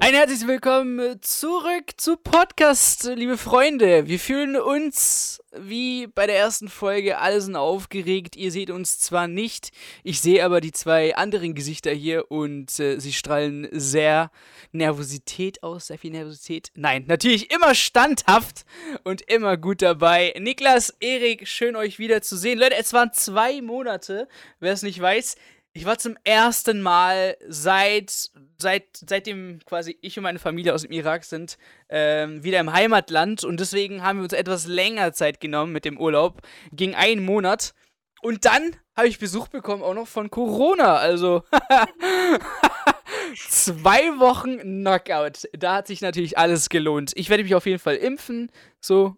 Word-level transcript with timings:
Ein 0.00 0.12
herzliches 0.12 0.46
Willkommen 0.46 1.18
zurück 1.22 1.92
zu 1.96 2.16
Podcast, 2.16 3.10
liebe 3.14 3.38
Freunde. 3.38 4.06
Wir 4.06 4.18
fühlen 4.18 4.54
uns 4.54 5.42
wie 5.56 6.06
bei 6.08 6.26
der 6.26 6.36
ersten 6.36 6.68
Folge 6.68 7.18
alle 7.18 7.40
sind 7.40 7.56
aufgeregt. 7.56 8.36
Ihr 8.36 8.50
seht 8.50 8.70
uns 8.70 8.98
zwar 8.98 9.28
nicht, 9.28 9.70
ich 10.02 10.20
sehe 10.20 10.44
aber 10.44 10.60
die 10.60 10.72
zwei 10.72 11.16
anderen 11.16 11.54
Gesichter 11.54 11.90
hier 11.92 12.30
und 12.30 12.78
äh, 12.80 12.98
sie 12.98 13.12
strahlen 13.12 13.68
sehr 13.72 14.30
Nervosität 14.72 15.62
aus, 15.62 15.86
sehr 15.86 15.98
viel 15.98 16.10
Nervosität. 16.10 16.70
Nein, 16.74 17.04
natürlich 17.06 17.50
immer 17.50 17.74
standhaft 17.74 18.64
und 19.04 19.22
immer 19.22 19.56
gut 19.56 19.80
dabei. 19.82 20.34
Niklas, 20.38 20.94
Erik, 21.00 21.48
schön 21.48 21.76
euch 21.76 21.98
wieder 21.98 22.20
zu 22.20 22.36
sehen. 22.36 22.58
Leute, 22.58 22.76
es 22.76 22.92
waren 22.92 23.12
zwei 23.12 23.62
Monate, 23.62 24.28
wer 24.60 24.72
es 24.72 24.82
nicht 24.82 25.00
weiß. 25.00 25.36
Ich 25.76 25.86
war 25.86 25.98
zum 25.98 26.16
ersten 26.22 26.80
Mal 26.82 27.36
seit, 27.48 28.30
seit, 28.58 28.84
seitdem 28.94 29.58
quasi 29.66 29.98
ich 30.02 30.16
und 30.16 30.22
meine 30.22 30.38
Familie 30.38 30.72
aus 30.72 30.82
dem 30.82 30.92
Irak 30.92 31.24
sind, 31.24 31.58
ähm, 31.88 32.44
wieder 32.44 32.60
im 32.60 32.72
Heimatland 32.72 33.42
und 33.42 33.58
deswegen 33.58 34.04
haben 34.04 34.20
wir 34.20 34.22
uns 34.22 34.34
etwas 34.34 34.68
länger 34.68 35.12
Zeit 35.12 35.40
genommen 35.40 35.72
mit 35.72 35.84
dem 35.84 35.98
Urlaub. 35.98 36.42
Ging 36.70 36.94
einen 36.94 37.24
Monat. 37.24 37.74
Und 38.22 38.44
dann 38.44 38.76
habe 38.96 39.08
ich 39.08 39.18
Besuch 39.18 39.48
bekommen, 39.48 39.82
auch 39.82 39.94
noch 39.94 40.06
von 40.06 40.30
Corona. 40.30 40.96
Also 40.96 41.42
zwei 43.36 44.16
Wochen 44.20 44.60
Knockout. 44.60 45.48
Da 45.54 45.74
hat 45.74 45.88
sich 45.88 46.00
natürlich 46.02 46.38
alles 46.38 46.68
gelohnt. 46.68 47.10
Ich 47.16 47.30
werde 47.30 47.42
mich 47.42 47.56
auf 47.56 47.66
jeden 47.66 47.80
Fall 47.80 47.96
impfen. 47.96 48.52
So, 48.80 49.16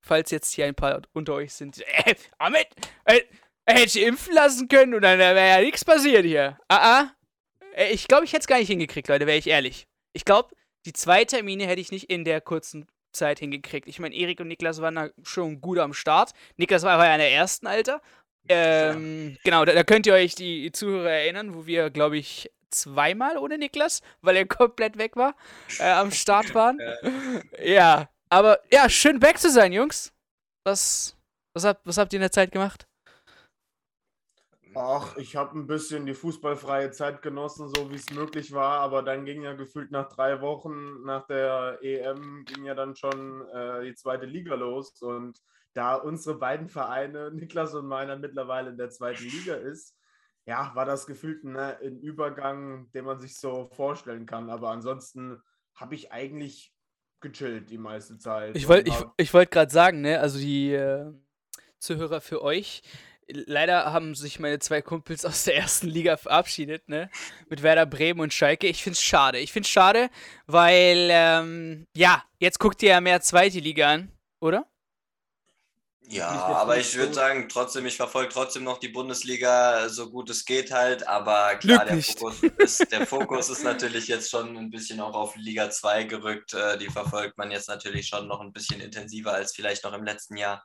falls 0.00 0.30
jetzt 0.30 0.52
hier 0.52 0.66
ein 0.66 0.76
paar 0.76 1.02
unter 1.14 1.34
euch 1.34 1.52
sind. 1.52 1.80
Äh, 1.80 2.14
Ahmed, 2.38 2.68
äh, 3.06 3.22
er 3.66 3.74
hätte 3.74 4.00
impfen 4.00 4.32
lassen 4.32 4.68
können 4.68 4.94
und 4.94 5.02
dann 5.02 5.18
wäre 5.18 5.36
ja 5.36 5.60
nichts 5.60 5.84
passiert 5.84 6.24
hier. 6.24 6.58
Ah, 6.68 7.00
ah. 7.00 7.10
Äh, 7.74 7.92
ich 7.92 8.08
glaube, 8.08 8.24
ich 8.24 8.32
hätte 8.32 8.40
es 8.40 8.46
gar 8.46 8.58
nicht 8.58 8.68
hingekriegt, 8.68 9.08
Leute, 9.08 9.26
wäre 9.26 9.38
ich 9.38 9.48
ehrlich. 9.48 9.86
Ich 10.12 10.24
glaube, 10.24 10.54
die 10.86 10.92
zwei 10.92 11.24
Termine 11.24 11.66
hätte 11.66 11.80
ich 11.80 11.90
nicht 11.90 12.10
in 12.10 12.24
der 12.24 12.40
kurzen 12.40 12.86
Zeit 13.12 13.40
hingekriegt. 13.40 13.88
Ich 13.88 13.98
meine, 13.98 14.14
Erik 14.14 14.40
und 14.40 14.48
Niklas 14.48 14.80
waren 14.80 14.94
da 14.94 15.08
schon 15.22 15.60
gut 15.60 15.78
am 15.78 15.94
Start. 15.94 16.32
Niklas 16.56 16.84
war 16.84 17.04
ja 17.04 17.14
in 17.14 17.20
der 17.20 17.32
ersten, 17.32 17.66
Alter. 17.66 18.00
Ähm, 18.48 19.36
genau, 19.42 19.64
da, 19.64 19.72
da, 19.72 19.82
könnt 19.82 20.06
ihr 20.06 20.14
euch 20.14 20.36
die 20.36 20.70
Zuhörer 20.70 21.10
erinnern, 21.10 21.54
wo 21.54 21.66
wir, 21.66 21.90
glaube 21.90 22.16
ich, 22.16 22.50
zweimal 22.70 23.36
ohne 23.38 23.58
Niklas, 23.58 24.02
weil 24.20 24.36
er 24.36 24.46
komplett 24.46 24.98
weg 24.98 25.16
war, 25.16 25.34
äh, 25.80 25.90
am 25.90 26.12
Start 26.12 26.54
waren. 26.54 26.78
ja, 27.60 28.08
aber 28.30 28.60
ja, 28.70 28.88
schön 28.88 29.20
weg 29.22 29.38
zu 29.38 29.50
sein, 29.50 29.72
Jungs. 29.72 30.12
Was, 30.64 31.16
was, 31.54 31.64
habt, 31.64 31.84
was 31.84 31.98
habt 31.98 32.12
ihr 32.12 32.18
in 32.18 32.22
der 32.22 32.32
Zeit 32.32 32.52
gemacht? 32.52 32.86
Ach, 34.78 35.16
ich 35.16 35.36
habe 35.36 35.58
ein 35.58 35.66
bisschen 35.66 36.04
die 36.04 36.12
fußballfreie 36.12 36.90
Zeit 36.90 37.22
genossen, 37.22 37.72
so 37.74 37.90
wie 37.90 37.94
es 37.94 38.10
möglich 38.10 38.52
war, 38.52 38.80
aber 38.80 39.02
dann 39.02 39.24
ging 39.24 39.42
ja 39.42 39.54
gefühlt 39.54 39.90
nach 39.90 40.06
drei 40.10 40.42
Wochen 40.42 41.02
nach 41.02 41.26
der 41.26 41.78
EM 41.80 42.44
ging 42.44 42.66
ja 42.66 42.74
dann 42.74 42.94
schon 42.94 43.48
äh, 43.48 43.84
die 43.84 43.94
zweite 43.94 44.26
Liga 44.26 44.54
los 44.54 45.00
und 45.00 45.40
da 45.72 45.94
unsere 45.94 46.38
beiden 46.38 46.68
Vereine, 46.68 47.30
Niklas 47.34 47.74
und 47.74 47.86
meiner, 47.86 48.16
mittlerweile 48.16 48.68
in 48.68 48.76
der 48.76 48.90
zweiten 48.90 49.24
Liga 49.24 49.54
ist, 49.54 49.96
ja, 50.44 50.72
war 50.74 50.84
das 50.84 51.06
gefühlt 51.06 51.42
ne, 51.44 51.78
ein 51.82 51.98
Übergang, 51.98 52.90
den 52.92 53.06
man 53.06 53.18
sich 53.18 53.38
so 53.38 53.70
vorstellen 53.72 54.26
kann. 54.26 54.50
Aber 54.50 54.70
ansonsten 54.70 55.40
habe 55.74 55.94
ich 55.94 56.12
eigentlich 56.12 56.74
gechillt 57.20 57.70
die 57.70 57.78
meiste 57.78 58.18
Zeit. 58.18 58.54
Ich 58.54 58.68
wollte 58.68 58.90
ich, 58.90 58.96
ich 59.16 59.32
wollt 59.32 59.50
gerade 59.50 59.72
sagen, 59.72 60.02
ne, 60.02 60.20
also 60.20 60.38
die 60.38 60.72
äh, 60.72 61.12
Zuhörer 61.78 62.20
für 62.20 62.42
euch, 62.42 62.82
leider 63.28 63.92
haben 63.92 64.14
sich 64.14 64.38
meine 64.38 64.58
zwei 64.58 64.82
Kumpels 64.82 65.24
aus 65.24 65.44
der 65.44 65.56
ersten 65.56 65.88
Liga 65.88 66.16
verabschiedet, 66.16 66.88
ne? 66.88 67.10
Mit 67.48 67.62
Werder 67.62 67.86
Bremen 67.86 68.20
und 68.20 68.34
Schalke. 68.34 68.66
Ich 68.66 68.82
find's 68.82 69.02
schade. 69.02 69.38
Ich 69.38 69.52
find's 69.52 69.68
schade, 69.68 70.10
weil, 70.46 71.08
ähm, 71.10 71.86
ja, 71.94 72.24
jetzt 72.38 72.58
guckt 72.58 72.82
ihr 72.82 72.90
ja 72.90 73.00
mehr 73.00 73.20
zweite 73.20 73.60
Liga 73.60 73.90
an, 73.90 74.12
oder? 74.40 74.66
Ja, 76.08 76.28
aber 76.28 76.78
ich 76.78 76.94
würde 76.94 77.14
sagen, 77.14 77.48
trotzdem, 77.48 77.84
ich 77.84 77.96
verfolge 77.96 78.32
trotzdem 78.32 78.62
noch 78.62 78.78
die 78.78 78.88
Bundesliga 78.88 79.88
so 79.88 80.08
gut 80.08 80.30
es 80.30 80.44
geht 80.44 80.70
halt, 80.70 81.06
aber 81.08 81.56
klar, 81.56 81.84
der 81.84 82.00
Fokus, 82.00 82.42
ist, 82.58 82.92
der 82.92 83.06
Fokus, 83.06 83.48
ist, 83.50 83.64
natürlich 83.64 84.06
jetzt 84.06 84.30
schon 84.30 84.56
ein 84.56 84.70
bisschen 84.70 85.00
auch 85.00 85.14
auf 85.14 85.34
Liga 85.34 85.68
2 85.68 86.04
gerückt. 86.04 86.54
Äh, 86.54 86.78
die 86.78 86.86
verfolgt 86.86 87.36
man 87.38 87.50
jetzt 87.50 87.68
natürlich 87.68 88.06
schon 88.06 88.28
noch 88.28 88.40
ein 88.40 88.52
bisschen 88.52 88.80
intensiver 88.80 89.32
als 89.32 89.52
vielleicht 89.52 89.82
noch 89.82 89.94
im 89.94 90.04
letzten 90.04 90.36
Jahr. 90.36 90.64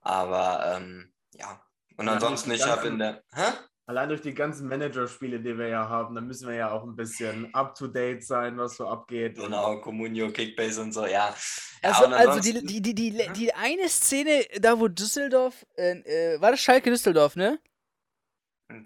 Aber 0.00 0.76
ähm, 0.76 1.12
ja, 1.34 1.62
und 1.96 2.08
ansonsten, 2.08 2.50
ich 2.52 2.66
habe 2.66 2.88
in 2.88 2.98
der. 2.98 3.22
Hä? 3.34 3.52
Allein 3.86 4.08
durch 4.08 4.22
die 4.22 4.32
ganzen 4.32 4.68
Managerspiele, 4.68 5.40
die 5.40 5.58
wir 5.58 5.66
ja 5.66 5.88
haben, 5.88 6.14
da 6.14 6.20
müssen 6.20 6.48
wir 6.48 6.54
ja 6.54 6.70
auch 6.70 6.84
ein 6.84 6.94
bisschen 6.94 7.52
up 7.52 7.74
to 7.74 7.88
date 7.88 8.24
sein, 8.24 8.56
was 8.56 8.76
so 8.76 8.86
abgeht. 8.86 9.36
Genau, 9.36 9.80
Comunio, 9.80 10.30
Kickbase 10.30 10.80
und 10.80 10.92
so, 10.92 11.04
ja. 11.04 11.34
Also, 11.82 12.04
ja, 12.04 12.10
also 12.10 12.40
die, 12.40 12.64
die, 12.64 12.80
die, 12.80 12.94
die, 12.94 13.28
die 13.34 13.52
eine 13.52 13.88
Szene, 13.88 14.46
da 14.60 14.78
wo 14.78 14.86
Düsseldorf, 14.86 15.66
äh, 15.76 15.98
äh, 15.98 16.40
war 16.40 16.52
das 16.52 16.60
Schalke 16.60 16.90
Düsseldorf, 16.90 17.34
ne? 17.34 17.58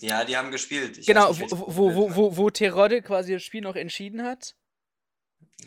Ja, 0.00 0.24
die 0.24 0.36
haben 0.36 0.50
gespielt. 0.50 0.96
Ich 0.98 1.06
genau, 1.06 1.28
nicht, 1.28 1.52
wo, 1.52 1.66
wo, 1.68 1.94
wo, 1.94 2.16
wo, 2.16 2.36
wo 2.36 2.50
Terodde 2.50 3.02
quasi 3.02 3.34
das 3.34 3.42
Spiel 3.42 3.60
noch 3.60 3.76
entschieden 3.76 4.22
hat. 4.22 4.56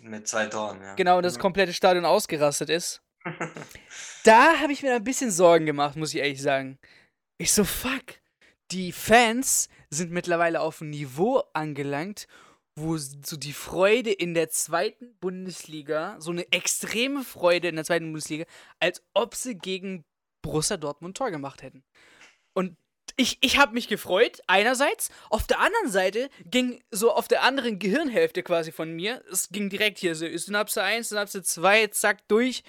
Mit 0.02 0.28
zwei 0.28 0.48
Toren, 0.48 0.82
ja. 0.82 0.96
Genau, 0.96 1.18
und 1.18 1.24
das 1.24 1.40
komplette 1.40 1.74
Stadion 1.74 2.06
ausgerastet 2.06 2.70
ist. 2.70 3.02
da 4.24 4.60
habe 4.60 4.74
ich 4.74 4.82
mir 4.82 4.96
ein 4.96 5.04
bisschen 5.04 5.32
Sorgen 5.32 5.66
gemacht, 5.66 5.96
muss 5.96 6.14
ich 6.14 6.20
ehrlich 6.20 6.42
sagen. 6.42 6.80
Ich 7.42 7.54
so, 7.54 7.64
fuck. 7.64 8.20
Die 8.72 8.92
Fans 8.92 9.70
sind 9.90 10.12
mittlerweile 10.12 10.60
auf 10.60 10.82
ein 10.82 10.90
Niveau 10.90 11.42
angelangt, 11.54 12.28
wo 12.76 12.98
so 12.98 13.38
die 13.38 13.54
Freude 13.54 14.12
in 14.12 14.34
der 14.34 14.50
zweiten 14.50 15.16
Bundesliga, 15.20 16.18
so 16.20 16.32
eine 16.32 16.52
extreme 16.52 17.24
Freude 17.24 17.70
in 17.70 17.78
der 17.78 17.86
zweiten 17.86 18.08
Bundesliga, 18.08 18.46
als 18.82 19.02
ob 19.14 19.36
sie 19.36 19.58
gegen 19.58 20.04
Borussia 20.42 20.76
Dortmund 20.76 21.16
Tor 21.16 21.32
gemacht 21.32 21.64
hätten. 21.64 21.86
Und 22.54 22.76
ich, 23.16 23.38
ich 23.40 23.58
habe 23.58 23.74
mich 23.74 23.88
gefreut, 23.88 24.42
einerseits. 24.48 25.10
Auf 25.30 25.48
der 25.48 25.62
anderen 25.62 25.90
Seite 25.90 26.30
ging 26.44 26.84
so 26.92 27.14
auf 27.14 27.30
der 27.30 27.44
anderen 27.44 27.80
Gehirnhälfte 27.80 28.44
quasi 28.44 28.74
von 28.74 28.92
mir, 28.92 29.24
es 29.32 29.48
ging 29.48 29.70
direkt 29.70 29.98
hier 29.98 30.14
so 30.14 30.28
Synapse 30.28 30.84
1, 30.84 31.08
Synapse 31.08 31.42
2, 31.42 31.88
zack, 31.88 32.28
durch 32.28 32.64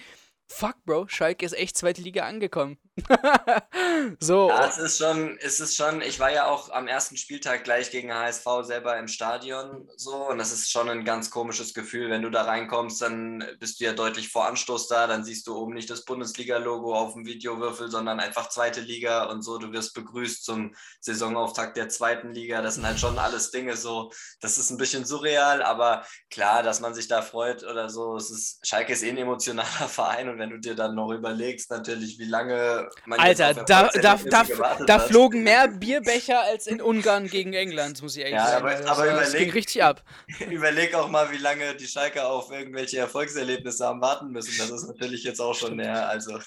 fuck, 0.51 0.75
Bro, 0.85 1.07
Schalke 1.07 1.45
ist 1.45 1.53
echt 1.53 1.77
zweite 1.77 2.01
Liga 2.01 2.25
angekommen. 2.25 2.77
so. 4.19 4.49
Ja, 4.49 4.67
es 4.67 4.77
ist 4.77 4.97
schon, 4.97 5.37
es 5.39 5.59
ist 5.61 5.77
schon, 5.77 6.01
ich 6.01 6.19
war 6.19 6.31
ja 6.31 6.47
auch 6.47 6.69
am 6.71 6.87
ersten 6.87 7.15
Spieltag 7.15 7.63
gleich 7.63 7.89
gegen 7.89 8.13
HSV 8.13 8.45
selber 8.63 8.97
im 8.97 9.07
Stadion 9.07 9.89
so 9.95 10.27
und 10.27 10.37
das 10.37 10.51
ist 10.51 10.69
schon 10.69 10.89
ein 10.89 11.05
ganz 11.05 11.31
komisches 11.31 11.73
Gefühl, 11.73 12.09
wenn 12.09 12.21
du 12.21 12.29
da 12.29 12.43
reinkommst, 12.43 13.01
dann 13.01 13.45
bist 13.59 13.79
du 13.79 13.85
ja 13.85 13.93
deutlich 13.93 14.29
vor 14.29 14.45
Anstoß 14.45 14.89
da, 14.89 15.07
dann 15.07 15.23
siehst 15.23 15.47
du 15.47 15.55
oben 15.55 15.73
nicht 15.73 15.89
das 15.89 16.03
Bundesliga-Logo 16.03 16.93
auf 16.93 17.13
dem 17.13 17.25
Videowürfel, 17.25 17.89
sondern 17.89 18.19
einfach 18.19 18.49
zweite 18.49 18.81
Liga 18.81 19.23
und 19.25 19.41
so, 19.41 19.57
du 19.57 19.71
wirst 19.71 19.93
begrüßt 19.93 20.43
zum 20.43 20.75
Saisonauftakt 20.99 21.77
der 21.77 21.87
zweiten 21.87 22.33
Liga, 22.33 22.61
das 22.61 22.75
sind 22.75 22.85
halt 22.85 22.99
schon 22.99 23.17
alles 23.17 23.51
Dinge 23.51 23.77
so, 23.77 24.11
das 24.41 24.57
ist 24.57 24.69
ein 24.69 24.77
bisschen 24.77 25.05
surreal, 25.05 25.63
aber 25.63 26.05
klar, 26.29 26.61
dass 26.61 26.81
man 26.81 26.93
sich 26.93 27.07
da 27.07 27.21
freut 27.21 27.63
oder 27.63 27.89
so, 27.89 28.17
es 28.17 28.29
ist, 28.29 28.67
Schalke 28.67 28.91
ist 28.91 29.03
eh 29.03 29.09
ein 29.09 29.17
emotionaler 29.17 29.67
Verein 29.87 30.27
und 30.27 30.40
wenn 30.41 30.49
du 30.49 30.57
dir 30.57 30.75
dann 30.75 30.95
noch 30.95 31.11
überlegst, 31.11 31.69
natürlich, 31.69 32.17
wie 32.17 32.25
lange 32.25 32.89
man 33.05 33.19
Alter, 33.19 33.53
da, 33.53 33.89
da, 33.89 34.17
da, 34.17 34.45
da 34.87 34.99
flogen 34.99 35.43
mehr 35.43 35.67
Bierbecher 35.67 36.41
als 36.41 36.65
in 36.65 36.81
Ungarn 36.81 37.27
gegen 37.27 37.53
England, 37.53 38.01
muss 38.01 38.15
ich 38.15 38.23
ehrlich 38.23 38.37
ja, 38.37 38.47
sagen. 38.47 38.65
Aber, 38.65 38.89
aber 38.89 39.05
das, 39.05 39.29
überleg, 39.29 39.45
ging 39.45 39.53
richtig 39.53 39.83
ab. 39.83 40.03
Überleg 40.49 40.95
auch 40.95 41.09
mal, 41.09 41.31
wie 41.31 41.37
lange 41.37 41.75
die 41.75 41.85
Schalke 41.85 42.25
auf 42.25 42.51
irgendwelche 42.51 42.97
Erfolgserlebnisse 42.97 43.85
haben 43.85 44.01
warten 44.01 44.31
müssen. 44.31 44.57
Das 44.57 44.71
ist 44.71 44.87
natürlich 44.87 45.23
jetzt 45.23 45.39
auch 45.39 45.53
schon 45.53 45.75
näher. 45.75 46.09
Also. 46.09 46.39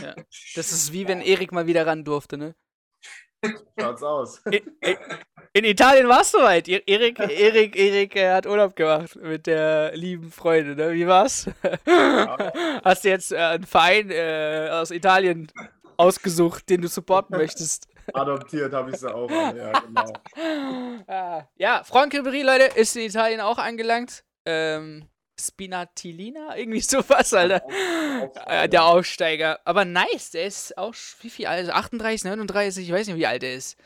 Ja. 0.00 0.14
Das 0.54 0.72
ist 0.72 0.92
wie 0.92 1.06
wenn 1.06 1.20
Erik 1.20 1.52
mal 1.52 1.66
wieder 1.66 1.86
ran 1.86 2.04
durfte, 2.04 2.38
ne? 2.38 2.54
Schaut's 3.78 4.02
aus. 4.02 4.42
In, 4.46 4.96
in 5.52 5.64
Italien 5.64 6.08
war 6.08 6.20
es 6.20 6.30
soweit. 6.30 6.68
E-, 6.68 6.82
Erik, 6.86 7.18
Erik, 7.18 7.76
Erik 7.76 8.16
äh, 8.16 8.32
hat 8.32 8.46
Urlaub 8.46 8.76
gemacht 8.76 9.16
mit 9.16 9.46
der 9.46 9.96
lieben 9.96 10.30
Freundin. 10.30 10.76
Ne? 10.76 10.92
Wie 10.92 11.06
war's? 11.06 11.48
Ja. 11.86 12.52
Hast 12.84 13.04
du 13.04 13.08
jetzt 13.08 13.32
äh, 13.32 13.36
einen 13.36 13.64
Verein 13.64 14.10
äh, 14.10 14.68
aus 14.72 14.90
Italien 14.90 15.50
ausgesucht, 15.96 16.68
den 16.68 16.82
du 16.82 16.88
supporten 16.88 17.36
möchtest? 17.36 17.88
Adoptiert 18.12 18.72
habe 18.72 18.90
ich 18.90 18.98
sie 18.98 19.12
auch. 19.12 19.30
An. 19.30 19.56
Ja, 19.56 19.72
genau. 19.80 20.12
Ah, 21.08 21.42
ja, 21.56 21.82
Franck 21.84 22.14
Ribéry, 22.14 22.44
Leute, 22.44 22.78
ist 22.78 22.94
in 22.96 23.02
Italien 23.02 23.40
auch 23.40 23.58
angelangt. 23.58 24.24
Ähm, 24.44 25.08
Spinatilina, 25.38 26.56
irgendwie 26.56 26.80
sowas, 26.80 27.32
Alter. 27.34 27.62
Aufsteiger. 27.64 28.68
Der 28.68 28.84
Aufsteiger. 28.84 29.60
Aber 29.64 29.84
nice, 29.84 30.30
der 30.30 30.46
ist 30.46 30.76
auch, 30.78 30.94
wie 31.20 31.30
viel 31.30 31.46
alt? 31.46 31.70
38, 31.70 32.24
39, 32.24 32.88
ich 32.88 32.92
weiß 32.94 33.06
nicht, 33.06 33.16
wie 33.16 33.26
alt 33.26 33.42
er 33.42 33.54
ist. 33.54 33.76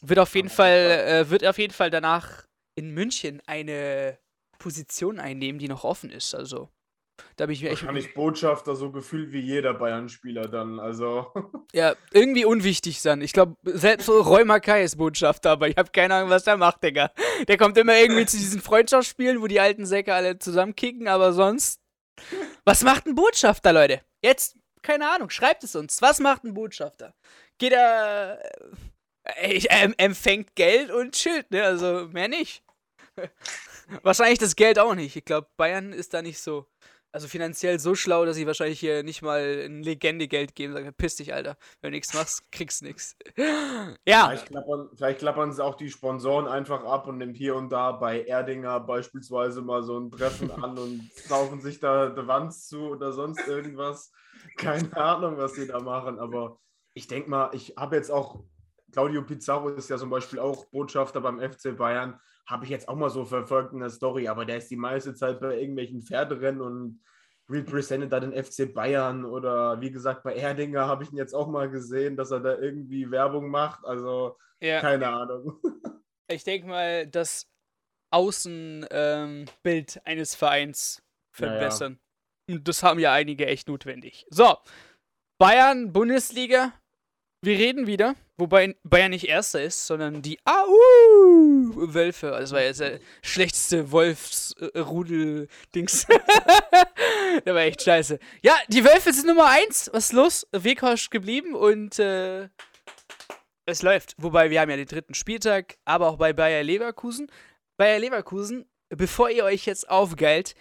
Wird 0.00 0.18
auf 0.18 0.34
jeden 0.34 0.50
Fall, 0.50 0.72
äh, 1.06 1.30
wird 1.30 1.44
auf 1.46 1.58
jeden 1.58 1.72
Fall 1.72 1.90
danach 1.90 2.46
in 2.74 2.90
München 2.90 3.40
eine 3.46 4.18
Position 4.58 5.18
einnehmen, 5.18 5.58
die 5.58 5.68
noch 5.68 5.84
offen 5.84 6.10
ist. 6.10 6.34
Also 6.34 6.68
Da 7.36 7.46
bin 7.46 7.54
ich 7.54 7.62
mir 7.62 7.70
echt. 7.70 7.82
Wahrscheinlich 7.82 8.14
Botschafter, 8.14 8.76
so 8.76 8.90
gefühlt 8.90 9.32
wie 9.32 9.40
jeder 9.40 9.74
Bayern-Spieler 9.74 10.48
dann. 10.48 10.80
Also. 10.80 11.32
Ja, 11.74 11.94
irgendwie 12.12 12.44
unwichtig 12.44 13.00
dann. 13.00 13.22
Ich 13.22 13.32
glaube, 13.32 13.56
selbst 13.64 14.04
so 14.04 14.22
Mackay 14.44 14.84
ist 14.84 14.98
Botschafter, 14.98 15.52
aber 15.52 15.68
ich 15.68 15.76
habe 15.78 15.90
keine 15.90 16.16
Ahnung, 16.16 16.28
was 16.28 16.44
der 16.44 16.58
macht, 16.58 16.82
Digga. 16.84 17.10
Der 17.48 17.56
kommt 17.56 17.78
immer 17.78 17.96
irgendwie 17.96 18.26
zu 18.26 18.36
diesen 18.36 18.60
Freundschaftsspielen, 18.60 19.40
wo 19.40 19.46
die 19.46 19.58
alten 19.58 19.86
Säcke 19.86 20.12
alle 20.12 20.38
zusammenkicken, 20.38 21.08
aber 21.08 21.32
sonst. 21.32 21.80
Was 22.66 22.82
macht 22.82 23.06
ein 23.06 23.14
Botschafter, 23.14 23.72
Leute? 23.72 24.02
Jetzt, 24.22 24.58
keine 24.82 25.10
Ahnung, 25.10 25.30
schreibt 25.30 25.64
es 25.64 25.74
uns. 25.74 26.02
Was 26.02 26.20
macht 26.20 26.44
ein 26.44 26.52
Botschafter? 26.52 27.14
Geht 27.56 27.72
er. 27.72 28.38
Äh, 29.24 29.64
er 29.68 29.98
empfängt 29.98 30.54
Geld 30.54 30.90
und 30.90 31.14
chillt, 31.14 31.50
ne? 31.50 31.64
Also 31.64 32.08
mehr 32.12 32.28
nicht. 32.28 32.62
Wahrscheinlich 34.02 34.38
das 34.38 34.56
Geld 34.56 34.78
auch 34.78 34.94
nicht. 34.94 35.16
Ich 35.16 35.24
glaube, 35.24 35.48
Bayern 35.56 35.92
ist 35.92 36.14
da 36.14 36.22
nicht 36.22 36.38
so, 36.38 36.66
also 37.12 37.28
finanziell 37.28 37.78
so 37.78 37.94
schlau, 37.94 38.24
dass 38.24 38.36
sie 38.36 38.46
wahrscheinlich 38.46 38.80
hier 38.80 39.02
nicht 39.02 39.22
mal 39.22 39.66
ein 39.66 39.82
Legende 39.82 40.28
Geld 40.28 40.54
geben. 40.54 40.72
Sagen, 40.72 40.92
piss 40.96 41.16
dich, 41.16 41.34
Alter. 41.34 41.56
Wenn 41.80 41.92
du 41.92 41.96
nichts 41.96 42.14
machst, 42.14 42.42
kriegst 42.52 42.80
du 42.80 42.86
nichts. 42.86 43.16
Ja. 44.06 44.28
Vielleicht 44.28 44.46
klappern, 44.46 44.88
vielleicht 44.94 45.18
klappern 45.18 45.52
sie 45.52 45.62
auch 45.62 45.74
die 45.74 45.90
Sponsoren 45.90 46.46
einfach 46.46 46.84
ab 46.84 47.06
und 47.06 47.18
nehmen 47.18 47.34
hier 47.34 47.54
und 47.54 47.70
da 47.70 47.92
bei 47.92 48.24
Erdinger 48.24 48.80
beispielsweise 48.80 49.60
mal 49.60 49.82
so 49.82 49.98
ein 49.98 50.10
Treffen 50.10 50.50
an 50.62 50.78
und 50.78 51.10
saufen 51.12 51.60
sich 51.60 51.78
da 51.78 52.08
die 52.08 52.26
Wand 52.26 52.54
zu 52.54 52.88
oder 52.88 53.12
sonst 53.12 53.46
irgendwas. 53.46 54.12
Keine 54.56 54.96
Ahnung, 54.96 55.36
was 55.36 55.54
sie 55.54 55.66
da 55.66 55.80
machen, 55.80 56.18
aber 56.18 56.58
ich 56.94 57.06
denke 57.06 57.30
mal, 57.30 57.50
ich 57.52 57.74
habe 57.76 57.96
jetzt 57.96 58.10
auch 58.10 58.42
Claudio 58.92 59.22
Pizarro 59.22 59.70
ist 59.70 59.88
ja 59.88 59.96
zum 59.96 60.10
Beispiel 60.10 60.38
auch 60.38 60.66
Botschafter 60.66 61.20
beim 61.20 61.40
FC 61.40 61.76
Bayern. 61.76 62.20
Habe 62.46 62.64
ich 62.64 62.70
jetzt 62.70 62.88
auch 62.88 62.96
mal 62.96 63.10
so 63.10 63.24
verfolgt 63.24 63.72
in 63.72 63.80
der 63.80 63.90
Story, 63.90 64.28
aber 64.28 64.44
der 64.44 64.58
ist 64.58 64.70
die 64.70 64.76
meiste 64.76 65.14
Zeit 65.14 65.40
bei 65.40 65.58
irgendwelchen 65.58 66.02
Pferderennen 66.02 66.60
und 66.60 67.00
represented 67.48 68.12
da 68.12 68.20
den 68.20 68.32
FC 68.32 68.72
Bayern 68.72 69.24
oder 69.24 69.80
wie 69.80 69.90
gesagt 69.90 70.22
bei 70.22 70.34
Erdinger 70.34 70.86
habe 70.86 71.04
ich 71.04 71.12
ihn 71.12 71.18
jetzt 71.18 71.34
auch 71.34 71.48
mal 71.48 71.68
gesehen, 71.68 72.16
dass 72.16 72.30
er 72.30 72.40
da 72.40 72.56
irgendwie 72.56 73.10
Werbung 73.10 73.48
macht. 73.48 73.84
Also 73.84 74.38
ja. 74.60 74.80
keine 74.80 75.08
Ahnung. 75.08 75.60
Ich 76.28 76.44
denke 76.44 76.66
mal, 76.66 77.06
das 77.06 77.46
Außenbild 78.10 78.88
ähm, 78.90 80.02
eines 80.04 80.34
Vereins 80.34 81.02
verbessern. 81.30 81.92
Ja, 81.92 81.98
ja. 82.54 82.56
Und 82.56 82.68
das 82.68 82.82
haben 82.82 83.00
ja 83.00 83.12
einige 83.12 83.46
echt 83.46 83.68
notwendig. 83.68 84.24
So, 84.30 84.56
Bayern, 85.38 85.92
Bundesliga, 85.92 86.72
wir 87.42 87.58
reden 87.58 87.86
wieder, 87.86 88.14
wobei 88.42 88.74
Bayern 88.82 89.10
nicht 89.10 89.28
Erster 89.28 89.62
ist, 89.62 89.86
sondern 89.86 90.20
die 90.20 90.40
Au-Wölfe. 90.44 92.32
Das 92.32 92.50
war 92.50 92.60
jetzt 92.60 92.80
der 92.80 92.98
schlechteste 93.22 93.92
Wolfsrudel-Dings. 93.92 96.06
der 97.46 97.54
war 97.54 97.62
echt 97.62 97.82
scheiße. 97.82 98.18
Ja, 98.42 98.56
die 98.66 98.84
Wölfe 98.84 99.12
sind 99.12 99.28
Nummer 99.28 99.48
1. 99.48 99.90
Was 99.92 100.06
ist 100.06 100.12
los? 100.12 100.44
Weghorst 100.50 101.12
geblieben 101.12 101.54
und 101.54 102.00
äh, 102.00 102.48
es 103.64 103.82
läuft. 103.82 104.16
Wobei 104.18 104.50
wir 104.50 104.60
haben 104.60 104.70
ja 104.70 104.76
den 104.76 104.88
dritten 104.88 105.14
Spieltag, 105.14 105.76
aber 105.84 106.08
auch 106.08 106.16
bei 106.16 106.32
Bayer 106.32 106.64
Leverkusen. 106.64 107.30
Bayer 107.76 108.00
Leverkusen, 108.00 108.66
bevor 108.88 109.30
ihr 109.30 109.44
euch 109.44 109.66
jetzt 109.66 109.88
aufgeilt, 109.88 110.56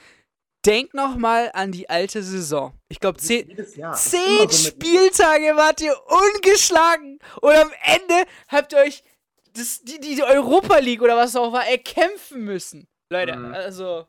Denk 0.65 0.93
noch 0.93 1.15
mal 1.15 1.49
an 1.53 1.71
die 1.71 1.89
alte 1.89 2.21
Saison. 2.21 2.73
Ich 2.87 2.99
glaube, 2.99 3.17
zehn, 3.17 3.47
zehn 3.93 4.49
so 4.49 4.67
Spieltage 4.69 5.55
wart 5.55 5.81
ihr 5.81 5.95
ungeschlagen 6.05 7.17
und 7.41 7.53
am 7.53 7.71
Ende 7.83 8.29
habt 8.47 8.73
ihr 8.73 8.79
euch 8.79 9.03
das, 9.53 9.81
die, 9.81 9.99
die 9.99 10.21
Europa 10.23 10.77
League 10.77 11.01
oder 11.01 11.17
was 11.17 11.35
auch 11.35 11.51
war 11.51 11.67
erkämpfen 11.67 12.45
müssen. 12.45 12.87
Leute, 13.09 13.35
mhm. 13.35 13.53
also 13.53 14.05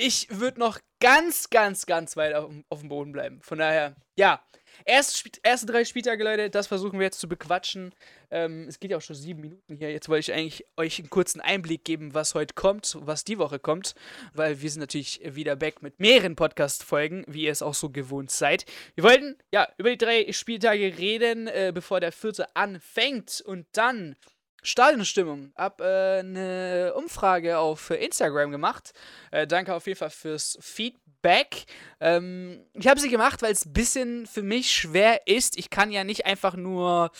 ich 0.00 0.26
würde 0.30 0.58
noch 0.58 0.78
ganz, 1.00 1.50
ganz, 1.50 1.86
ganz 1.86 2.16
weit 2.16 2.34
auf, 2.34 2.50
auf 2.68 2.80
dem 2.80 2.88
Boden 2.88 3.12
bleiben. 3.12 3.40
Von 3.42 3.58
daher, 3.58 3.94
ja, 4.16 4.42
Erste, 4.84 5.30
erste 5.42 5.66
drei 5.66 5.84
Spieltage, 5.84 6.24
Leute, 6.24 6.50
das 6.50 6.66
versuchen 6.66 6.98
wir 6.98 7.06
jetzt 7.06 7.20
zu 7.20 7.28
bequatschen. 7.28 7.94
Ähm, 8.30 8.66
es 8.68 8.80
geht 8.80 8.90
ja 8.90 8.96
auch 8.96 9.02
schon 9.02 9.16
sieben 9.16 9.40
Minuten 9.40 9.76
hier. 9.76 9.90
Jetzt 9.92 10.08
wollte 10.08 10.30
ich 10.30 10.32
eigentlich 10.32 10.64
euch 10.76 10.98
einen 10.98 11.10
kurzen 11.10 11.40
Einblick 11.40 11.84
geben, 11.84 12.14
was 12.14 12.34
heute 12.34 12.54
kommt, 12.54 12.96
was 13.00 13.24
die 13.24 13.38
Woche 13.38 13.58
kommt, 13.58 13.94
weil 14.32 14.62
wir 14.62 14.70
sind 14.70 14.80
natürlich 14.80 15.20
wieder 15.24 15.56
back 15.56 15.82
mit 15.82 16.00
mehreren 16.00 16.36
Podcast-Folgen, 16.36 17.24
wie 17.26 17.42
ihr 17.42 17.52
es 17.52 17.62
auch 17.62 17.74
so 17.74 17.90
gewohnt 17.90 18.30
seid. 18.30 18.64
Wir 18.94 19.04
wollten 19.04 19.36
ja 19.52 19.68
über 19.76 19.90
die 19.90 19.98
drei 19.98 20.32
Spieltage 20.32 20.96
reden, 20.98 21.46
äh, 21.46 21.72
bevor 21.74 22.00
der 22.00 22.12
vierte 22.12 22.54
anfängt 22.56 23.42
und 23.44 23.66
dann 23.72 24.16
Stadionstimmung. 24.62 25.52
Hab 25.56 25.80
äh, 25.80 26.18
eine 26.20 26.94
Umfrage 26.94 27.58
auf 27.58 27.90
Instagram 27.90 28.50
gemacht. 28.50 28.92
Äh, 29.30 29.46
danke 29.46 29.74
auf 29.74 29.86
jeden 29.86 29.98
Fall 29.98 30.10
fürs 30.10 30.58
Feedback. 30.60 31.64
Ähm, 32.00 32.64
ich 32.74 32.86
habe 32.86 33.00
sie 33.00 33.08
gemacht, 33.08 33.42
weil 33.42 33.52
es 33.52 33.66
ein 33.66 33.72
bisschen 33.72 34.26
für 34.26 34.42
mich 34.42 34.72
schwer 34.72 35.26
ist. 35.26 35.58
Ich 35.58 35.70
kann 35.70 35.90
ja 35.90 36.04
nicht 36.04 36.26
einfach 36.26 36.54
nur 36.56 37.10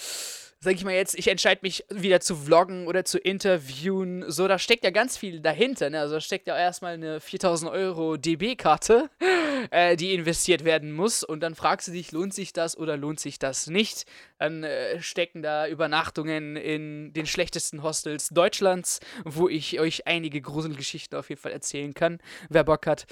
sag 0.63 0.75
ich 0.75 0.85
mal 0.85 0.93
jetzt, 0.93 1.19
ich 1.19 1.29
entscheide 1.29 1.61
mich 1.63 1.87
wieder 1.89 2.21
zu 2.21 2.37
vloggen 2.37 2.87
oder 2.87 3.07
zu 3.07 3.19
interviewen. 3.19 4.31
So, 4.31 4.47
da 4.47 4.59
steckt 4.59 4.85
ja 4.85 4.91
ganz 4.91 5.17
viel 5.17 5.41
dahinter. 5.41 5.89
Ne? 5.89 5.99
Also 5.99 6.15
da 6.17 6.21
steckt 6.21 6.47
ja 6.47 6.57
erstmal 6.57 6.93
eine 6.95 7.19
4000 7.19 7.71
Euro 7.71 8.19
DB-Karte, 8.19 9.09
äh, 9.71 9.97
die 9.97 10.13
investiert 10.13 10.65
werden 10.65 10.93
muss. 10.93 11.25
Und 11.25 11.41
dann 11.41 11.55
fragst 11.55 11.89
du 11.89 11.93
dich, 11.93 12.13
lohnt 12.13 12.35
sich 12.35 12.53
das 12.53 12.77
oder 12.77 12.99
lohnt 12.99 13.21
sich 13.21 13.39
das 13.39 13.69
nicht? 13.69 14.05
Dann 14.39 14.63
äh, 14.63 15.01
stecken 15.01 15.41
da 15.41 15.67
Übernachtungen 15.67 16.57
in 16.57 17.15
den 17.15 17.25
schlechtesten 17.25 17.83
Hostels 17.83 18.29
Deutschlands, 18.29 19.01
wo 19.25 19.49
ich 19.49 19.81
euch 19.81 20.07
einige 20.07 20.43
Gruselgeschichten 20.43 21.19
auf 21.19 21.31
jeden 21.31 21.41
Fall 21.41 21.53
erzählen 21.53 21.95
kann, 21.95 22.19
wer 22.51 22.65
Bock 22.65 22.87
hat. 22.87 23.07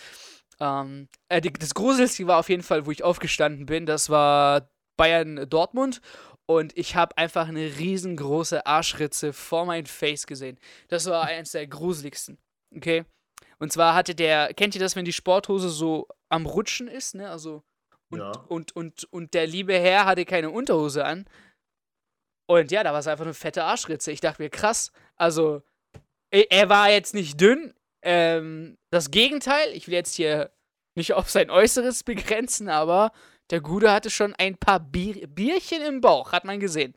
Ähm, 0.60 1.08
äh, 1.30 1.40
das 1.40 1.72
Gruseligste 1.72 2.26
war 2.26 2.40
auf 2.40 2.50
jeden 2.50 2.62
Fall, 2.62 2.84
wo 2.84 2.90
ich 2.90 3.02
aufgestanden 3.04 3.64
bin. 3.64 3.86
Das 3.86 4.10
war 4.10 4.68
Bayern 4.98 5.48
Dortmund 5.48 6.02
und 6.48 6.76
ich 6.78 6.96
habe 6.96 7.16
einfach 7.18 7.48
eine 7.48 7.78
riesengroße 7.78 8.64
Arschritze 8.64 9.32
vor 9.32 9.66
mein 9.66 9.86
Face 9.86 10.26
gesehen. 10.26 10.58
Das 10.88 11.06
war 11.06 11.24
eins 11.24 11.52
der 11.52 11.66
gruseligsten. 11.66 12.38
Okay? 12.74 13.04
Und 13.58 13.72
zwar 13.72 13.94
hatte 13.94 14.14
der, 14.14 14.54
kennt 14.54 14.74
ihr 14.74 14.80
das, 14.80 14.96
wenn 14.96 15.04
die 15.04 15.12
Sporthose 15.12 15.68
so 15.68 16.08
am 16.30 16.46
Rutschen 16.46 16.88
ist, 16.88 17.14
ne? 17.14 17.28
Also 17.28 17.62
und, 18.10 18.20
ja. 18.20 18.32
und, 18.48 18.74
und, 18.74 19.04
und 19.12 19.34
der 19.34 19.46
liebe 19.46 19.74
Herr 19.74 20.06
hatte 20.06 20.24
keine 20.24 20.50
Unterhose 20.50 21.04
an. 21.04 21.26
Und 22.46 22.70
ja, 22.70 22.82
da 22.82 22.92
war 22.92 23.00
es 23.00 23.06
einfach 23.06 23.26
eine 23.26 23.34
fette 23.34 23.64
Arschritze. 23.64 24.10
Ich 24.10 24.20
dachte 24.20 24.40
mir, 24.40 24.48
krass. 24.48 24.90
Also, 25.16 25.62
er 26.30 26.68
war 26.70 26.90
jetzt 26.90 27.12
nicht 27.12 27.38
dünn. 27.38 27.74
Ähm, 28.02 28.78
das 28.90 29.10
Gegenteil, 29.10 29.70
ich 29.74 29.86
will 29.86 29.94
jetzt 29.94 30.14
hier 30.14 30.50
nicht 30.94 31.12
auf 31.12 31.28
sein 31.28 31.50
Äußeres 31.50 32.04
begrenzen, 32.04 32.70
aber 32.70 33.12
der 33.50 33.60
Gute 33.60 33.90
hatte 33.90 34.10
schon 34.10 34.34
ein 34.34 34.56
paar 34.56 34.80
Bier 34.80 35.26
Bierchen 35.26 35.82
im 35.82 36.00
Bauch, 36.00 36.32
hat 36.32 36.44
man 36.44 36.60
gesehen. 36.60 36.94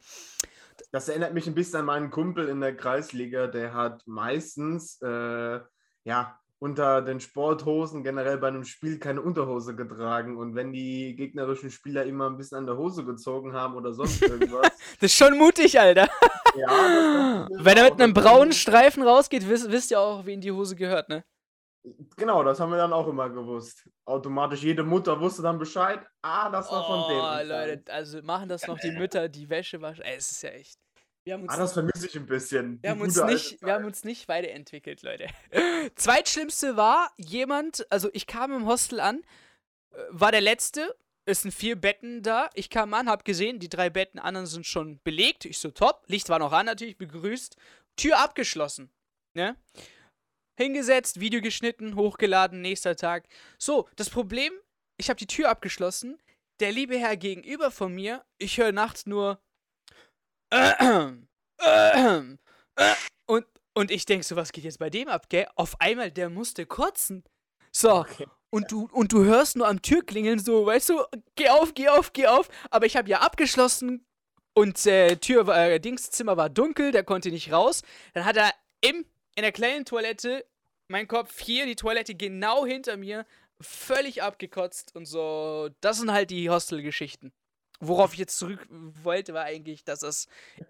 Das 0.91 1.07
erinnert 1.07 1.33
mich 1.33 1.47
ein 1.47 1.55
bisschen 1.55 1.79
an 1.79 1.85
meinen 1.85 2.11
Kumpel 2.11 2.49
in 2.49 2.59
der 2.59 2.75
Kreisliga, 2.75 3.47
der 3.47 3.73
hat 3.73 4.05
meistens 4.05 5.01
äh, 5.01 5.59
ja, 6.03 6.37
unter 6.59 7.01
den 7.01 7.19
Sporthosen 7.19 8.03
generell 8.03 8.37
bei 8.37 8.49
einem 8.49 8.65
Spiel 8.65 8.99
keine 8.99 9.21
Unterhose 9.21 9.75
getragen. 9.75 10.37
Und 10.37 10.53
wenn 10.53 10.71
die 10.71 11.15
gegnerischen 11.15 11.71
Spieler 11.71 12.05
immer 12.05 12.29
ein 12.29 12.37
bisschen 12.37 12.59
an 12.59 12.65
der 12.67 12.77
Hose 12.77 13.03
gezogen 13.03 13.53
haben 13.53 13.75
oder 13.75 13.93
sonst 13.93 14.21
irgendwas. 14.27 14.69
das 14.99 15.11
ist 15.11 15.15
schon 15.15 15.37
mutig, 15.37 15.79
Alter. 15.79 16.07
ja, 16.55 17.47
wenn 17.57 17.77
er 17.77 17.85
mit 17.85 18.01
einem 18.01 18.13
braunen 18.13 18.53
Streifen 18.53 19.01
rausgeht, 19.01 19.49
wisst, 19.49 19.71
wisst 19.71 19.91
ihr 19.91 19.99
auch, 19.99 20.25
wen 20.25 20.41
die 20.41 20.51
Hose 20.51 20.75
gehört, 20.75 21.09
ne? 21.09 21.23
Genau, 22.15 22.43
das 22.43 22.59
haben 22.59 22.71
wir 22.71 22.77
dann 22.77 22.93
auch 22.93 23.07
immer 23.07 23.29
gewusst. 23.29 23.89
Automatisch, 24.05 24.61
jede 24.61 24.83
Mutter 24.83 25.19
wusste 25.19 25.41
dann 25.41 25.57
Bescheid. 25.57 26.05
Ah, 26.21 26.49
das 26.49 26.69
war 26.71 26.85
von 26.85 27.09
dem. 27.09 27.19
Oh, 27.19 27.53
Leute, 27.53 27.91
also 27.91 28.21
machen 28.21 28.49
das 28.49 28.67
noch 28.67 28.79
die 28.79 28.91
Mütter, 28.91 29.29
die 29.29 29.49
Wäsche 29.49 29.81
waschen. 29.81 30.03
Ey, 30.03 30.17
es 30.17 30.31
ist 30.31 30.43
ja 30.43 30.51
echt. 30.51 30.79
Wir 31.23 31.33
haben 31.35 31.43
uns 31.43 31.53
ah, 31.53 31.57
das 31.57 31.73
vermisse 31.73 32.07
ich 32.07 32.15
ein 32.15 32.25
bisschen. 32.25 32.81
Wir 32.81 32.91
haben, 32.91 33.01
uns 33.01 33.21
nicht, 33.23 33.61
wir 33.61 33.73
haben 33.73 33.85
uns 33.85 34.03
nicht 34.03 34.27
weiterentwickelt, 34.27 35.03
Leute. 35.03 35.27
Zweitschlimmste 35.95 36.77
war 36.77 37.11
jemand, 37.17 37.85
also 37.91 38.09
ich 38.13 38.25
kam 38.25 38.51
im 38.51 38.65
Hostel 38.67 38.99
an, 38.99 39.21
äh, 39.91 39.97
war 40.09 40.31
der 40.31 40.41
letzte, 40.41 40.95
es 41.25 41.43
sind 41.43 41.53
vier 41.53 41.75
Betten 41.79 42.23
da. 42.23 42.49
Ich 42.55 42.69
kam 42.69 42.93
an, 42.93 43.07
hab 43.07 43.25
gesehen, 43.25 43.59
die 43.59 43.69
drei 43.69 43.89
Betten 43.89 44.19
anderen 44.19 44.47
sind 44.47 44.65
schon 44.65 44.99
belegt. 45.03 45.45
Ich 45.45 45.59
so, 45.59 45.69
top. 45.69 46.03
Licht 46.07 46.29
war 46.29 46.39
noch 46.39 46.51
an, 46.51 46.65
natürlich, 46.65 46.97
begrüßt. 46.97 47.55
Tür 47.95 48.19
abgeschlossen. 48.19 48.89
Ne? 49.33 49.55
Hingesetzt, 50.55 51.19
Video 51.19 51.41
geschnitten, 51.41 51.95
hochgeladen, 51.95 52.61
nächster 52.61 52.95
Tag. 52.95 53.27
So, 53.57 53.87
das 53.95 54.09
Problem, 54.09 54.53
ich 54.97 55.09
habe 55.09 55.17
die 55.17 55.27
Tür 55.27 55.49
abgeschlossen. 55.49 56.19
Der 56.59 56.71
liebe 56.71 56.97
Herr 56.97 57.17
gegenüber 57.17 57.71
von 57.71 57.93
mir, 57.93 58.23
ich 58.37 58.57
höre 58.57 58.71
nachts 58.71 59.05
nur 59.05 59.41
und, 63.25 63.45
und 63.73 63.91
ich 63.91 64.05
denke 64.05 64.25
so, 64.25 64.35
was 64.35 64.51
geht 64.51 64.65
jetzt 64.65 64.79
bei 64.79 64.89
dem 64.89 65.07
ab, 65.07 65.29
gell? 65.29 65.47
Auf 65.55 65.79
einmal, 65.79 66.11
der 66.11 66.29
musste 66.29 66.65
kotzen. 66.65 67.23
So, 67.71 67.95
okay. 67.95 68.27
und, 68.49 68.71
du, 68.71 68.89
und 68.91 69.13
du 69.13 69.23
hörst 69.23 69.55
nur 69.55 69.67
am 69.67 69.81
Türklingeln 69.81 70.39
so, 70.39 70.65
weißt 70.65 70.89
du, 70.89 71.03
geh 71.35 71.49
auf, 71.49 71.73
geh 71.73 71.87
auf, 71.87 72.11
geh 72.11 72.27
auf. 72.27 72.49
Aber 72.69 72.85
ich 72.85 72.97
habe 72.97 73.09
ja 73.09 73.21
abgeschlossen 73.21 74.05
und 74.53 74.85
äh, 74.85 75.15
Tür, 75.15 75.47
äh, 75.47 75.79
Dingszimmer 75.79 76.35
war 76.35 76.49
dunkel, 76.49 76.91
der 76.91 77.05
konnte 77.05 77.31
nicht 77.31 77.53
raus. 77.53 77.83
Dann 78.13 78.25
hat 78.25 78.35
er 78.35 78.53
im, 78.81 79.05
in 79.35 79.43
der 79.43 79.51
kleinen 79.51 79.85
Toilette 79.85 80.45
mein 80.91 81.07
Kopf 81.07 81.39
hier, 81.39 81.65
die 81.65 81.75
Toilette 81.75 82.15
genau 82.15 82.65
hinter 82.65 82.97
mir, 82.97 83.25
völlig 83.61 84.21
abgekotzt 84.21 84.95
und 84.95 85.05
so. 85.05 85.69
Das 85.79 85.97
sind 85.97 86.11
halt 86.11 86.29
die 86.29 86.49
Hostel-Geschichten. 86.49 87.31
Worauf 87.83 88.13
ich 88.13 88.19
jetzt 88.19 88.37
zurück 88.37 88.65
wollte, 88.69 89.33
war 89.33 89.43
eigentlich, 89.43 89.83
dass 89.83 90.01
das 90.01 90.27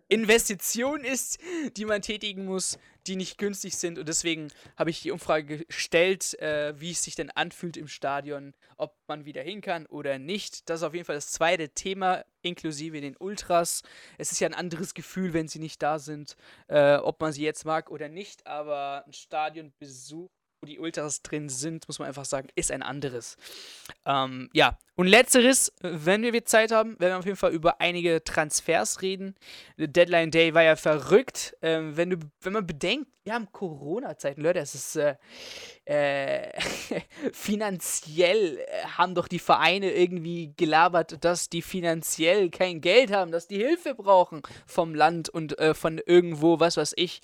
Investitionen 0.07 1.03
ist, 1.03 1.39
die 1.75 1.83
man 1.83 2.01
tätigen 2.01 2.45
muss, 2.45 2.79
die 3.05 3.17
nicht 3.17 3.37
günstig 3.37 3.75
sind. 3.75 3.99
Und 3.99 4.07
deswegen 4.07 4.47
habe 4.77 4.91
ich 4.91 5.01
die 5.01 5.11
Umfrage 5.11 5.65
gestellt, 5.65 6.39
äh, 6.39 6.73
wie 6.79 6.91
es 6.91 7.03
sich 7.03 7.15
denn 7.15 7.29
anfühlt 7.29 7.75
im 7.75 7.89
Stadion, 7.89 8.53
ob 8.77 8.95
man 9.07 9.25
wieder 9.25 9.41
hin 9.41 9.59
kann 9.59 9.85
oder 9.87 10.19
nicht. 10.19 10.69
Das 10.69 10.79
ist 10.79 10.83
auf 10.83 10.93
jeden 10.93 11.05
Fall 11.05 11.15
das 11.15 11.31
zweite 11.31 11.69
Thema, 11.69 12.23
inklusive 12.43 13.01
den 13.01 13.17
Ultras. 13.17 13.83
Es 14.17 14.31
ist 14.31 14.39
ja 14.39 14.47
ein 14.47 14.53
anderes 14.53 14.93
Gefühl, 14.93 15.33
wenn 15.33 15.49
sie 15.49 15.59
nicht 15.59 15.81
da 15.81 15.99
sind, 15.99 16.37
äh, 16.67 16.95
ob 16.95 17.19
man 17.19 17.33
sie 17.33 17.43
jetzt 17.43 17.65
mag 17.65 17.91
oder 17.91 18.07
nicht. 18.07 18.47
Aber 18.47 19.03
ein 19.05 19.13
Stadionbesuch 19.13 20.29
wo 20.61 20.67
die 20.67 20.79
Ultras 20.79 21.23
drin 21.23 21.49
sind, 21.49 21.87
muss 21.87 21.97
man 21.97 22.07
einfach 22.07 22.25
sagen, 22.25 22.49
ist 22.55 22.71
ein 22.71 22.83
anderes. 22.83 23.35
Ähm, 24.05 24.49
ja, 24.53 24.77
und 24.95 25.07
letzteres, 25.07 25.73
wenn 25.81 26.21
wir 26.21 26.45
Zeit 26.45 26.71
haben, 26.71 26.99
werden 26.99 27.13
wir 27.13 27.17
auf 27.17 27.25
jeden 27.25 27.37
Fall 27.37 27.51
über 27.51 27.81
einige 27.81 28.23
Transfers 28.23 29.01
reden. 29.01 29.33
Deadline 29.77 30.29
Day 30.29 30.53
war 30.53 30.61
ja 30.61 30.75
verrückt. 30.75 31.57
Ähm, 31.63 31.97
wenn, 31.97 32.11
du, 32.11 32.17
wenn 32.41 32.53
man 32.53 32.67
bedenkt, 32.67 33.09
wir 33.23 33.33
haben 33.33 33.51
Corona-Zeiten, 33.51 34.41
Leute, 34.41 34.59
es 34.59 34.73
ist 34.73 34.95
äh, 34.95 35.15
äh, 35.85 36.51
finanziell 37.33 38.57
äh, 38.57 38.85
haben 38.97 39.13
doch 39.13 39.27
die 39.27 39.39
Vereine 39.39 39.91
irgendwie 39.91 40.53
gelabert, 40.57 41.23
dass 41.23 41.47
die 41.47 41.61
finanziell 41.61 42.49
kein 42.49 42.81
Geld 42.81 43.11
haben, 43.11 43.31
dass 43.31 43.47
die 43.47 43.57
Hilfe 43.57 43.93
brauchen 43.93 44.41
vom 44.65 44.95
Land 44.95 45.29
und 45.29 45.59
äh, 45.59 45.75
von 45.75 45.99
irgendwo, 46.03 46.59
was 46.59 46.77
weiß 46.77 46.93
ich. 46.95 47.21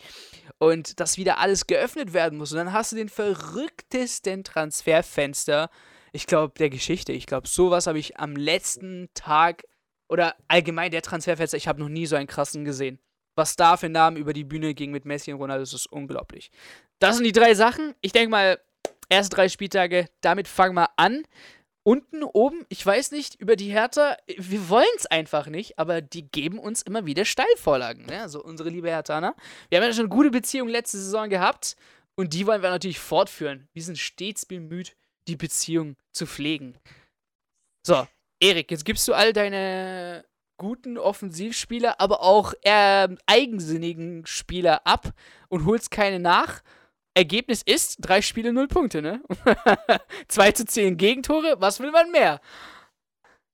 Und 0.60 1.00
dass 1.00 1.18
wieder 1.18 1.39
alles 1.39 1.66
geöffnet 1.66 2.13
werden 2.13 2.38
muss. 2.38 2.51
Und 2.51 2.60
dann 2.60 2.74
hast 2.74 2.92
du 2.92 2.96
den 2.96 3.10
verrücktesten 3.10 4.44
Transferfenster, 4.44 5.70
ich 6.12 6.27
glaube, 6.27 6.54
der 6.60 6.70
Geschichte. 6.70 7.12
Ich 7.12 7.25
glaube, 7.25 7.48
sowas 7.48 7.88
habe 7.88 7.98
ich 7.98 8.20
am 8.20 8.36
letzten 8.36 9.10
Tag 9.16 9.63
oder 10.10 10.36
allgemein 10.48 10.92
der 10.92 11.01
Transferfenster, 11.01 11.58
ich 11.58 11.68
habe 11.68 11.80
noch 11.80 11.89
nie 11.89 12.06
so 12.06 12.16
einen 12.16 12.27
krassen 12.27 12.66
gesehen 12.66 13.00
was 13.38 13.56
da 13.56 13.77
für 13.77 13.88
Namen 13.88 14.17
über 14.17 14.34
die 14.34 14.44
Bühne 14.44 14.74
ging 14.74 14.91
mit 14.91 15.06
Messi 15.06 15.32
und 15.32 15.39
Ronaldo, 15.39 15.62
das 15.62 15.74
ist 15.74 15.91
unglaublich. 15.91 16.51
Das 17.00 17.15
sind 17.15 17.25
die 17.25 17.32
drei 17.32 17.53
Sachen. 17.53 17.94
Ich 18.01 18.12
denke 18.12 18.29
mal, 18.29 18.60
erste 19.10 19.36
drei 19.36 19.48
Spieltage, 19.48 20.08
damit 20.22 20.48
fangen 20.48 20.75
wir 20.75 20.89
an. 20.98 21.24
Unten, 21.84 22.24
oben, 22.24 22.65
ich 22.67 22.86
weiß 22.86 23.12
nicht, 23.12 23.36
über 23.36 23.56
die 23.56 23.72
Hertha, 23.72 24.17
wir 24.38 24.67
wollen 24.67 24.86
es 24.98 25.06
einfach 25.06 25.48
nicht, 25.48 25.79
aber 25.79 26.01
die 26.01 26.29
geben 26.29 26.60
uns 26.60 26.82
immer 26.82 27.06
wieder 27.06 27.24
Steilvorlagen. 27.24 28.08
Ne? 28.08 28.22
Also 28.22 28.44
unsere 28.44 28.70
liebe 28.70 28.89
Herthaner. 28.89 29.36
Wir 29.70 29.77
haben 29.77 29.86
ja 29.86 29.94
schon 29.94 30.01
eine 30.01 30.10
gute 30.10 30.32
Beziehung 30.32 30.67
letzte 30.67 30.98
Saison 30.98 31.29
gehabt 31.29 31.77
und 32.15 32.34
die 32.34 32.46
wollen 32.46 32.62
wir 32.62 32.72
natürlich 32.72 33.00
fortführen. 33.00 33.70
Wir 33.74 33.84
sind 33.84 33.98
stets 33.98 34.46
bemüht, 34.46 34.98
die 35.29 35.38
Beziehung 35.38 35.96
zu 36.12 36.25
pflegen. 36.25 36.77
So, 37.86 38.06
Erik, 38.41 38.70
jetzt 38.72 38.84
gibst 38.84 39.08
du 39.08 39.13
all 39.13 39.32
deine 39.32 40.25
guten 40.58 40.98
Offensivspieler, 40.98 42.00
aber 42.00 42.22
auch 42.22 42.54
eher 42.62 43.16
eigensinnigen 43.26 44.26
Spieler 44.26 44.86
ab 44.86 45.14
und 45.50 45.66
holst 45.66 45.92
keine 45.92 46.20
nach. 46.20 46.62
Ergebnis 47.14 47.64
ist 47.64 47.98
drei 48.00 48.22
Spiele, 48.22 48.54
null 48.54 48.68
Punkte, 48.68 49.02
ne? 49.02 49.24
2 50.28 50.52
zu 50.52 50.66
10 50.66 50.98
Gegentore, 50.98 51.56
was 51.60 51.80
will 51.80 51.92
man 51.92 52.12
mehr? 52.12 52.40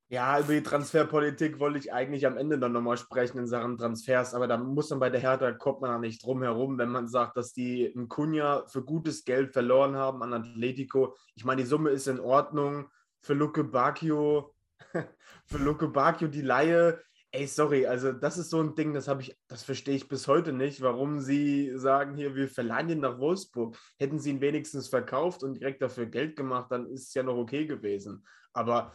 Ja, 0.10 0.40
über 0.40 0.54
die 0.54 0.62
Transferpolitik 0.62 1.60
wollte 1.60 1.80
ich 1.80 1.92
eigentlich 1.92 2.28
am 2.28 2.38
Ende 2.38 2.60
dann 2.60 2.74
nochmal 2.74 2.98
sprechen 2.98 3.40
in 3.40 3.48
Sachen 3.48 3.78
Transfers, 3.78 4.36
aber 4.36 4.48
da 4.48 4.58
muss 4.58 4.90
man 4.92 5.00
bei 5.00 5.10
der 5.10 5.22
Hertha, 5.22 5.54
kommt 5.54 5.82
man 5.82 5.90
da 5.90 5.98
nicht 5.98 6.24
drum 6.24 6.44
herum, 6.44 6.78
wenn 6.78 6.90
man 6.90 7.08
sagt, 7.08 7.36
dass 7.36 7.54
die 7.54 7.92
einen 7.96 8.10
Kunja 8.10 8.64
für 8.68 8.84
gutes 8.84 9.26
Geld 9.26 9.54
verloren 9.54 9.96
haben 9.96 10.22
an 10.22 10.34
Atletico. 10.34 11.16
Ich 11.34 11.46
meine, 11.46 11.64
die 11.64 11.68
Summe 11.68 11.90
ist 11.90 12.08
in 12.08 12.20
Ordnung. 12.20 12.90
Für 13.22 13.34
Luke 13.34 13.64
Bacchio 13.64 14.53
für 15.46 15.58
Luke 15.58 15.88
Bacchio 15.88 16.28
die 16.28 16.42
Laie. 16.42 17.02
Ey, 17.32 17.48
sorry, 17.48 17.88
also 17.88 18.12
das 18.12 18.38
ist 18.38 18.52
so 18.52 18.62
ein 18.62 18.76
Ding, 18.76 18.94
das 18.94 19.08
habe 19.08 19.24
ich, 19.24 19.36
das 19.48 19.64
verstehe 19.64 19.96
ich 19.96 20.08
bis 20.08 20.28
heute 20.28 20.54
nicht, 20.54 20.82
warum 20.82 21.20
sie 21.20 21.72
sagen 21.76 22.16
hier, 22.16 22.36
wir 22.36 22.48
verleihen 22.48 22.90
ihn 22.90 23.00
nach 23.00 23.18
Wolfsburg. 23.18 23.76
Hätten 23.98 24.20
sie 24.20 24.30
ihn 24.30 24.42
wenigstens 24.42 24.88
verkauft 24.88 25.44
und 25.44 25.56
direkt 25.56 25.82
dafür 25.82 26.06
Geld 26.06 26.36
gemacht, 26.36 26.72
dann 26.72 26.86
ist 26.88 27.08
es 27.08 27.14
ja 27.16 27.24
noch 27.24 27.38
okay 27.38 27.66
gewesen. 27.66 28.24
Aber 28.54 28.94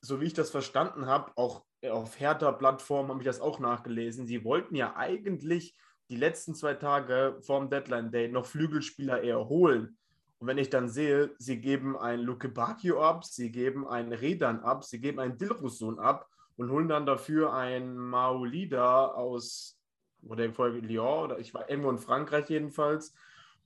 so 0.00 0.20
wie 0.20 0.26
ich 0.26 0.34
das 0.34 0.50
verstanden 0.50 1.06
habe, 1.06 1.32
auch 1.36 1.64
auf 1.88 2.20
Hertha-Plattform 2.20 3.08
habe 3.08 3.20
ich 3.20 3.26
das 3.26 3.40
auch 3.40 3.58
nachgelesen. 3.58 4.26
Sie 4.26 4.44
wollten 4.44 4.74
ja 4.74 4.94
eigentlich 4.96 5.76
die 6.10 6.16
letzten 6.16 6.54
zwei 6.54 6.74
Tage 6.74 7.38
vorm 7.40 7.70
Deadline 7.70 8.10
Day 8.10 8.28
noch 8.28 8.46
Flügelspieler 8.46 9.22
eher 9.22 9.48
holen. 9.48 9.98
Und 10.40 10.46
wenn 10.46 10.58
ich 10.58 10.70
dann 10.70 10.88
sehe, 10.88 11.30
sie 11.38 11.60
geben 11.60 11.98
ein 11.98 12.20
Luke 12.20 12.48
Bacchio 12.48 13.02
ab, 13.02 13.24
sie 13.24 13.52
geben 13.52 13.86
einen 13.86 14.12
Redan 14.12 14.60
ab, 14.60 14.84
sie 14.84 14.98
geben 14.98 15.20
einen 15.20 15.36
Dilrosun 15.36 15.98
ab 15.98 16.28
und 16.56 16.70
holen 16.70 16.88
dann 16.88 17.04
dafür 17.04 17.52
einen 17.52 17.96
Maolida 17.96 19.06
aus, 19.08 19.78
oder 20.26 20.44
im 20.44 20.54
Folge 20.54 20.78
Lyon, 20.78 21.24
oder 21.24 21.38
ich 21.38 21.52
war 21.52 21.68
irgendwo 21.68 21.90
in 21.90 21.98
Frankreich 21.98 22.48
jedenfalls. 22.48 23.14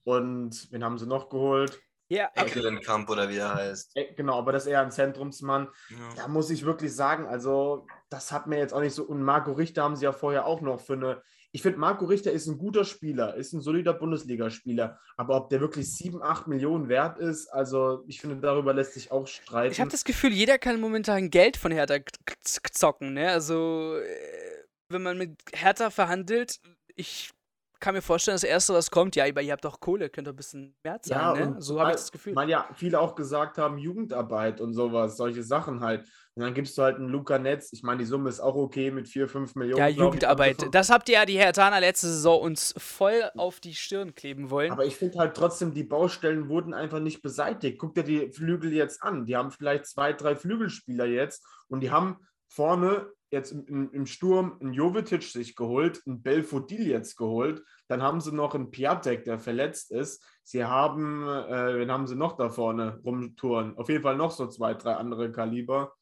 Und 0.02 0.69
wen 0.73 0.85
haben 0.85 0.99
sie 0.99 1.07
noch 1.07 1.28
geholt? 1.28 1.81
Ja, 2.09 2.28
Eckelenkamp 2.35 3.09
oder 3.09 3.28
wie 3.28 3.38
er 3.38 3.54
heißt. 3.54 3.97
Genau, 4.16 4.37
aber 4.38 4.52
das 4.52 4.64
ist 4.64 4.73
eher 4.73 4.83
ein 4.83 4.90
Zentrumsmann. 4.90 5.69
Ja. 5.90 5.97
Da 6.16 6.28
muss 6.28 6.50
ich 6.50 6.64
wirklich 6.64 6.95
sagen, 6.95 7.26
also 7.26 7.87
das 8.11 8.31
hat 8.33 8.47
mir 8.47 8.59
jetzt 8.59 8.75
auch 8.75 8.81
nicht 8.81 8.95
so. 8.95 9.04
Und 9.04 9.23
Marco 9.23 9.52
Richter 9.52 9.85
haben 9.85 9.97
sie 9.97 10.04
ja 10.04 10.12
vorher 10.12 10.45
auch 10.45 10.61
noch 10.61 10.81
für 10.81 10.93
eine 10.95 11.23
ich 11.54 11.62
finde, 11.62 11.78
Marco 11.78 12.04
Richter 12.06 12.32
ist 12.32 12.49
ein 12.49 12.58
guter 12.58 12.84
Spieler, 12.84 13.37
ist 13.37 13.52
ein 13.52 13.61
solider 13.61 13.92
Bundesligaspieler. 13.92 14.99
Aber 15.16 15.37
ob 15.37 15.50
der 15.50 15.61
wirklich 15.61 15.94
7, 15.94 16.20
8 16.20 16.49
Millionen 16.49 16.88
wert 16.88 17.20
ist, 17.20 17.46
also 17.46 18.02
ich 18.08 18.20
finde, 18.20 18.38
darüber 18.38 18.75
lässt 18.75 18.94
sich 18.94 19.12
auch 19.12 19.28
streiten. 19.28 19.70
Ich 19.70 19.80
habe 19.80 19.88
das 19.92 20.02
Gefühl, 20.02 20.32
jeder 20.32 20.58
kann 20.58 20.80
momentan 20.80 21.30
Geld 21.30 21.56
von 21.56 21.70
Hertha 21.70 21.99
zocken. 22.42 23.14
Ne? 23.14 23.30
Also, 23.30 23.94
äh, 23.99 24.64
wenn 24.88 25.04
man 25.04 25.16
mit 25.16 25.38
Hertha 25.54 25.90
verhandelt, 25.90 26.58
ich 26.96 27.30
kann 27.78 27.94
mir 27.94 28.02
vorstellen, 28.02 28.34
das 28.34 28.42
Erste, 28.42 28.75
was 28.75 28.90
kommt, 28.90 29.14
ja, 29.14 29.25
aber 29.25 29.42
ihr 29.42 29.52
habt 29.52 29.64
doch 29.64 29.78
Kohle, 29.78 30.11
könnt 30.11 30.26
ihr 30.26 30.32
ein 30.32 30.37
bisschen 30.37 30.75
mehr 30.82 31.00
zahlen. 31.02 31.38
Ja, 31.38 31.50
ne? 31.50 31.62
So 31.62 31.78
habe 31.78 31.90
ich 31.90 31.96
das 31.96 32.11
Gefühl. 32.11 32.34
Weil 32.34 32.49
ja 32.49 32.68
viele 32.75 32.99
auch 32.99 33.14
gesagt 33.14 33.58
haben, 33.58 33.78
Jugendarbeit 33.78 34.61
und 34.61 34.73
sowas, 34.73 35.16
solche 35.16 35.44
Sachen 35.44 35.80
halt. 35.80 36.04
Und 36.37 36.43
dann 36.43 36.53
gibst 36.53 36.76
du 36.76 36.83
halt 36.83 36.97
einen 36.97 37.09
Luca 37.09 37.38
Netz. 37.38 37.73
Ich 37.73 37.85
meine, 37.85 37.99
die 37.99 38.05
Summe 38.05 38.29
ist 38.29 38.41
auch 38.41 38.57
okay 38.57 38.91
mit 38.91 39.09
4, 39.09 39.29
5 39.29 39.55
Millionen. 39.55 39.79
Ja, 39.79 39.87
Jugendarbeit. 39.87 40.64
Ich, 40.64 40.71
das 40.71 40.91
habt 40.91 41.09
ihr 41.09 41.14
ja 41.14 41.26
die 41.26 41.38
Hertaner 41.38 41.79
letzte 41.79 42.09
Saison 42.09 42.41
uns 42.41 42.75
voll 42.76 43.31
auf 43.37 43.61
die 43.61 43.75
Stirn 43.75 44.17
kleben 44.17 44.50
wollen. 44.50 44.73
Aber 44.73 44.85
ich 44.85 44.97
finde 44.97 45.19
halt 45.19 45.37
trotzdem, 45.37 45.75
die 45.75 45.85
Baustellen 45.85 46.49
wurden 46.49 46.75
einfach 46.75 46.99
nicht 46.99 47.23
beseitigt. 47.23 47.79
Guck 47.79 47.95
dir 47.95 48.03
die 48.03 48.33
Flügel 48.33 48.73
jetzt 48.73 49.00
an. 49.03 49.26
Die 49.26 49.37
haben 49.37 49.53
vielleicht 49.53 49.87
zwei, 49.87 50.12
drei 50.12 50.35
Flügelspieler 50.35 51.07
jetzt 51.07 51.47
und 51.69 51.81
die 51.81 51.93
haben 51.93 52.17
vorne 52.49 53.07
jetzt 53.31 53.53
im, 53.53 53.91
im 53.93 54.07
Sturm 54.07 54.57
einen 54.61 54.73
Jovetic 54.73 55.23
sich 55.23 55.55
geholt, 55.55 56.03
einen 56.07 56.23
Belfodil 56.23 56.87
jetzt 56.87 57.17
geholt. 57.17 57.62
Dann 57.88 58.03
haben 58.03 58.21
sie 58.21 58.33
noch 58.33 58.55
einen 58.55 58.71
Piatek, 58.71 59.25
der 59.25 59.38
verletzt 59.38 59.93
ist. 59.93 60.25
Sie 60.43 60.64
haben, 60.64 61.23
äh, 61.29 61.79
wen 61.79 61.93
haben 61.93 62.07
sie 62.07 62.17
noch 62.17 62.37
da 62.37 62.49
vorne 62.49 63.00
rumtouren? 63.05 63.76
Auf 63.76 63.88
jeden 63.88 64.03
Fall 64.03 64.17
noch 64.17 64.31
so 64.31 64.47
zwei, 64.47 64.75
drei 64.75 64.95
andere 64.95 65.31
Kaliber. 65.31 65.93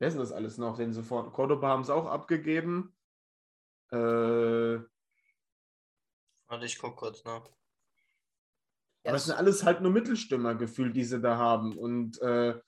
Wer 0.00 0.08
ist 0.08 0.14
denn 0.14 0.22
das 0.22 0.32
alles 0.32 0.56
noch? 0.56 0.78
Den 0.78 0.94
sofort. 0.94 1.32
Cordoba 1.32 1.68
haben 1.68 1.84
sie 1.84 1.94
auch 1.94 2.06
abgegeben. 2.06 2.96
Äh, 3.92 4.78
Warte, 6.48 6.64
ich 6.64 6.78
gucke 6.78 6.96
kurz 6.96 7.22
nach. 7.24 7.44
Aber 9.04 9.16
es 9.16 9.26
sind 9.26 9.34
alles 9.34 9.62
halt 9.62 9.82
nur 9.82 9.92
Mittelstimmer 9.92 10.54
gefühlt, 10.54 10.96
die 10.96 11.04
sie 11.04 11.20
da 11.20 11.36
haben. 11.36 11.76
Und 11.76 12.20
äh, 12.22 12.58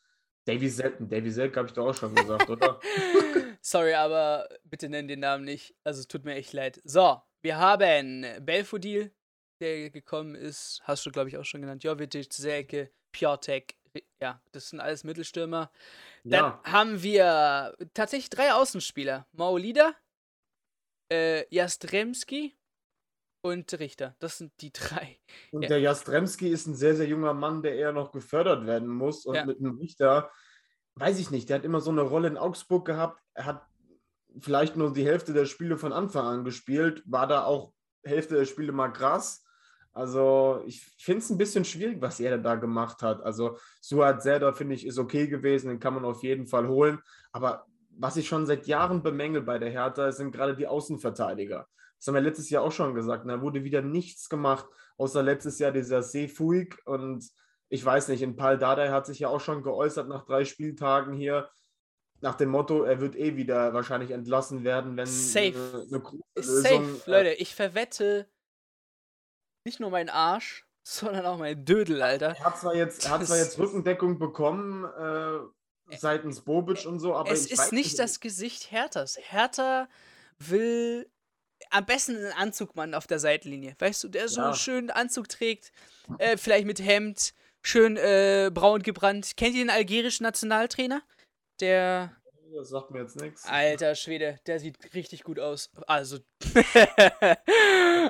Davy 0.45 0.69
Selten, 0.69 1.09
Davy 1.09 1.31
Selk 1.31 1.57
habe 1.57 1.69
ich 1.69 1.73
doch 1.73 1.89
auch 1.89 1.95
schon 1.95 2.15
gesagt, 2.15 2.51
oder? 2.51 2.79
Sorry, 3.63 3.95
aber 3.95 4.49
bitte 4.65 4.91
nenn 4.91 5.09
den 5.09 5.21
Namen 5.21 5.45
nicht. 5.45 5.75
Also 5.85 6.01
es 6.01 6.09
tut 6.09 6.25
mir 6.25 6.35
echt 6.35 6.53
leid. 6.53 6.83
So, 6.85 7.23
wir 7.41 7.57
haben 7.57 8.27
Belfodil, 8.45 9.15
der 9.61 9.89
gekommen 9.89 10.35
ist. 10.35 10.83
Hast 10.85 11.07
du, 11.07 11.11
glaube 11.11 11.31
ich, 11.31 11.39
auch 11.39 11.45
schon 11.45 11.63
genannt. 11.63 11.83
Jovic, 11.83 12.31
Selke, 12.31 12.91
Piotek. 13.11 13.77
Ja, 14.21 14.41
das 14.53 14.69
sind 14.69 14.81
alles 14.81 15.05
Mittelstürmer. 15.05 15.71
Dann 16.25 16.45
ja. 16.45 16.63
haben 16.65 17.03
wir 17.03 17.77
tatsächlich 17.95 18.31
drei 18.31 18.53
Außenspieler. 18.53 19.27
Maolida, 19.33 19.95
äh, 21.11 21.45
Jastremski 21.55 22.57
und 23.43 23.73
Richter. 23.79 24.15
Das 24.19 24.39
sind 24.39 24.53
die 24.61 24.73
drei. 24.73 25.19
Und 25.51 25.63
ja. 25.63 25.69
der 25.69 25.81
Jastremski 25.81 26.49
ist 26.49 26.67
ein 26.67 26.75
sehr, 26.75 26.95
sehr 26.95 27.07
junger 27.07 27.35
Mann, 27.35 27.63
der 27.63 27.75
eher 27.75 27.93
noch 27.93 28.13
gefördert 28.13 28.67
werden 28.67 28.89
muss. 28.89 29.27
Und 29.27 29.35
ja. 29.35 29.45
mit 29.45 29.59
einem 29.59 29.79
Richter, 29.79 30.31
weiß 30.95 31.19
ich 31.19 31.31
nicht, 31.31 31.49
der 31.49 31.59
hat 31.59 31.65
immer 31.65 31.81
so 31.81 31.91
eine 31.91 32.03
Rolle 32.03 32.29
in 32.29 32.39
Augsburg 32.39 32.87
gehabt. 32.87 33.21
Er 33.35 33.47
hat 33.47 33.67
vielleicht 34.41 34.77
nur 34.77 34.93
die 34.93 35.05
Hälfte 35.05 35.33
der 35.33 35.47
Spiele 35.47 35.77
von 35.77 35.93
Anfang 35.93 36.27
an 36.27 36.45
gespielt, 36.45 37.03
war 37.05 37.27
da 37.27 37.45
auch 37.45 37.75
Hälfte 38.05 38.37
der 38.37 38.47
Spiele 38.47 38.73
mal 38.73 38.89
krass. 38.89 39.45
Also 39.93 40.63
ich 40.67 40.81
finde 40.99 41.19
es 41.19 41.31
ein 41.31 41.39
bisschen 41.39 41.65
schwierig, 41.65 42.01
was 42.01 42.19
er 42.19 42.39
da 42.39 42.55
gemacht 42.55 43.03
hat. 43.03 43.23
Also 43.23 43.59
Suat 43.81 44.23
Zelda 44.23 44.53
finde 44.53 44.75
ich 44.75 44.87
ist 44.87 44.99
okay 44.99 45.27
gewesen, 45.27 45.69
den 45.69 45.81
kann 45.81 45.95
man 45.95 46.05
auf 46.05 46.23
jeden 46.23 46.47
Fall 46.47 46.67
holen. 46.69 46.99
Aber 47.31 47.67
was 47.91 48.17
ich 48.17 48.27
schon 48.27 48.47
seit 48.47 48.67
Jahren 48.67 49.03
bemängel 49.03 49.43
bei 49.43 49.59
der 49.59 49.71
Hertha, 49.71 50.13
sind 50.13 50.33
gerade 50.33 50.57
die 50.57 50.67
Außenverteidiger. 50.67 51.69
Das 51.99 52.07
haben 52.07 52.15
wir 52.15 52.23
letztes 52.23 52.51
Jahr 52.51 52.63
auch 52.63 52.73
schon 52.73 52.95
gesagt. 52.95 53.29
Da 53.29 53.43
wurde 53.43 53.65
wieder 53.65 53.83
nichts 53.83 54.29
gemacht, 54.29 54.67
außer 54.97 55.23
letztes 55.23 55.59
Jahr 55.59 55.73
dieser 55.73 56.03
Seefuig 56.03 56.79
und 56.87 57.29
ich 57.69 57.85
weiß 57.85 58.09
nicht, 58.09 58.21
in 58.21 58.37
Paul 58.37 58.59
Dardai 58.59 58.91
hat 58.91 59.07
sich 59.07 59.21
ja 59.21 59.29
auch 59.29 59.41
schon 59.41 59.63
geäußert 59.63 60.07
nach 60.07 60.27
drei 60.27 60.45
Spieltagen 60.45 61.15
hier, 61.15 61.49
nach 62.21 62.35
dem 62.35 62.51
Motto, 62.51 62.83
er 62.83 63.01
wird 63.01 63.17
eh 63.17 63.37
wieder 63.37 63.73
wahrscheinlich 63.73 64.11
entlassen 64.11 64.63
werden, 64.63 64.97
wenn 64.97 65.07
Safe. 65.07 65.55
eine, 65.55 65.97
eine 65.97 66.03
Lösung, 66.37 66.63
Safe, 66.63 67.01
äh, 67.07 67.11
Leute, 67.11 67.33
ich 67.35 67.55
verwette 67.55 68.29
nicht 69.65 69.81
nur 69.81 69.91
meinen 69.91 70.09
Arsch, 70.09 70.67
sondern 70.83 71.27
auch 71.27 71.39
mein 71.39 71.65
Dödel, 71.65 72.03
Alter. 72.03 72.37
Er 72.37 72.45
hat 72.45 72.59
zwar 72.59 72.75
jetzt, 72.75 73.09
hat 73.09 73.27
zwar 73.27 73.39
jetzt 73.39 73.59
Rückendeckung 73.59 74.19
bekommen 74.19 74.85
äh, 74.85 75.97
seitens 75.97 76.41
Bobic 76.41 76.87
und 76.87 77.01
so, 77.01 77.15
aber 77.15 77.31
es 77.31 77.47
ist 77.47 77.73
nicht 77.73 77.99
das 77.99 78.21
Gesicht 78.21 78.71
Herthas. 78.71 79.19
Hertha 79.21 79.89
will 80.39 81.09
am 81.71 81.87
besten 81.87 82.17
einen 82.17 82.33
Anzugmann 82.33 82.95
auf 82.95 83.07
der 83.07 83.19
Seitenlinie. 83.19 83.75
Weißt 83.79 84.03
du, 84.05 84.09
der 84.09 84.29
so 84.29 84.41
einen 84.41 84.55
schönen 84.55 84.91
Anzug 84.91 85.29
trägt, 85.29 85.73
äh, 86.19 86.37
vielleicht 86.37 86.67
mit 86.67 86.81
Hemd, 86.81 87.35
schön 87.63 87.97
äh, 87.97 88.51
braun 88.53 88.83
gebrannt. 88.83 89.37
Kennt 89.37 89.55
ihr 89.55 89.65
den 89.65 89.71
algerischen 89.71 90.25
Nationaltrainer? 90.25 91.03
Der. 91.61 92.17
Das 92.55 92.69
sagt 92.69 92.91
mir 92.91 93.01
jetzt 93.01 93.19
nichts. 93.19 93.47
Alter 93.47 93.95
Schwede, 93.95 94.39
der 94.47 94.61
sieht 94.61 94.77
richtig 94.95 95.23
gut 95.25 95.39
aus. 95.39 95.71
Also. 95.87 96.19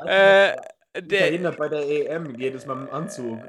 äh, 0.04 0.56
der 0.94 1.28
Italiener 1.28 1.52
bei 1.52 1.68
der 1.68 1.88
EM 1.88 2.38
jedes 2.38 2.66
Mal 2.66 2.82
im 2.82 2.90
Anzug. 2.90 3.40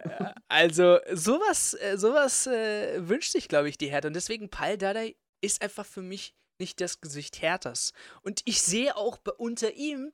Also, 0.48 1.00
sowas, 1.12 1.74
äh, 1.74 1.98
sowas 1.98 2.48
äh, 2.48 3.08
wünscht 3.08 3.32
sich, 3.32 3.48
glaube 3.48 3.70
ich, 3.70 3.78
die 3.78 3.88
Hertha. 3.88 4.08
Und 4.08 4.16
deswegen, 4.16 4.50
Pal 4.50 4.78
Dardai 4.78 5.16
ist 5.42 5.62
einfach 5.62 5.86
für 5.86 6.02
mich 6.02 6.36
nicht 6.60 6.80
das 6.80 7.02
Gesicht 7.02 7.42
Herthas. 7.42 7.92
Und 8.22 8.42
ich 8.46 8.62
sehe 8.62 8.96
auch 8.96 9.20
unter 9.38 9.74
ihm, 9.74 10.14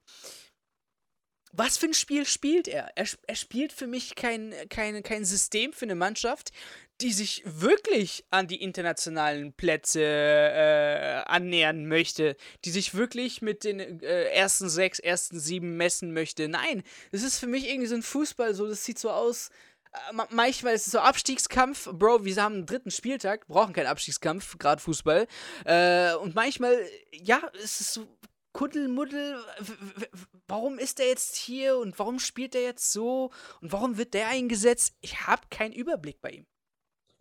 was 1.51 1.77
für 1.77 1.87
ein 1.87 1.93
Spiel 1.93 2.25
spielt 2.25 2.67
er? 2.67 2.91
Er, 2.95 3.07
er 3.27 3.35
spielt 3.35 3.73
für 3.73 3.87
mich 3.87 4.15
kein, 4.15 4.53
kein, 4.69 5.01
kein 5.03 5.25
System 5.25 5.73
für 5.73 5.85
eine 5.85 5.95
Mannschaft, 5.95 6.51
die 7.01 7.13
sich 7.13 7.43
wirklich 7.45 8.25
an 8.29 8.47
die 8.47 8.61
internationalen 8.61 9.53
Plätze 9.53 10.01
äh, 10.01 11.23
annähern 11.25 11.85
möchte, 11.85 12.35
die 12.65 12.71
sich 12.71 12.93
wirklich 12.93 13.41
mit 13.41 13.63
den 13.63 13.79
äh, 14.01 14.25
ersten 14.31 14.69
sechs, 14.69 14.99
ersten 14.99 15.39
sieben 15.39 15.77
messen 15.77 16.13
möchte. 16.13 16.49
Nein, 16.49 16.83
das 17.11 17.23
ist 17.23 17.39
für 17.39 17.47
mich 17.47 17.69
irgendwie 17.69 17.87
so 17.87 17.95
ein 17.95 18.03
Fußball, 18.03 18.53
so 18.53 18.67
das 18.67 18.83
sieht 18.83 18.99
so 18.99 19.09
aus. 19.11 19.49
Äh, 19.93 20.23
manchmal 20.31 20.75
ist 20.75 20.87
es 20.87 20.91
so 20.91 20.99
Abstiegskampf, 20.99 21.89
Bro, 21.93 22.25
wir 22.25 22.35
haben 22.35 22.55
einen 22.55 22.65
dritten 22.65 22.91
Spieltag, 22.91 23.47
brauchen 23.47 23.73
keinen 23.73 23.87
Abstiegskampf, 23.87 24.57
gerade 24.57 24.81
Fußball. 24.81 25.27
Äh, 25.65 26.15
und 26.15 26.35
manchmal, 26.35 26.77
ja, 27.11 27.37
ist 27.63 27.79
es 27.81 27.93
so 27.93 28.07
Kuddelmuddel, 28.51 29.39
warum 30.47 30.79
ist 30.79 30.99
der 30.99 31.07
jetzt 31.07 31.35
hier 31.35 31.77
und 31.77 31.97
warum 31.99 32.19
spielt 32.19 32.55
er 32.55 32.63
jetzt 32.63 32.91
so 32.91 33.31
und 33.61 33.71
warum 33.71 33.97
wird 33.97 34.13
der 34.13 34.27
eingesetzt? 34.27 34.95
Ich 35.01 35.27
habe 35.27 35.43
keinen 35.49 35.71
Überblick 35.71 36.19
bei 36.19 36.31
ihm. 36.31 36.45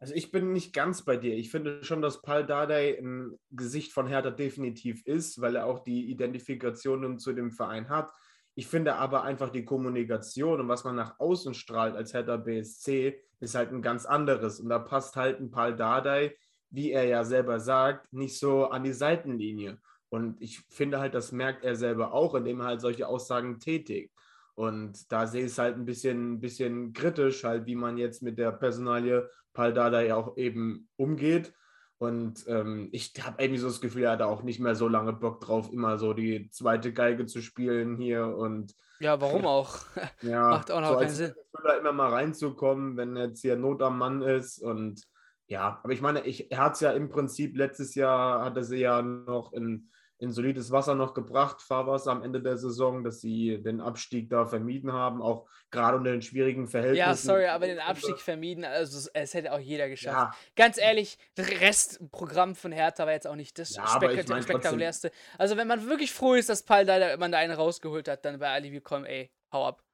Also 0.00 0.14
ich 0.14 0.30
bin 0.30 0.52
nicht 0.52 0.72
ganz 0.72 1.04
bei 1.04 1.16
dir. 1.16 1.34
Ich 1.34 1.50
finde 1.50 1.82
schon, 1.82 2.02
dass 2.02 2.22
Paul 2.22 2.46
Dardai 2.46 2.98
ein 2.98 3.36
Gesicht 3.50 3.92
von 3.92 4.06
Hertha 4.06 4.30
definitiv 4.30 5.04
ist, 5.06 5.40
weil 5.40 5.56
er 5.56 5.66
auch 5.66 5.80
die 5.80 6.10
Identifikationen 6.10 7.18
zu 7.18 7.32
dem 7.32 7.50
Verein 7.50 7.88
hat. 7.88 8.12
Ich 8.54 8.68
finde 8.68 8.94
aber 8.94 9.24
einfach 9.24 9.50
die 9.50 9.64
Kommunikation 9.64 10.60
und 10.60 10.68
was 10.68 10.84
man 10.84 10.96
nach 10.96 11.18
außen 11.18 11.54
strahlt 11.54 11.96
als 11.96 12.14
Hertha 12.14 12.36
BSC 12.36 13.20
ist 13.40 13.54
halt 13.54 13.72
ein 13.72 13.82
ganz 13.82 14.06
anderes. 14.06 14.60
Und 14.60 14.68
da 14.68 14.78
passt 14.78 15.16
halt 15.16 15.40
ein 15.40 15.50
Paul 15.50 15.74
Dardai, 15.76 16.36
wie 16.70 16.92
er 16.92 17.04
ja 17.04 17.24
selber 17.24 17.60
sagt, 17.60 18.12
nicht 18.12 18.38
so 18.38 18.66
an 18.66 18.84
die 18.84 18.92
Seitenlinie. 18.92 19.78
Und 20.10 20.40
ich 20.40 20.60
finde 20.70 21.00
halt, 21.00 21.14
das 21.14 21.32
merkt 21.32 21.64
er 21.64 21.76
selber 21.76 22.12
auch, 22.12 22.34
indem 22.34 22.60
er 22.60 22.66
halt 22.66 22.80
solche 22.80 23.06
Aussagen 23.06 23.60
tätigt. 23.60 24.12
Und 24.54 25.10
da 25.12 25.26
sehe 25.26 25.44
ich 25.44 25.52
es 25.52 25.58
halt 25.58 25.76
ein 25.76 25.84
bisschen, 25.84 26.40
bisschen 26.40 26.92
kritisch, 26.92 27.44
halt, 27.44 27.66
wie 27.66 27.76
man 27.76 27.96
jetzt 27.96 28.22
mit 28.22 28.38
der 28.38 28.50
Personalie 28.52 29.28
Paldada 29.58 30.00
ja 30.02 30.14
auch 30.14 30.36
eben 30.36 30.88
umgeht. 30.94 31.52
Und 31.98 32.44
ähm, 32.46 32.90
ich 32.92 33.12
habe 33.20 33.42
irgendwie 33.42 33.58
so 33.58 33.66
das 33.66 33.80
Gefühl, 33.80 34.04
er 34.04 34.12
hat 34.12 34.22
auch 34.22 34.44
nicht 34.44 34.60
mehr 34.60 34.76
so 34.76 34.86
lange 34.86 35.12
Bock 35.12 35.40
drauf, 35.40 35.72
immer 35.72 35.98
so 35.98 36.12
die 36.12 36.48
zweite 36.50 36.92
Geige 36.92 37.26
zu 37.26 37.42
spielen 37.42 37.96
hier. 37.96 38.24
Und 38.24 38.72
ja, 39.00 39.20
warum 39.20 39.46
auch? 39.56 39.80
ja, 40.22 40.48
Macht 40.50 40.70
auch 40.70 40.80
noch 40.80 40.92
so 40.92 40.98
keinen 40.98 41.10
Sinn. 41.10 41.34
Da 41.64 41.72
immer 41.72 41.92
mal 41.92 42.10
reinzukommen, 42.10 42.96
wenn 42.96 43.16
jetzt 43.16 43.40
hier 43.40 43.56
Not 43.56 43.82
am 43.82 43.98
Mann 43.98 44.22
ist. 44.22 44.62
Und 44.62 45.02
ja, 45.48 45.80
aber 45.82 45.92
ich 45.92 46.02
meine, 46.02 46.24
ich, 46.24 46.52
er 46.52 46.58
hat 46.58 46.74
es 46.74 46.80
ja 46.80 46.92
im 46.92 47.08
Prinzip 47.08 47.56
letztes 47.56 47.96
Jahr, 47.96 48.44
hat 48.44 48.56
er 48.56 48.62
sie 48.62 48.78
ja 48.78 49.02
noch 49.02 49.52
in 49.52 49.90
in 50.18 50.32
solides 50.32 50.72
Wasser 50.72 50.96
noch 50.96 51.14
gebracht, 51.14 51.62
Fahrwasser 51.62 52.10
am 52.10 52.22
Ende 52.22 52.42
der 52.42 52.56
Saison, 52.56 53.04
dass 53.04 53.20
sie 53.20 53.62
den 53.62 53.80
Abstieg 53.80 54.28
da 54.28 54.46
vermieden 54.46 54.92
haben, 54.92 55.22
auch 55.22 55.48
gerade 55.70 55.96
unter 55.96 56.10
den 56.10 56.22
schwierigen 56.22 56.66
Verhältnissen. 56.66 56.98
Ja, 56.98 57.14
sorry, 57.14 57.46
aber 57.46 57.66
den 57.66 57.78
Abstieg 57.78 58.18
vermieden, 58.18 58.64
also 58.64 59.08
es 59.14 59.34
hätte 59.34 59.52
auch 59.52 59.60
jeder 59.60 59.88
geschafft. 59.88 60.34
Ja. 60.34 60.34
Ganz 60.56 60.76
ehrlich, 60.76 61.18
das 61.36 61.48
Restprogramm 61.48 62.56
von 62.56 62.72
Hertha 62.72 63.06
war 63.06 63.12
jetzt 63.12 63.28
auch 63.28 63.36
nicht 63.36 63.58
das 63.60 63.76
ja, 63.76 63.86
Spek 63.86 64.18
ich 64.18 64.28
mein, 64.28 64.42
spektakulärste. 64.42 65.12
Also 65.38 65.56
wenn 65.56 65.68
man 65.68 65.88
wirklich 65.88 66.12
froh 66.12 66.34
ist, 66.34 66.48
dass 66.48 66.64
Paul 66.64 66.84
da, 66.84 67.16
man 67.16 67.30
da 67.30 67.38
einen 67.38 67.54
rausgeholt 67.54 68.08
hat, 68.08 68.24
dann 68.24 68.40
bei 68.40 68.48
Ali 68.48 68.72
willkommen, 68.72 69.04
ey, 69.04 69.30
hau 69.52 69.66
ab. 69.66 69.84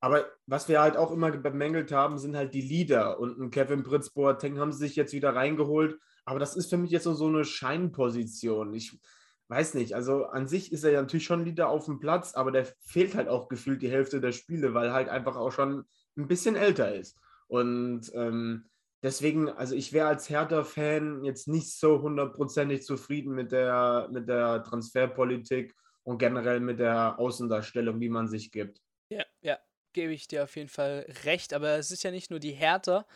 Aber 0.00 0.26
was 0.46 0.68
wir 0.68 0.80
halt 0.80 0.96
auch 0.96 1.10
immer 1.10 1.32
bemängelt 1.32 1.90
haben, 1.90 2.18
sind 2.18 2.36
halt 2.36 2.54
die 2.54 2.60
Leader. 2.60 3.18
Und 3.18 3.50
Kevin 3.50 3.82
Pritz 3.82 4.10
Boateng 4.10 4.58
haben 4.60 4.70
sie 4.70 4.86
sich 4.86 4.94
jetzt 4.94 5.12
wieder 5.12 5.34
reingeholt. 5.34 5.98
Aber 6.24 6.38
das 6.38 6.54
ist 6.54 6.70
für 6.70 6.76
mich 6.76 6.90
jetzt 6.90 7.04
so 7.04 7.26
eine 7.26 7.44
Scheinposition. 7.44 8.74
Ich, 8.74 8.96
weiß 9.48 9.74
nicht, 9.74 9.94
also 9.94 10.26
an 10.26 10.46
sich 10.46 10.72
ist 10.72 10.84
er 10.84 10.92
ja 10.92 11.00
natürlich 11.00 11.24
schon 11.24 11.44
Leader 11.44 11.68
auf 11.68 11.86
dem 11.86 12.00
Platz, 12.00 12.34
aber 12.34 12.52
der 12.52 12.66
fehlt 12.80 13.14
halt 13.14 13.28
auch 13.28 13.48
gefühlt 13.48 13.82
die 13.82 13.90
Hälfte 13.90 14.20
der 14.20 14.32
Spiele, 14.32 14.74
weil 14.74 14.92
halt 14.92 15.08
einfach 15.08 15.36
auch 15.36 15.52
schon 15.52 15.84
ein 16.16 16.28
bisschen 16.28 16.54
älter 16.54 16.94
ist. 16.94 17.18
Und 17.46 18.12
ähm, 18.14 18.68
deswegen, 19.02 19.48
also 19.48 19.74
ich 19.74 19.92
wäre 19.92 20.08
als 20.08 20.28
Hertha-Fan 20.28 21.24
jetzt 21.24 21.48
nicht 21.48 21.72
so 21.78 22.02
hundertprozentig 22.02 22.82
zufrieden 22.82 23.34
mit 23.34 23.52
der, 23.52 24.08
mit 24.12 24.28
der 24.28 24.62
Transferpolitik 24.64 25.74
und 26.02 26.18
generell 26.18 26.60
mit 26.60 26.78
der 26.78 27.18
Außendarstellung, 27.18 28.00
wie 28.00 28.10
man 28.10 28.28
sich 28.28 28.50
gibt. 28.50 28.82
Ja, 29.10 29.24
ja, 29.40 29.58
gebe 29.94 30.12
ich 30.12 30.28
dir 30.28 30.44
auf 30.44 30.56
jeden 30.56 30.68
Fall 30.68 31.06
recht, 31.24 31.54
aber 31.54 31.78
es 31.78 31.90
ist 31.90 32.02
ja 32.02 32.10
nicht 32.10 32.30
nur 32.30 32.40
die 32.40 32.52
Hertha, 32.52 33.06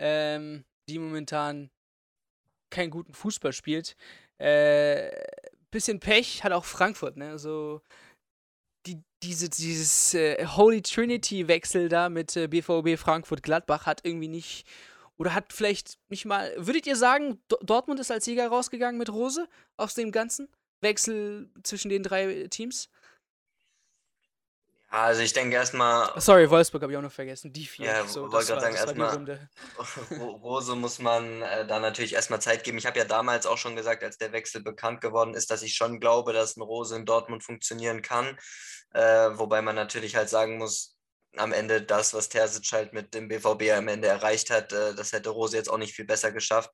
ähm, 0.00 0.64
die 0.88 0.98
momentan 0.98 1.70
keinen 2.70 2.90
guten 2.90 3.14
Fußball 3.14 3.52
spielt. 3.52 3.96
Äh, 4.38 5.10
bisschen 5.70 6.00
Pech 6.00 6.44
hat 6.44 6.52
auch 6.52 6.64
Frankfurt, 6.64 7.16
ne? 7.16 7.38
So 7.38 7.80
die, 8.86 9.02
diese, 9.22 9.48
dieses 9.48 10.14
äh, 10.14 10.46
Holy 10.46 10.82
Trinity-Wechsel 10.82 11.88
da 11.88 12.08
mit 12.08 12.36
äh, 12.36 12.48
BVB 12.48 12.98
Frankfurt-Gladbach 12.98 13.86
hat 13.86 14.00
irgendwie 14.04 14.28
nicht. 14.28 14.66
Oder 15.18 15.34
hat 15.34 15.52
vielleicht 15.52 15.98
nicht 16.08 16.24
mal. 16.26 16.52
Würdet 16.56 16.86
ihr 16.86 16.96
sagen, 16.96 17.40
D 17.50 17.56
Dortmund 17.62 18.00
ist 18.00 18.10
als 18.10 18.24
Sieger 18.26 18.48
rausgegangen 18.48 18.98
mit 18.98 19.10
Rose 19.10 19.48
aus 19.76 19.94
dem 19.94 20.12
ganzen 20.12 20.48
Wechsel 20.82 21.50
zwischen 21.62 21.88
den 21.88 22.02
drei 22.02 22.46
Teams? 22.48 22.90
Also 24.96 25.20
ich 25.20 25.34
denke 25.34 25.56
erstmal. 25.56 26.18
Sorry, 26.18 26.48
Wolfsburg 26.48 26.82
habe 26.82 26.90
ich 26.90 26.96
auch 26.96 27.02
noch 27.02 27.12
vergessen. 27.12 27.52
Die 27.52 27.66
vier. 27.66 27.84
Ja, 27.84 28.06
so, 28.06 28.32
wollte 28.32 28.46
gerade 28.46 28.62
sagen, 28.62 28.76
erstmal. 28.76 29.48
Rose 30.18 30.74
muss 30.74 31.00
man 31.00 31.42
äh, 31.42 31.66
da 31.66 31.80
natürlich 31.80 32.14
erstmal 32.14 32.40
Zeit 32.40 32.64
geben. 32.64 32.78
Ich 32.78 32.86
habe 32.86 32.98
ja 32.98 33.04
damals 33.04 33.44
auch 33.44 33.58
schon 33.58 33.76
gesagt, 33.76 34.02
als 34.02 34.16
der 34.16 34.32
Wechsel 34.32 34.62
bekannt 34.62 35.02
geworden 35.02 35.34
ist, 35.34 35.50
dass 35.50 35.62
ich 35.62 35.74
schon 35.74 36.00
glaube, 36.00 36.32
dass 36.32 36.56
ein 36.56 36.62
Rose 36.62 36.96
in 36.96 37.04
Dortmund 37.04 37.44
funktionieren 37.44 38.00
kann. 38.00 38.38
Äh, 38.94 39.28
wobei 39.34 39.60
man 39.60 39.74
natürlich 39.74 40.16
halt 40.16 40.30
sagen 40.30 40.56
muss, 40.56 40.96
am 41.36 41.52
Ende 41.52 41.82
das, 41.82 42.14
was 42.14 42.30
Terzic 42.30 42.72
halt 42.72 42.94
mit 42.94 43.12
dem 43.12 43.28
BVB 43.28 43.72
am 43.76 43.88
Ende 43.88 44.08
erreicht 44.08 44.48
hat, 44.48 44.72
äh, 44.72 44.94
das 44.94 45.12
hätte 45.12 45.28
Rose 45.28 45.58
jetzt 45.58 45.68
auch 45.68 45.76
nicht 45.76 45.94
viel 45.94 46.06
besser 46.06 46.32
geschafft. 46.32 46.70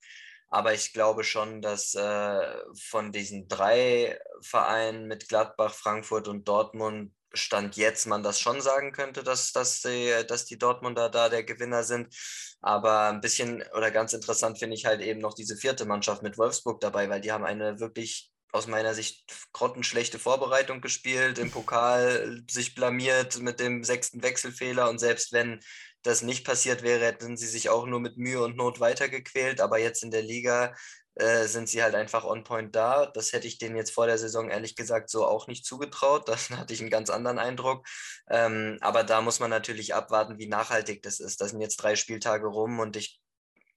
Aber 0.48 0.72
ich 0.72 0.92
glaube 0.92 1.24
schon, 1.24 1.61
dass 1.61 1.92
äh, 1.96 2.54
von 2.80 3.11
diesen 3.11 3.48
drei 3.48 4.20
Vereinen 4.42 5.08
mit 5.08 5.28
Gladbach, 5.28 5.74
Frankfurt 5.74 6.28
und 6.28 6.46
Dortmund 6.46 7.12
Stand 7.34 7.76
jetzt 7.76 8.06
man 8.06 8.22
das 8.22 8.40
schon 8.40 8.60
sagen 8.60 8.92
könnte, 8.92 9.22
dass, 9.22 9.52
dass, 9.52 9.80
die, 9.82 10.12
dass 10.26 10.44
die 10.44 10.58
Dortmunder 10.58 11.08
da 11.08 11.28
der 11.28 11.44
Gewinner 11.44 11.84
sind. 11.84 12.14
Aber 12.60 13.08
ein 13.08 13.20
bisschen 13.20 13.64
oder 13.76 13.90
ganz 13.90 14.12
interessant 14.12 14.58
finde 14.58 14.76
ich 14.76 14.86
halt 14.86 15.00
eben 15.00 15.20
noch 15.20 15.34
diese 15.34 15.56
vierte 15.56 15.84
Mannschaft 15.84 16.22
mit 16.22 16.38
Wolfsburg 16.38 16.80
dabei, 16.80 17.08
weil 17.08 17.20
die 17.20 17.32
haben 17.32 17.44
eine 17.44 17.80
wirklich 17.80 18.30
aus 18.52 18.66
meiner 18.66 18.94
Sicht 18.94 19.24
grottenschlechte 19.52 20.18
Vorbereitung 20.18 20.82
gespielt, 20.82 21.38
im 21.38 21.50
Pokal 21.50 22.42
sich 22.50 22.74
blamiert 22.74 23.40
mit 23.40 23.60
dem 23.60 23.82
sechsten 23.82 24.22
Wechselfehler 24.22 24.90
und 24.90 24.98
selbst 24.98 25.32
wenn 25.32 25.60
das 26.02 26.22
nicht 26.22 26.44
passiert 26.44 26.82
wäre, 26.82 27.04
hätten 27.04 27.36
sie 27.36 27.46
sich 27.46 27.70
auch 27.70 27.86
nur 27.86 28.00
mit 28.00 28.16
Mühe 28.18 28.42
und 28.42 28.56
Not 28.56 28.80
weitergequält. 28.80 29.60
Aber 29.60 29.78
jetzt 29.78 30.02
in 30.02 30.10
der 30.10 30.22
Liga 30.22 30.74
äh, 31.14 31.44
sind 31.46 31.68
sie 31.68 31.83
halt 31.83 31.94
einfach 31.94 32.25
on 32.25 32.44
point 32.44 32.75
da. 32.75 33.07
Das 33.07 33.33
hätte 33.33 33.46
ich 33.46 33.59
denen 33.59 33.77
jetzt 33.77 33.92
vor 33.92 34.07
der 34.07 34.18
Saison 34.18 34.48
ehrlich 34.51 34.77
gesagt 34.77 35.11
so 35.11 35.27
auch 35.27 35.46
nicht 35.46 35.64
zugetraut. 35.64 36.29
Da 36.29 36.37
hatte 36.59 36.72
ich 36.75 36.81
einen 36.81 36.90
ganz 36.90 37.11
anderen 37.11 37.38
Eindruck. 37.38 37.87
Ähm, 38.29 38.79
aber 38.81 39.05
da 39.05 39.20
muss 39.20 39.40
man 39.40 39.51
natürlich 39.51 39.94
abwarten, 39.94 40.38
wie 40.38 40.46
nachhaltig 40.48 41.03
das 41.03 41.20
ist. 41.20 41.40
Da 41.40 41.48
sind 41.48 41.61
jetzt 41.61 41.77
drei 41.77 41.96
Spieltage 41.96 42.46
rum 42.46 42.81
und 42.81 42.96
ich 42.96 43.20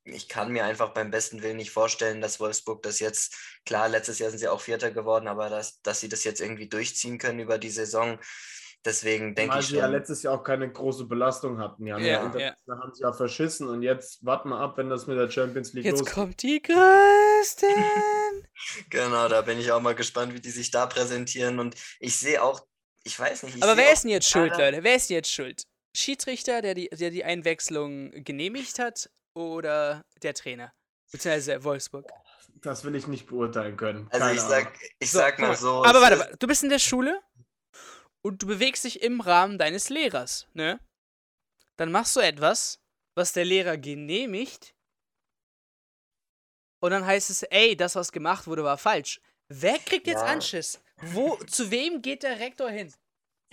ich 0.06 0.30
kann 0.30 0.52
mir 0.52 0.66
einfach 0.66 0.94
beim 0.94 1.10
besten 1.12 1.42
Willen 1.42 1.58
nicht 1.58 1.72
vorstellen, 1.72 2.22
dass 2.22 2.40
Wolfsburg 2.40 2.84
das 2.84 3.00
jetzt, 3.00 3.36
klar, 3.66 3.90
letztes 3.90 4.20
Jahr 4.20 4.30
sind 4.30 4.38
sie 4.40 4.48
auch 4.48 4.62
Vierter 4.62 4.92
geworden, 4.92 5.28
aber 5.28 5.50
dass, 5.50 5.82
dass 5.82 6.00
sie 6.00 6.10
das 6.10 6.24
jetzt 6.24 6.42
irgendwie 6.42 6.70
durchziehen 6.70 7.18
können 7.18 7.40
über 7.40 7.58
die 7.58 7.72
Saison, 7.72 8.20
Deswegen 8.86 9.34
denke 9.34 9.58
ich 9.58 9.66
schon. 9.66 9.78
Weil 9.78 9.82
sie 9.82 9.88
ja 9.88 9.88
letztes 9.88 10.24
Jahr 10.24 10.36
auch 10.36 10.44
keine 10.44 10.72
große 10.72 11.06
Belastung 11.06 11.58
hatten. 11.58 11.88
Ja, 11.88 11.98
ja, 11.98 12.32
ja. 12.38 12.56
Da 12.68 12.78
haben 12.78 12.94
sie 12.94 13.02
ja 13.02 13.12
verschissen 13.12 13.68
und 13.68 13.82
jetzt 13.82 14.24
warten 14.24 14.50
wir 14.50 14.60
ab, 14.60 14.78
wenn 14.78 14.90
das 14.90 15.08
mit 15.08 15.18
der 15.18 15.30
Champions 15.30 15.74
League 15.74 15.86
Jetzt 15.86 16.06
kommt 16.06 16.44
die 16.44 16.62
Größten. 16.62 17.70
genau, 18.92 19.28
da 19.28 19.42
bin 19.42 19.60
ich 19.60 19.72
auch 19.72 19.82
mal 19.82 19.96
gespannt, 19.96 20.36
wie 20.36 20.40
die 20.40 20.52
sich 20.52 20.70
da 20.70 20.86
präsentieren 20.86 21.60
und 21.60 21.76
ich 22.00 22.16
sehe 22.16 22.44
auch, 22.44 22.62
ich 23.04 23.20
weiß 23.20 23.44
nicht. 23.44 23.58
Ich 23.58 23.64
Aber 23.64 23.76
wer 23.76 23.92
ist 23.92 24.04
denn 24.04 24.12
jetzt 24.12 24.30
schuld, 24.30 24.56
Leute? 24.56 24.84
Wer 24.84 24.96
ist 24.96 25.10
denn 25.10 25.16
jetzt 25.16 25.32
schuld? 25.32 25.64
Schiedsrichter, 25.96 26.62
der 26.62 26.76
die, 26.76 26.90
der 26.90 27.10
die 27.10 27.24
Einwechslung 27.24 28.12
genehmigt 28.24 28.78
hat 28.78 29.10
oder 29.34 30.06
der 30.22 30.36
Trainer? 30.36 30.74
Beziehungsweise 31.12 31.64
Wolfsburg? 31.64 32.08
Das 32.62 32.84
will 32.84 32.96
ich 32.96 33.08
nicht 33.08 33.28
beurteilen 33.28 33.78
können. 33.78 34.08
Also 34.12 34.28
ich 34.30 34.42
sag, 34.42 34.74
ich 35.00 35.12
so, 35.12 35.20
sag 35.20 35.40
mal 35.40 35.56
so. 35.56 35.84
Aber 35.84 36.02
warte, 36.02 36.20
warte, 36.20 36.38
du 36.38 36.48
bist 36.48 36.64
in 36.64 36.70
der 36.70 36.80
Schule 36.80 37.20
und 38.26 38.42
du 38.42 38.48
bewegst 38.48 38.84
dich 38.86 39.04
im 39.04 39.22
Rahmen 39.22 39.60
deines 39.60 39.90
Lehrers, 39.90 40.48
ne? 40.54 40.80
Dann 41.78 41.92
machst 41.92 42.16
du 42.16 42.22
etwas, 42.22 42.80
was 43.14 43.34
der 43.34 43.46
Lehrer 43.46 43.78
genehmigt. 43.78 44.74
Und 46.80 46.90
dann 46.90 47.06
heißt 47.06 47.30
es, 47.30 47.44
ey, 47.44 47.78
das, 47.78 47.96
was 47.96 48.12
gemacht 48.12 48.48
wurde, 48.48 48.64
war 48.64 48.80
falsch. 48.80 49.22
Wer 49.48 49.78
kriegt 49.78 50.08
jetzt 50.08 50.24
ja. 50.24 50.26
Anschiss? 50.26 50.82
Wo, 51.04 51.36
zu 51.46 51.70
wem 51.70 52.02
geht 52.02 52.24
der 52.24 52.40
Rektor 52.40 52.72
hin? 52.72 52.92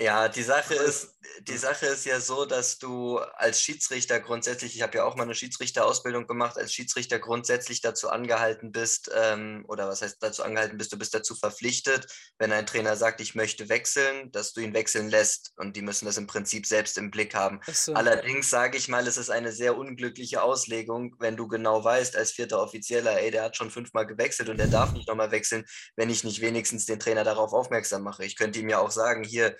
Ja, 0.02 0.28
die 0.28 0.42
Sache 0.42 0.74
ist, 0.74 1.14
die 1.42 1.56
Sache 1.56 1.86
ist 1.86 2.04
ja 2.06 2.18
so, 2.18 2.44
dass 2.44 2.78
du 2.78 3.18
als 3.18 3.60
Schiedsrichter 3.60 4.18
grundsätzlich, 4.18 4.74
ich 4.74 4.82
habe 4.82 4.98
ja 4.98 5.04
auch 5.04 5.14
mal 5.14 5.22
eine 5.22 5.36
Schiedsrichterausbildung 5.36 6.26
gemacht, 6.26 6.58
als 6.58 6.74
Schiedsrichter 6.74 7.20
grundsätzlich 7.20 7.82
dazu 7.82 8.08
angehalten 8.08 8.72
bist, 8.72 9.12
ähm, 9.14 9.64
oder 9.68 9.86
was 9.86 10.02
heißt 10.02 10.16
dazu 10.20 10.42
angehalten 10.42 10.76
bist, 10.76 10.92
du 10.92 10.98
bist 10.98 11.14
dazu 11.14 11.36
verpflichtet, 11.36 12.06
wenn 12.38 12.50
ein 12.50 12.66
Trainer 12.66 12.96
sagt, 12.96 13.20
ich 13.20 13.36
möchte 13.36 13.68
wechseln, 13.68 14.32
dass 14.32 14.52
du 14.52 14.60
ihn 14.60 14.74
wechseln 14.74 15.08
lässt. 15.08 15.52
Und 15.56 15.76
die 15.76 15.82
müssen 15.82 16.06
das 16.06 16.16
im 16.16 16.26
Prinzip 16.26 16.66
selbst 16.66 16.98
im 16.98 17.12
Blick 17.12 17.36
haben. 17.36 17.60
So. 17.72 17.94
Allerdings 17.94 18.50
sage 18.50 18.76
ich 18.76 18.88
mal, 18.88 19.06
es 19.06 19.16
ist 19.16 19.30
eine 19.30 19.52
sehr 19.52 19.76
unglückliche 19.76 20.42
Auslegung, 20.42 21.14
wenn 21.20 21.36
du 21.36 21.46
genau 21.46 21.84
weißt, 21.84 22.16
als 22.16 22.32
vierter 22.32 22.60
Offizieller, 22.60 23.20
ey, 23.20 23.30
der 23.30 23.44
hat 23.44 23.56
schon 23.56 23.70
fünfmal 23.70 24.06
gewechselt 24.06 24.48
und 24.48 24.58
der 24.58 24.66
darf 24.66 24.92
nicht 24.92 25.06
nochmal 25.06 25.30
wechseln, 25.30 25.64
wenn 25.94 26.10
ich 26.10 26.24
nicht 26.24 26.40
wenigstens 26.40 26.86
den 26.86 26.98
Trainer 26.98 27.22
darauf 27.22 27.52
aufmerksam 27.52 28.02
mache. 28.02 28.24
Ich 28.24 28.36
könnte 28.36 28.58
ihm 28.58 28.68
ja 28.68 28.80
auch 28.80 28.90
sagen, 28.90 29.22
hier, 29.22 29.56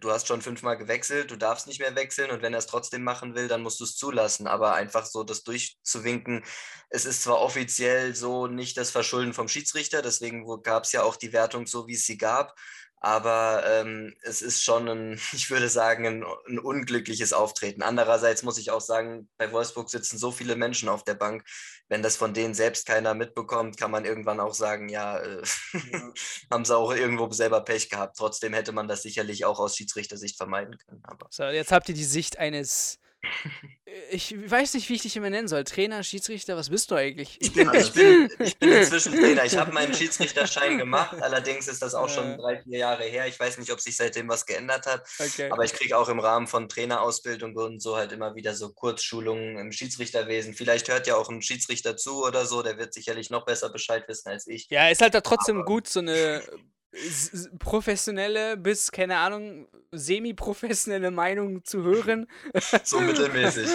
du 0.00 0.10
hast 0.10 0.26
schon 0.26 0.42
fünfmal 0.42 0.76
gewechselt, 0.76 1.30
du 1.30 1.36
darfst 1.36 1.66
nicht 1.66 1.80
mehr 1.80 1.94
wechseln 1.94 2.30
und 2.30 2.42
wenn 2.42 2.54
er 2.54 2.58
es 2.58 2.66
trotzdem 2.66 3.02
machen 3.02 3.34
will, 3.34 3.48
dann 3.48 3.62
musst 3.62 3.80
du 3.80 3.84
es 3.84 3.96
zulassen. 3.96 4.46
Aber 4.46 4.74
einfach 4.74 5.06
so 5.06 5.24
das 5.24 5.44
durchzuwinken, 5.44 6.44
es 6.90 7.04
ist 7.04 7.22
zwar 7.22 7.40
offiziell 7.40 8.14
so 8.14 8.46
nicht 8.46 8.76
das 8.76 8.90
Verschulden 8.90 9.34
vom 9.34 9.48
Schiedsrichter, 9.48 10.02
deswegen 10.02 10.44
gab 10.62 10.84
es 10.84 10.92
ja 10.92 11.02
auch 11.02 11.16
die 11.16 11.32
Wertung 11.32 11.66
so, 11.66 11.86
wie 11.86 11.94
es 11.94 12.06
sie 12.06 12.18
gab. 12.18 12.54
Aber 13.04 13.62
ähm, 13.66 14.14
es 14.22 14.40
ist 14.40 14.64
schon 14.64 14.88
ein, 14.88 15.12
ich 15.34 15.50
würde 15.50 15.68
sagen, 15.68 16.06
ein, 16.06 16.24
ein, 16.48 16.58
unglückliches 16.58 17.34
Auftreten. 17.34 17.82
Andererseits 17.82 18.42
muss 18.42 18.56
ich 18.56 18.70
auch 18.70 18.80
sagen, 18.80 19.28
bei 19.36 19.52
Wolfsburg 19.52 19.90
sitzen 19.90 20.16
so 20.16 20.30
viele 20.30 20.56
Menschen 20.56 20.88
auf 20.88 21.04
der 21.04 21.12
Bank. 21.12 21.44
Wenn 21.88 22.02
das 22.02 22.16
von 22.16 22.32
denen 22.32 22.54
selbst 22.54 22.86
keiner 22.86 23.12
mitbekommt, 23.12 23.76
kann 23.76 23.90
man 23.90 24.06
irgendwann 24.06 24.40
auch 24.40 24.54
sagen, 24.54 24.88
ja, 24.88 25.18
äh, 25.18 25.42
ja. 25.92 26.12
haben 26.50 26.64
sie 26.64 26.74
auch 26.74 26.94
irgendwo 26.94 27.30
selber 27.30 27.60
Pech 27.60 27.90
gehabt. 27.90 28.16
Trotzdem 28.16 28.54
hätte 28.54 28.72
man 28.72 28.88
das 28.88 29.02
sicherlich 29.02 29.44
auch 29.44 29.58
aus 29.58 29.76
Schiedsrichtersicht 29.76 30.38
vermeiden 30.38 30.78
können. 30.78 31.02
Aber. 31.04 31.26
So, 31.30 31.44
jetzt 31.44 31.72
habt 31.72 31.90
ihr 31.90 31.94
die 31.94 32.04
Sicht 32.04 32.38
eines 32.38 33.00
ich 34.10 34.34
weiß 34.50 34.74
nicht, 34.74 34.88
wie 34.88 34.94
ich 34.94 35.02
dich 35.02 35.16
immer 35.16 35.30
nennen 35.30 35.48
soll. 35.48 35.64
Trainer, 35.64 36.02
Schiedsrichter, 36.02 36.56
was 36.56 36.70
bist 36.70 36.90
du 36.90 36.94
eigentlich? 36.94 37.36
Ich 37.40 37.52
bin, 37.52 37.70
ich 37.74 37.92
bin, 37.92 38.30
ich 38.38 38.58
bin 38.58 38.72
inzwischen 38.72 39.12
Trainer. 39.18 39.44
Ich 39.44 39.56
habe 39.56 39.72
meinen 39.72 39.94
Schiedsrichterschein 39.94 40.78
gemacht. 40.78 41.16
Allerdings 41.20 41.68
ist 41.68 41.82
das 41.82 41.94
auch 41.94 42.08
schon 42.08 42.36
drei, 42.38 42.62
vier 42.62 42.78
Jahre 42.78 43.04
her. 43.04 43.26
Ich 43.26 43.38
weiß 43.38 43.58
nicht, 43.58 43.72
ob 43.72 43.80
sich 43.80 43.96
seitdem 43.96 44.28
was 44.28 44.46
geändert 44.46 44.86
hat. 44.86 45.06
Okay. 45.18 45.50
Aber 45.50 45.64
ich 45.64 45.72
kriege 45.72 45.96
auch 45.96 46.08
im 46.08 46.18
Rahmen 46.18 46.46
von 46.46 46.68
Trainerausbildung 46.68 47.54
und 47.56 47.80
so 47.80 47.96
halt 47.96 48.12
immer 48.12 48.34
wieder 48.34 48.54
so 48.54 48.72
Kurzschulungen 48.72 49.58
im 49.58 49.72
Schiedsrichterwesen. 49.72 50.54
Vielleicht 50.54 50.88
hört 50.88 51.06
ja 51.06 51.16
auch 51.16 51.28
ein 51.28 51.42
Schiedsrichter 51.42 51.96
zu 51.96 52.24
oder 52.24 52.46
so. 52.46 52.62
Der 52.62 52.78
wird 52.78 52.94
sicherlich 52.94 53.30
noch 53.30 53.44
besser 53.44 53.70
Bescheid 53.70 54.04
wissen 54.08 54.28
als 54.28 54.46
ich. 54.46 54.68
Ja, 54.70 54.88
ist 54.88 55.02
halt 55.02 55.14
da 55.14 55.20
trotzdem 55.20 55.58
Aber 55.58 55.66
gut, 55.66 55.88
so 55.88 56.00
eine 56.00 56.42
professionelle 57.58 58.56
bis, 58.56 58.90
keine 58.92 59.18
Ahnung, 59.18 59.68
semi-professionelle 59.92 61.10
Meinung 61.10 61.64
zu 61.64 61.82
hören. 61.82 62.26
So 62.84 63.00
mittelmäßig. 63.00 63.68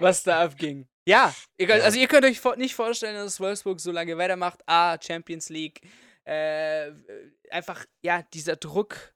was 0.00 0.22
da 0.22 0.42
abging. 0.42 0.86
Ja, 1.06 1.34
egal, 1.58 1.78
ja, 1.78 1.84
also 1.84 1.98
ihr 1.98 2.08
könnt 2.08 2.24
euch 2.24 2.42
nicht 2.56 2.74
vorstellen, 2.74 3.16
dass 3.16 3.40
Wolfsburg 3.40 3.80
so 3.80 3.92
lange 3.92 4.16
weitermacht. 4.16 4.60
Ah, 4.66 4.96
Champions 5.00 5.48
League. 5.50 5.80
Äh, 6.24 6.92
einfach, 7.50 7.84
ja, 8.02 8.22
dieser 8.32 8.56
Druck, 8.56 9.14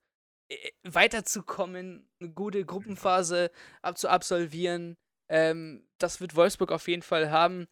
äh, 0.50 0.70
weiterzukommen, 0.82 2.08
eine 2.20 2.30
gute 2.30 2.64
Gruppenphase 2.64 3.50
abzuabsolvieren. 3.82 4.96
Ähm, 5.30 5.86
das 5.98 6.20
wird 6.20 6.36
Wolfsburg 6.36 6.72
auf 6.72 6.88
jeden 6.88 7.02
Fall 7.02 7.30
haben. 7.30 7.66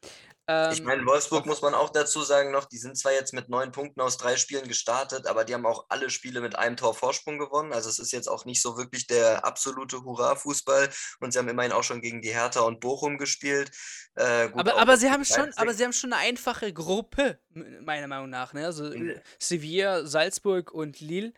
Ähm, 0.49 0.73
ich 0.73 0.83
meine, 0.83 1.05
Wolfsburg 1.05 1.45
muss 1.47 1.61
man 1.61 1.75
auch 1.75 1.91
dazu 1.91 2.23
sagen 2.23 2.53
noch, 2.53 2.67
die 2.67 2.79
sind 2.79 2.97
zwar 2.97 3.13
jetzt 3.13 3.33
mit 3.33 3.49
neun 3.49 3.73
Punkten 3.73 4.01
aus 4.01 4.17
drei 4.17 4.37
Spielen 4.37 4.69
gestartet, 4.69 5.27
aber 5.27 5.45
die 5.45 5.55
haben 5.55 5.67
auch 5.67 5.87
alle 5.89 6.09
Spiele 6.09 6.41
mit 6.41 6.57
einem 6.57 6.77
Tor 6.77 6.95
Vorsprung 6.95 7.39
gewonnen. 7.39 7.73
Also 7.73 7.89
es 7.89 7.99
ist 7.99 8.13
jetzt 8.13 8.29
auch 8.29 8.45
nicht 8.45 8.63
so 8.63 8.77
wirklich 8.77 9.09
der 9.09 9.45
absolute 9.45 10.05
Hurra-Fußball 10.05 10.89
und 11.21 11.33
sie 11.33 11.39
haben 11.39 11.49
immerhin 11.49 11.73
auch 11.73 11.83
schon 11.83 12.01
gegen 12.01 12.23
die 12.23 12.33
Hertha 12.33 12.61
und 12.61 12.79
Bochum 12.79 13.19
gespielt. 13.19 13.73
Äh, 14.15 14.49
gut, 14.51 14.61
aber, 14.61 14.79
aber 14.79 14.97
sie 14.97 15.11
haben 15.11 15.25
schon, 15.25 15.53
aber 15.57 15.75
sie 15.75 15.83
haben 15.83 15.93
schon 15.93 16.13
eine 16.13 16.23
einfache 16.23 16.73
Gruppe, 16.73 17.41
meiner 17.81 18.07
Meinung 18.07 18.31
nach. 18.31 18.53
Ne? 18.53 18.67
Also 18.67 18.85
mhm. 18.85 19.21
Sevilla, 19.41 20.07
Salzburg 20.07 20.71
und 20.71 21.01
Lille. 21.01 21.33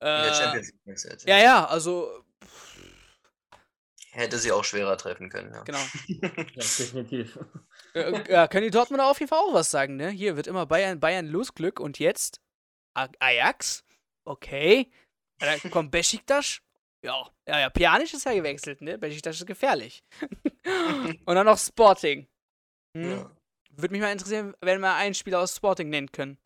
Äh. 0.00 0.28
Ja, 1.26 1.38
ja, 1.38 1.64
also 1.66 2.24
hätte 4.16 4.38
sie 4.38 4.52
auch 4.52 4.64
schwerer 4.64 4.96
treffen 4.96 5.28
können. 5.28 5.52
Ja. 5.52 5.62
Genau. 5.62 5.78
ja, 6.06 6.28
definitiv. 6.56 7.38
Äh, 7.96 8.30
ja, 8.30 8.46
können 8.46 8.64
die 8.64 8.70
Dortmunder 8.70 9.10
auf 9.10 9.18
jeden 9.20 9.30
Fall 9.30 9.38
auch 9.38 9.54
was 9.54 9.70
sagen, 9.70 9.96
ne? 9.96 10.10
Hier 10.10 10.36
wird 10.36 10.46
immer 10.46 10.66
Bayern, 10.66 11.00
Bayern 11.00 11.26
Losglück 11.26 11.80
und 11.80 11.98
jetzt 11.98 12.40
Ajax. 12.94 13.84
Okay. 14.24 14.90
Dann 15.38 15.70
kommt 15.70 15.90
Besiktas. 15.90 16.60
Ja, 17.02 17.30
ja, 17.46 17.60
ja, 17.60 17.70
Pianisch 17.70 18.12
ist 18.12 18.26
ja 18.26 18.34
gewechselt, 18.34 18.82
ne? 18.82 18.98
Besiktas 18.98 19.36
ist 19.36 19.46
gefährlich. 19.46 20.02
und 21.24 21.34
dann 21.34 21.46
noch 21.46 21.58
Sporting. 21.58 22.26
Hm? 22.94 23.10
Ja. 23.10 23.30
Würde 23.70 23.92
mich 23.92 24.02
mal 24.02 24.12
interessieren, 24.12 24.54
wenn 24.60 24.80
wir 24.80 24.94
einen 24.94 25.14
Spieler 25.14 25.40
aus 25.40 25.56
Sporting 25.56 25.88
nennen 25.88 26.10
können. 26.10 26.38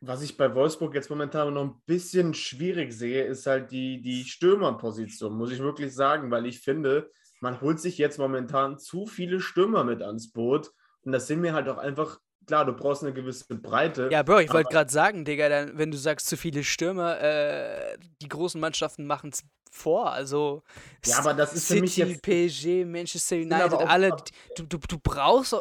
Was 0.00 0.22
ich 0.22 0.36
bei 0.36 0.52
Wolfsburg 0.54 0.94
jetzt 0.94 1.10
momentan 1.10 1.54
noch 1.54 1.62
ein 1.62 1.80
bisschen 1.86 2.34
schwierig 2.34 2.92
sehe, 2.92 3.24
ist 3.24 3.46
halt 3.46 3.70
die, 3.70 4.00
die 4.00 4.24
Stürmerposition, 4.24 5.36
muss 5.36 5.52
ich 5.52 5.60
wirklich 5.60 5.94
sagen, 5.94 6.30
weil 6.32 6.46
ich 6.46 6.60
finde, 6.60 7.10
man 7.42 7.60
holt 7.60 7.80
sich 7.80 7.98
jetzt 7.98 8.18
momentan 8.18 8.78
zu 8.78 9.04
viele 9.06 9.40
Stürmer 9.40 9.82
mit 9.84 10.00
ans 10.00 10.30
Boot. 10.30 10.72
Und 11.02 11.12
das 11.12 11.26
sind 11.26 11.40
mir 11.40 11.52
halt 11.52 11.68
auch 11.68 11.78
einfach, 11.78 12.20
klar, 12.46 12.64
du 12.64 12.72
brauchst 12.72 13.02
eine 13.02 13.12
gewisse 13.12 13.44
Breite. 13.56 14.08
Ja, 14.12 14.22
Bro, 14.22 14.40
ich 14.40 14.52
wollte 14.52 14.70
gerade 14.70 14.90
sagen, 14.90 15.24
Digga, 15.24 15.48
dann, 15.48 15.76
wenn 15.76 15.90
du 15.90 15.98
sagst, 15.98 16.28
zu 16.28 16.36
viele 16.36 16.62
Stürmer, 16.62 17.20
äh, 17.20 17.98
die 18.22 18.28
großen 18.28 18.60
Mannschaften 18.60 19.06
machen 19.06 19.30
es 19.30 19.42
vor. 19.72 20.12
Also 20.12 20.62
ja, 21.04 21.18
aber 21.18 21.34
das 21.34 21.52
ist 21.54 21.66
City, 21.66 21.78
für 21.78 21.80
mich 21.82 21.96
jetzt, 21.96 22.22
PSG, 22.22 22.84
Manchester 22.84 23.36
United, 23.36 23.72
alle. 23.72 24.16
Du, 24.56 24.62
du, 24.64 24.78
du 24.78 24.98
brauchst, 25.02 25.56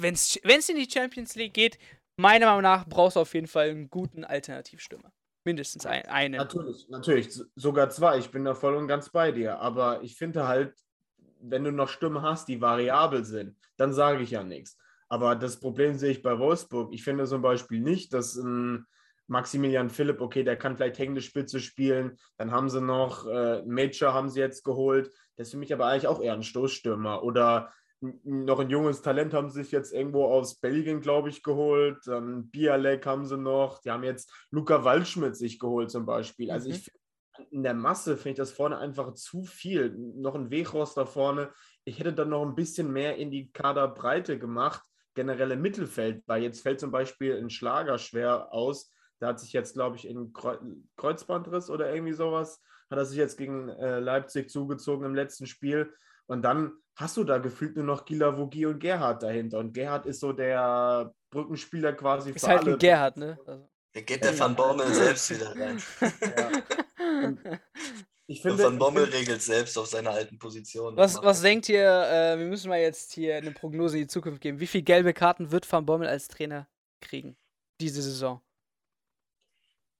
wenn 0.00 0.14
es 0.14 0.68
in 0.68 0.76
die 0.76 0.88
Champions 0.90 1.36
League 1.36 1.54
geht, 1.54 1.78
meiner 2.16 2.46
Meinung 2.46 2.62
nach 2.62 2.88
brauchst 2.88 3.14
du 3.14 3.20
auf 3.20 3.34
jeden 3.34 3.46
Fall 3.46 3.70
einen 3.70 3.88
guten 3.88 4.24
Alternativstürmer. 4.24 5.12
Mindestens 5.44 5.86
ein, 5.86 6.06
einen. 6.06 6.36
Natürlich, 6.36 6.88
natürlich. 6.88 7.40
Sogar 7.56 7.90
zwei. 7.90 8.18
Ich 8.18 8.30
bin 8.30 8.44
da 8.44 8.54
voll 8.54 8.76
und 8.76 8.86
ganz 8.86 9.10
bei 9.10 9.32
dir. 9.32 9.58
Aber 9.58 10.02
ich 10.02 10.16
finde 10.16 10.46
halt, 10.46 10.74
wenn 11.40 11.64
du 11.64 11.72
noch 11.72 11.88
Stimmen 11.88 12.22
hast, 12.22 12.48
die 12.48 12.60
variabel 12.60 13.24
sind, 13.24 13.56
dann 13.76 13.92
sage 13.92 14.22
ich 14.22 14.30
ja 14.30 14.44
nichts. 14.44 14.78
Aber 15.08 15.34
das 15.34 15.58
Problem 15.58 15.94
sehe 15.96 16.12
ich 16.12 16.22
bei 16.22 16.38
Wolfsburg. 16.38 16.92
Ich 16.94 17.02
finde 17.02 17.24
zum 17.26 17.42
Beispiel 17.42 17.80
nicht, 17.80 18.14
dass 18.14 18.36
ein 18.36 18.86
Maximilian 19.26 19.90
Philipp, 19.90 20.20
okay, 20.20 20.44
der 20.44 20.56
kann 20.56 20.76
vielleicht 20.76 20.98
hängende 20.98 21.22
Spitze 21.22 21.60
spielen. 21.60 22.18
Dann 22.36 22.50
haben 22.50 22.70
sie 22.70 22.80
noch 22.80 23.26
äh, 23.26 23.62
Major 23.62 24.14
haben 24.14 24.30
sie 24.30 24.40
jetzt 24.40 24.62
geholt. 24.64 25.12
Das 25.36 25.48
ist 25.48 25.52
für 25.52 25.58
mich 25.58 25.72
aber 25.72 25.86
eigentlich 25.86 26.06
auch 26.06 26.22
eher 26.22 26.34
ein 26.34 26.42
Stoßstürmer. 26.42 27.22
Oder 27.24 27.72
noch 28.24 28.58
ein 28.58 28.70
junges 28.70 29.00
Talent 29.02 29.32
haben 29.32 29.48
sie 29.48 29.62
sich 29.62 29.72
jetzt 29.72 29.92
irgendwo 29.92 30.26
aus 30.26 30.56
Belgien, 30.56 31.00
glaube 31.00 31.28
ich, 31.28 31.42
geholt. 31.42 31.98
Dann 32.06 32.50
Bialek 32.50 33.06
haben 33.06 33.24
sie 33.24 33.38
noch. 33.38 33.80
Die 33.80 33.90
haben 33.90 34.02
jetzt 34.02 34.32
Luca 34.50 34.84
Waldschmidt 34.84 35.36
sich 35.36 35.58
geholt 35.58 35.90
zum 35.90 36.04
Beispiel. 36.04 36.50
Also 36.50 36.68
mhm. 36.68 36.74
ich 36.74 36.90
in 37.50 37.62
der 37.62 37.74
Masse 37.74 38.16
finde 38.16 38.30
ich 38.30 38.36
das 38.36 38.52
vorne 38.52 38.78
einfach 38.78 39.14
zu 39.14 39.44
viel. 39.44 39.90
Noch 39.96 40.34
ein 40.34 40.50
Wechhorst 40.50 40.96
da 40.96 41.06
vorne. 41.06 41.50
Ich 41.84 41.98
hätte 41.98 42.12
dann 42.12 42.28
noch 42.28 42.42
ein 42.42 42.54
bisschen 42.54 42.92
mehr 42.92 43.16
in 43.16 43.30
die 43.30 43.50
Kaderbreite 43.52 44.38
gemacht, 44.38 44.82
generelle 45.14 45.56
Mittelfeld, 45.56 46.22
weil 46.26 46.42
jetzt 46.42 46.60
fällt 46.60 46.80
zum 46.80 46.90
Beispiel 46.90 47.36
ein 47.36 47.50
Schlager 47.50 47.98
schwer 47.98 48.52
aus. 48.52 48.92
Da 49.18 49.28
hat 49.28 49.40
sich 49.40 49.52
jetzt, 49.52 49.74
glaube 49.74 49.96
ich, 49.96 50.06
in 50.06 50.32
Kreuzbandriss 50.96 51.70
oder 51.70 51.92
irgendwie 51.92 52.12
sowas, 52.12 52.60
hat 52.90 52.98
er 52.98 53.04
sich 53.04 53.18
jetzt 53.18 53.38
gegen 53.38 53.68
äh, 53.68 54.00
Leipzig 54.00 54.50
zugezogen 54.50 55.06
im 55.06 55.14
letzten 55.14 55.46
Spiel. 55.46 55.92
Und 56.32 56.42
dann 56.42 56.72
hast 56.96 57.18
du 57.18 57.24
da 57.24 57.36
gefühlt 57.38 57.76
nur 57.76 57.84
noch 57.84 58.06
Gila 58.06 58.38
Vogie 58.38 58.64
und 58.64 58.78
Gerhard 58.78 59.22
dahinter. 59.22 59.58
Und 59.58 59.74
Gerhard 59.74 60.06
ist 60.06 60.20
so 60.20 60.32
der 60.32 61.14
Brückenspieler 61.30 61.92
quasi 61.92 62.30
ist 62.30 62.40
für 62.40 62.48
halt 62.48 62.60
alle. 62.60 62.78
Gerhard, 62.78 63.18
ne? 63.18 63.38
Also. 63.46 63.68
Da 63.92 64.00
geht 64.00 64.24
der 64.24 64.38
Van 64.38 64.56
Bommel 64.56 64.86
selbst 64.94 65.30
wieder 65.30 65.54
rein. 65.54 65.82
ja. 66.00 67.58
Ich 68.26 68.40
finde, 68.40 68.64
Van 68.64 68.78
Bommel 68.78 69.04
find, 69.04 69.16
regelt 69.16 69.42
selbst 69.42 69.76
auf 69.76 69.88
seiner 69.88 70.10
alten 70.10 70.38
Position. 70.38 70.96
Was, 70.96 71.22
was 71.22 71.42
denkt 71.42 71.68
ihr, 71.68 71.84
äh, 71.84 72.38
wir 72.38 72.46
müssen 72.46 72.70
mal 72.70 72.80
jetzt 72.80 73.12
hier 73.12 73.36
eine 73.36 73.50
Prognose 73.50 73.98
in 73.98 74.04
die 74.04 74.08
Zukunft 74.08 74.40
geben. 74.40 74.58
Wie 74.58 74.66
viele 74.66 74.84
gelbe 74.84 75.12
Karten 75.12 75.52
wird 75.52 75.70
Van 75.70 75.84
Bommel 75.84 76.08
als 76.08 76.28
Trainer 76.28 76.66
kriegen 77.02 77.36
diese 77.78 78.00
Saison? 78.00 78.40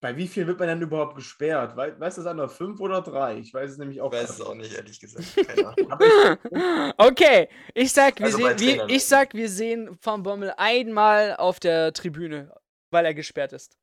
Bei 0.02 0.16
wie 0.16 0.26
viel 0.26 0.48
wird 0.48 0.58
man 0.58 0.66
denn 0.66 0.82
überhaupt 0.82 1.14
gesperrt? 1.14 1.76
We 1.76 1.94
weißt 1.96 2.18
du 2.18 2.22
das 2.22 2.34
noch 2.34 2.50
fünf 2.50 2.80
oder 2.80 3.00
drei? 3.02 3.38
Ich 3.38 3.54
weiß 3.54 3.70
es 3.70 3.78
nämlich 3.78 4.00
auch. 4.00 4.12
Ich 4.12 4.18
weiß 4.18 4.30
es 4.30 4.40
auch 4.40 4.56
nicht, 4.56 4.74
ehrlich 4.74 4.98
gesagt. 4.98 5.46
Keine 5.46 6.94
okay, 6.98 7.48
ich 7.72 7.92
sag, 7.92 8.18
wir 8.18 8.26
also 8.26 8.38
sehen, 8.38 8.58
wir, 8.58 8.88
ich 8.88 9.04
sag, 9.04 9.32
wir 9.32 9.48
sehen 9.48 9.96
Van 10.02 10.24
Bommel 10.24 10.52
einmal 10.56 11.36
auf 11.36 11.60
der 11.60 11.92
Tribüne, 11.92 12.52
weil 12.90 13.04
er 13.04 13.14
gesperrt 13.14 13.52
ist. 13.52 13.78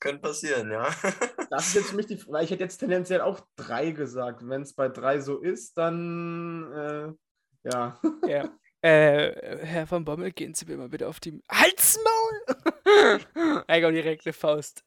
Könnte 0.00 0.22
passieren, 0.22 0.70
ja. 0.70 0.88
Das 1.50 1.66
ist 1.66 1.74
jetzt 1.74 1.90
für 1.90 1.96
mich 1.96 2.06
die 2.06 2.18
weil 2.28 2.44
ich 2.44 2.50
hätte 2.50 2.62
jetzt 2.62 2.78
tendenziell 2.78 3.20
auch 3.20 3.40
drei 3.54 3.90
gesagt. 3.90 4.48
Wenn 4.48 4.62
es 4.62 4.72
bei 4.72 4.88
drei 4.88 5.20
so 5.20 5.40
ist, 5.40 5.76
dann 5.76 6.72
äh, 6.72 7.70
ja. 7.70 8.00
Ja. 8.26 8.48
Äh, 8.80 9.66
Herr 9.66 9.86
von 9.86 10.04
Bommel, 10.04 10.32
gehen 10.32 10.54
Sie 10.54 10.64
mir 10.66 10.76
mal 10.76 10.88
bitte 10.88 11.08
auf 11.08 11.18
die 11.18 11.42
Halsmaul! 11.50 13.64
Egon 13.66 13.92
direkt 13.92 14.24
eine 14.24 14.32
Faust. 14.32 14.84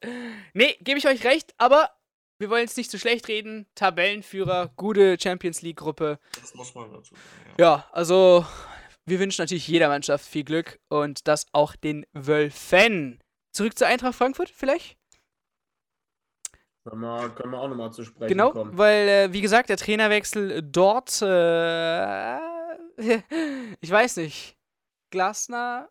Nee, 0.54 0.78
gebe 0.80 0.98
ich 0.98 1.08
euch 1.08 1.26
recht, 1.26 1.54
aber 1.58 1.90
wir 2.40 2.50
wollen 2.50 2.62
jetzt 2.62 2.78
nicht 2.78 2.90
zu 2.90 2.98
schlecht 2.98 3.28
reden. 3.28 3.68
Tabellenführer, 3.76 4.72
gute 4.78 5.18
Champions 5.22 5.62
League-Gruppe. 5.62 6.20
Das 6.40 6.56
muss 6.56 6.74
man 6.74 6.92
dazu 6.92 7.14
sagen. 7.14 7.56
Ja. 7.58 7.66
ja, 7.66 7.90
also 7.92 8.46
wir 9.06 9.20
wünschen 9.20 9.42
natürlich 9.42 9.68
jeder 9.68 9.90
Mannschaft 9.90 10.26
viel 10.26 10.44
Glück 10.44 10.80
und 10.88 11.28
das 11.28 11.46
auch 11.52 11.76
den 11.76 12.06
Wölfen. 12.14 13.22
Zurück 13.52 13.78
zur 13.78 13.88
Eintracht 13.88 14.16
Frankfurt 14.16 14.50
vielleicht? 14.50 14.98
Können 16.84 17.02
wir, 17.02 17.30
können 17.30 17.52
wir 17.52 17.60
auch 17.60 17.68
nochmal 17.68 17.92
zu 17.92 18.04
sprechen 18.04 18.30
genau, 18.30 18.52
kommen. 18.52 18.76
weil, 18.76 19.08
äh, 19.08 19.34
wie 19.34 19.42
gesagt, 19.42 19.70
der 19.70 19.78
Trainerwechsel 19.78 20.64
dort, 20.64 21.22
äh, 21.22 22.40
ich 23.82 23.90
weiß 23.90 24.18
nicht, 24.18 24.58
Glasner. 25.12 25.90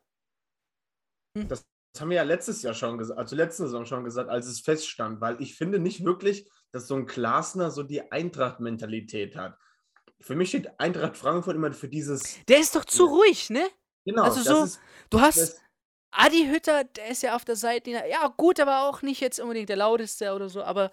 Hm. 1.36 1.48
Das, 1.48 1.64
das, 1.92 2.00
haben 2.00 2.10
wir 2.10 2.18
ja 2.18 2.22
letztes 2.22 2.62
Jahr 2.62 2.74
schon 2.74 2.98
gesagt, 2.98 3.18
also 3.18 3.36
letzte 3.36 3.64
Saison 3.64 3.84
schon 3.84 4.04
gesagt, 4.04 4.30
als 4.30 4.46
es 4.46 4.60
feststand, 4.60 5.20
weil 5.20 5.40
ich 5.40 5.56
finde 5.56 5.78
nicht 5.78 6.04
wirklich, 6.04 6.48
dass 6.72 6.86
so 6.86 6.94
ein 6.94 7.06
Glasner 7.06 7.70
so 7.70 7.82
die 7.82 8.12
Eintracht-Mentalität 8.12 9.36
hat. 9.36 9.58
Für 10.20 10.34
mich 10.34 10.50
steht 10.50 10.78
Eintracht 10.78 11.16
Frankfurt 11.16 11.56
immer 11.56 11.72
für 11.72 11.88
dieses. 11.88 12.44
Der 12.46 12.60
ist 12.60 12.76
doch 12.76 12.84
zu 12.84 13.06
ruhig, 13.06 13.50
ne? 13.50 13.66
Genau. 14.04 14.22
Also 14.22 14.42
so, 14.42 14.64
ist, 14.64 14.80
du 15.08 15.20
hast 15.20 15.60
Adi 16.10 16.46
Hütter, 16.46 16.84
der 16.84 17.08
ist 17.08 17.22
ja 17.22 17.36
auf 17.36 17.44
der 17.44 17.56
Seite. 17.56 17.90
Ja, 17.90 18.28
gut, 18.36 18.60
aber 18.60 18.88
auch 18.88 19.02
nicht 19.02 19.20
jetzt 19.20 19.40
unbedingt 19.40 19.68
der 19.68 19.76
lauteste 19.76 20.32
oder 20.34 20.48
so, 20.48 20.62
aber 20.62 20.92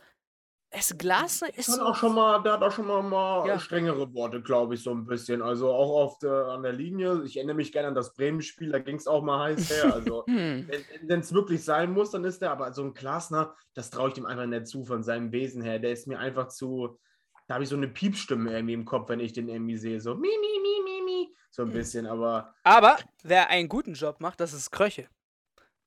es 0.79 0.97
Glasner 0.97 1.55
ist. 1.57 1.67
So 1.67 1.81
auch 1.81 1.95
schon 1.95 2.15
mal, 2.15 2.41
der 2.43 2.53
hat 2.53 2.63
auch 2.63 2.71
schon 2.71 2.87
mal, 2.87 3.01
mal 3.01 3.47
ja. 3.47 3.59
strengere 3.59 4.13
Worte, 4.13 4.41
glaube 4.41 4.75
ich, 4.75 4.83
so 4.83 4.91
ein 4.91 5.05
bisschen. 5.05 5.41
Also 5.41 5.71
auch 5.71 6.03
auf 6.03 6.19
der, 6.19 6.47
an 6.47 6.63
der 6.63 6.73
Linie. 6.73 7.23
Ich 7.25 7.37
erinnere 7.37 7.55
mich 7.55 7.71
gerne 7.71 7.89
an 7.89 7.95
das 7.95 8.13
Bremen-Spiel, 8.13 8.71
da 8.71 8.79
ging 8.79 8.95
es 8.95 9.07
auch 9.07 9.23
mal 9.23 9.45
heiß 9.45 9.69
her. 9.69 9.93
Also, 9.93 10.25
hm. 10.27 10.69
wenn 11.03 11.19
es 11.19 11.33
wirklich 11.33 11.63
sein 11.63 11.91
muss, 11.93 12.11
dann 12.11 12.23
ist 12.23 12.41
der, 12.41 12.51
aber 12.51 12.71
so 12.73 12.83
ein 12.83 12.93
Glasner, 12.93 13.55
das 13.73 13.89
traue 13.89 14.09
ich 14.09 14.15
dem 14.15 14.25
einfach 14.25 14.45
nicht 14.45 14.67
zu 14.67 14.83
von 14.85 15.03
seinem 15.03 15.31
Wesen 15.31 15.61
her. 15.61 15.79
Der 15.79 15.91
ist 15.91 16.07
mir 16.07 16.19
einfach 16.19 16.47
zu. 16.49 16.99
Da 17.47 17.55
habe 17.55 17.63
ich 17.63 17.69
so 17.69 17.77
eine 17.77 17.87
Piepstimme 17.87 18.51
irgendwie 18.51 18.73
im 18.73 18.85
Kopf, 18.85 19.09
wenn 19.09 19.21
ich 19.21 19.31
den 19.31 19.47
irgendwie 19.47 19.77
sehe. 19.77 20.01
So, 20.01 20.15
mi, 20.15 20.27
mi, 20.27 20.59
mi, 20.61 20.83
mi, 20.83 21.01
mi. 21.05 21.35
So 21.49 21.61
ein 21.63 21.69
hm. 21.69 21.73
bisschen, 21.73 22.07
aber. 22.07 22.53
Aber 22.63 22.97
wer 23.23 23.49
einen 23.49 23.69
guten 23.69 23.93
Job 23.93 24.19
macht, 24.19 24.39
das 24.39 24.53
ist 24.53 24.71
Kröche. 24.71 25.07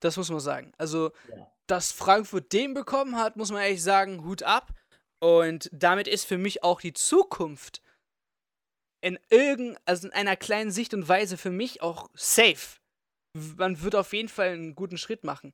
Das 0.00 0.16
muss 0.16 0.30
man 0.30 0.40
sagen. 0.40 0.72
Also, 0.78 1.12
ja. 1.28 1.46
dass 1.66 1.92
Frankfurt 1.92 2.52
den 2.52 2.74
bekommen 2.74 3.16
hat, 3.16 3.36
muss 3.36 3.52
man 3.52 3.62
ehrlich 3.62 3.82
sagen, 3.82 4.24
Hut 4.24 4.42
ab. 4.42 4.72
Und 5.20 5.68
damit 5.72 6.08
ist 6.08 6.24
für 6.24 6.38
mich 6.38 6.64
auch 6.64 6.80
die 6.80 6.94
Zukunft 6.94 7.82
in 9.02 9.18
irgend, 9.30 9.78
also 9.84 10.08
in 10.08 10.12
einer 10.14 10.36
kleinen 10.36 10.70
Sicht 10.70 10.94
und 10.94 11.08
Weise 11.08 11.36
für 11.36 11.50
mich 11.50 11.82
auch 11.82 12.10
safe. 12.14 12.80
Man 13.34 13.82
wird 13.82 13.94
auf 13.94 14.12
jeden 14.12 14.28
Fall 14.28 14.48
einen 14.48 14.74
guten 14.74 14.98
Schritt 14.98 15.24
machen. 15.24 15.52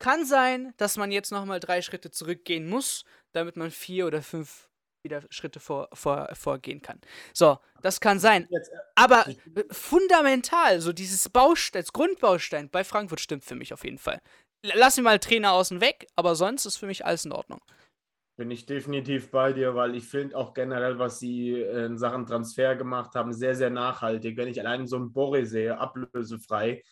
Kann 0.00 0.24
sein, 0.24 0.72
dass 0.76 0.96
man 0.96 1.12
jetzt 1.12 1.30
nochmal 1.30 1.60
drei 1.60 1.82
Schritte 1.82 2.10
zurückgehen 2.10 2.68
muss, 2.68 3.04
damit 3.32 3.56
man 3.56 3.70
vier 3.70 4.06
oder 4.06 4.22
fünf 4.22 4.68
wieder 5.02 5.22
Schritte 5.30 5.60
vor, 5.60 5.88
vor, 5.92 6.28
vorgehen 6.34 6.82
kann. 6.82 7.00
So, 7.32 7.58
das 7.82 8.00
kann 8.00 8.18
sein. 8.18 8.46
Äh, 8.50 8.60
Aber 8.94 9.24
fundamental, 9.70 10.80
so 10.80 10.92
dieses 10.92 11.28
Baustein, 11.28 11.82
das 11.82 11.92
Grundbaustein 11.92 12.68
bei 12.68 12.84
Frankfurt 12.84 13.20
stimmt 13.20 13.44
für 13.44 13.54
mich 13.54 13.72
auf 13.72 13.84
jeden 13.84 13.98
Fall. 13.98 14.20
Lass 14.62 14.96
mir 14.98 15.02
mal 15.02 15.18
Trainer 15.18 15.52
außen 15.52 15.80
weg, 15.80 16.06
aber 16.16 16.34
sonst 16.34 16.66
ist 16.66 16.76
für 16.76 16.86
mich 16.86 17.06
alles 17.06 17.24
in 17.24 17.32
Ordnung. 17.32 17.62
Bin 18.40 18.50
ich 18.50 18.64
definitiv 18.64 19.30
bei 19.30 19.52
dir, 19.52 19.74
weil 19.74 19.94
ich 19.94 20.08
finde 20.08 20.34
auch 20.34 20.54
generell, 20.54 20.98
was 20.98 21.18
sie 21.18 21.60
in 21.60 21.98
Sachen 21.98 22.24
Transfer 22.24 22.74
gemacht 22.74 23.14
haben, 23.14 23.34
sehr, 23.34 23.54
sehr 23.54 23.68
nachhaltig. 23.68 24.38
Wenn 24.38 24.48
ich 24.48 24.58
allein 24.58 24.86
so 24.86 24.96
einen 24.96 25.12
Borre 25.12 25.44
sehe, 25.44 25.78
ablösefrei, 25.78 26.82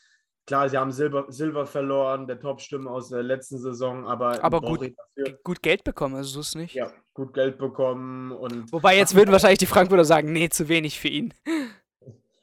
Klar, 0.48 0.68
sie 0.70 0.78
haben 0.78 0.92
Silber, 0.92 1.26
Silber 1.28 1.66
verloren, 1.66 2.26
der 2.26 2.40
Top-Stimme 2.40 2.90
aus 2.90 3.10
der 3.10 3.22
letzten 3.22 3.58
Saison, 3.58 4.06
aber. 4.06 4.42
Aber 4.42 4.62
gut, 4.62 4.80
dafür, 4.80 5.38
gut 5.44 5.62
Geld 5.62 5.84
bekommen, 5.84 6.16
also 6.16 6.30
so 6.30 6.40
ist 6.40 6.54
nicht. 6.54 6.74
Ja, 6.74 6.90
gut 7.12 7.34
Geld 7.34 7.58
bekommen 7.58 8.32
und. 8.32 8.72
Wobei 8.72 8.96
jetzt 8.96 9.14
würden 9.14 9.30
wahrscheinlich 9.30 9.58
die 9.58 9.66
Frankfurter 9.66 10.06
sagen, 10.06 10.32
nee, 10.32 10.48
zu 10.48 10.68
wenig 10.68 10.98
für 10.98 11.08
ihn. 11.08 11.34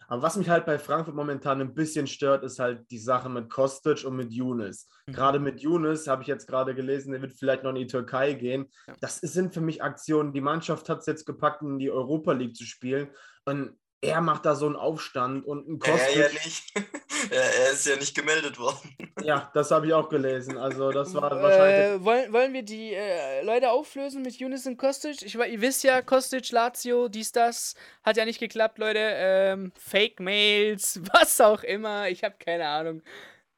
Aber 0.07 0.21
was 0.21 0.35
mich 0.35 0.49
halt 0.49 0.65
bei 0.65 0.77
Frankfurt 0.77 1.15
momentan 1.15 1.61
ein 1.61 1.73
bisschen 1.73 2.07
stört, 2.07 2.43
ist 2.43 2.59
halt 2.59 2.89
die 2.91 2.97
Sache 2.97 3.29
mit 3.29 3.49
Kostic 3.49 4.05
und 4.05 4.15
mit 4.15 4.31
Younes. 4.31 4.87
Mhm. 5.07 5.13
Gerade 5.13 5.39
mit 5.39 5.61
Younes 5.61 6.07
habe 6.07 6.21
ich 6.21 6.27
jetzt 6.27 6.47
gerade 6.47 6.75
gelesen, 6.75 7.11
der 7.11 7.21
wird 7.21 7.33
vielleicht 7.33 7.63
noch 7.63 7.71
in 7.71 7.77
die 7.77 7.87
Türkei 7.87 8.33
gehen. 8.33 8.67
Ja. 8.87 8.95
Das 9.01 9.17
sind 9.17 9.53
für 9.53 9.61
mich 9.61 9.83
Aktionen. 9.83 10.33
Die 10.33 10.41
Mannschaft 10.41 10.89
hat 10.89 10.99
es 10.99 11.05
jetzt 11.05 11.25
gepackt, 11.25 11.61
in 11.61 11.79
die 11.79 11.91
Europa 11.91 12.33
League 12.33 12.55
zu 12.55 12.65
spielen. 12.65 13.09
Und 13.45 13.77
er 14.01 14.21
macht 14.21 14.45
da 14.45 14.55
so 14.55 14.65
einen 14.65 14.75
Aufstand 14.75 15.45
und 15.45 15.67
ein 15.67 15.79
Kostic. 15.79 16.15
Er 16.15 16.27
ja 16.27 16.33
nicht. 16.33 16.73
er 17.31 17.71
ist 17.71 17.85
ja 17.85 17.95
nicht 17.95 18.15
gemeldet 18.15 18.59
worden. 18.59 18.95
Ja, 19.21 19.49
das 19.53 19.71
habe 19.71 19.87
ich 19.87 19.93
auch 19.93 20.09
gelesen. 20.09 20.57
Also 20.57 20.91
das 20.91 21.13
war 21.13 21.31
äh, 21.31 21.41
wahrscheinlich. 21.41 22.05
wollen, 22.05 22.33
wollen 22.33 22.53
wir 22.53 22.63
die 22.63 22.93
äh, 22.93 23.41
Leute 23.43 23.71
auflösen 23.71 24.21
mit 24.21 24.35
Younes 24.35 24.65
und 24.67 24.77
Kostic? 24.77 25.21
Ich, 25.21 25.35
ihr 25.35 25.61
wisst 25.61 25.83
ja, 25.83 26.01
Kostic, 26.01 26.51
Lazio, 26.51 27.07
dies, 27.07 27.31
das. 27.31 27.75
Hat 28.03 28.17
ja 28.17 28.25
nicht 28.25 28.39
geklappt, 28.39 28.77
Leute. 28.77 28.99
Ähm, 29.01 29.71
Fake-Mails, 29.77 31.01
was 31.13 31.41
auch 31.41 31.63
immer. 31.63 32.09
Ich 32.09 32.23
habe 32.23 32.35
keine 32.37 32.67
Ahnung. 32.67 33.01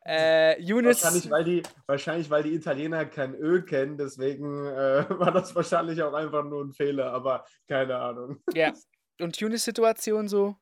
Äh, 0.05 0.61
Younes. 0.61 1.03
Wahrscheinlich 1.03 1.29
weil, 1.29 1.43
die, 1.43 1.63
wahrscheinlich, 1.85 2.29
weil 2.29 2.43
die 2.43 2.53
Italiener 2.53 3.05
kein 3.05 3.35
Öl 3.35 3.65
kennen, 3.65 3.97
deswegen 3.97 4.65
äh, 4.65 5.05
war 5.09 5.33
das 5.33 5.53
wahrscheinlich 5.53 6.01
auch 6.01 6.13
einfach 6.13 6.45
nur 6.45 6.63
ein 6.63 6.71
Fehler, 6.71 7.11
aber 7.11 7.43
keine 7.67 7.97
Ahnung. 7.97 8.41
Ja, 8.53 8.71
und 9.19 9.37
Younes-Situation 9.37 10.27
so? 10.27 10.55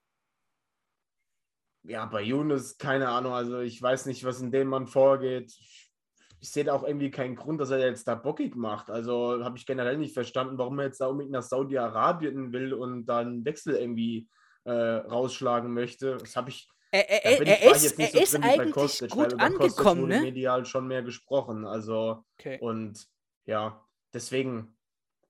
Ja, 1.84 2.06
bei 2.06 2.22
Younes, 2.22 2.78
keine 2.78 3.10
Ahnung. 3.10 3.34
Also 3.34 3.60
ich 3.60 3.82
weiß 3.82 4.08
nicht, 4.08 4.24
was 4.24 4.42
in 4.42 4.52
dem 4.52 4.68
Mann 4.68 4.88
vorgeht. 4.88 5.54
Ich 6.40 6.52
sehe 6.52 6.64
da 6.64 6.74
auch 6.74 6.84
irgendwie 6.84 7.12
keinen 7.12 7.36
Grund, 7.36 7.62
dass 7.62 7.70
er 7.70 7.80
jetzt 7.80 8.08
da 8.08 8.16
bockig 8.16 8.56
macht. 8.56 8.90
Also 8.90 9.44
habe 9.44 9.58
ich 9.58 9.66
generell 9.66 9.98
nicht 9.98 10.14
verstanden, 10.14 10.58
warum 10.58 10.80
er 10.80 10.86
jetzt 10.86 11.02
da 11.02 11.08
unbedingt 11.08 11.34
nach 11.34 11.44
Saudi-Arabien 11.44 12.54
will 12.54 12.74
und 12.74 13.06
dann 13.06 13.46
Wechsel 13.46 13.76
irgendwie 13.76 14.28
äh, 14.64 14.72
rausschlagen 14.72 15.74
möchte. 15.74 16.18
Das 16.18 16.36
habe 16.36 16.50
ich. 16.50 16.68
Er, 16.92 17.10
er, 17.10 17.42
er 17.42 17.76
ist, 17.76 18.00
er 18.00 18.08
so 18.08 18.20
ist 18.20 18.36
eigentlich 18.36 18.74
Kostic, 18.74 19.12
gut 19.12 19.40
angekommen, 19.40 20.04
wurde 20.04 20.16
ne? 20.16 20.22
medial 20.22 20.66
schon 20.66 20.88
mehr 20.88 21.04
gesprochen. 21.04 21.66
Also 21.66 22.24
okay. 22.40 22.58
und 22.62 23.06
ja, 23.46 23.84
deswegen 24.14 24.78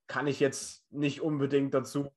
kann 0.07 0.27
ich 0.27 0.39
jetzt 0.39 0.85
nicht 0.91 1.21
unbedingt 1.21 1.73
dazu 1.73 2.11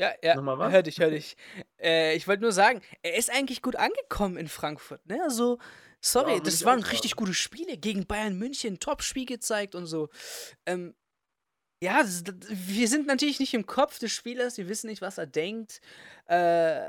ja, 0.00 0.14
ja, 0.22 0.34
Nochmal 0.34 0.58
was? 0.58 0.72
hör 0.72 0.82
dich, 0.82 0.98
hör 0.98 1.10
dich. 1.10 1.36
Äh, 1.78 2.16
ich 2.16 2.26
wollte 2.26 2.42
nur 2.42 2.52
sagen, 2.52 2.80
er 3.02 3.16
ist 3.16 3.30
eigentlich 3.30 3.60
gut 3.60 3.76
angekommen 3.76 4.38
in 4.38 4.48
Frankfurt, 4.48 5.06
ne? 5.06 5.22
Also, 5.22 5.58
sorry, 6.00 6.36
ja, 6.36 6.40
das 6.40 6.64
waren 6.64 6.82
richtig 6.82 7.16
gute 7.16 7.34
Spiele 7.34 7.76
gegen 7.76 8.06
Bayern 8.06 8.38
München, 8.38 8.80
Top-Spiel 8.80 9.26
gezeigt 9.26 9.74
und 9.74 9.84
so. 9.84 10.08
Ähm, 10.64 10.94
ja, 11.82 12.02
das, 12.02 12.24
das, 12.24 12.34
wir 12.48 12.88
sind 12.88 13.08
natürlich 13.08 13.40
nicht 13.40 13.52
im 13.52 13.66
Kopf 13.66 13.98
des 13.98 14.10
Spielers, 14.10 14.56
wir 14.56 14.68
wissen 14.70 14.86
nicht, 14.88 15.02
was 15.02 15.18
er 15.18 15.26
denkt. 15.26 15.82
Äh, 16.30 16.80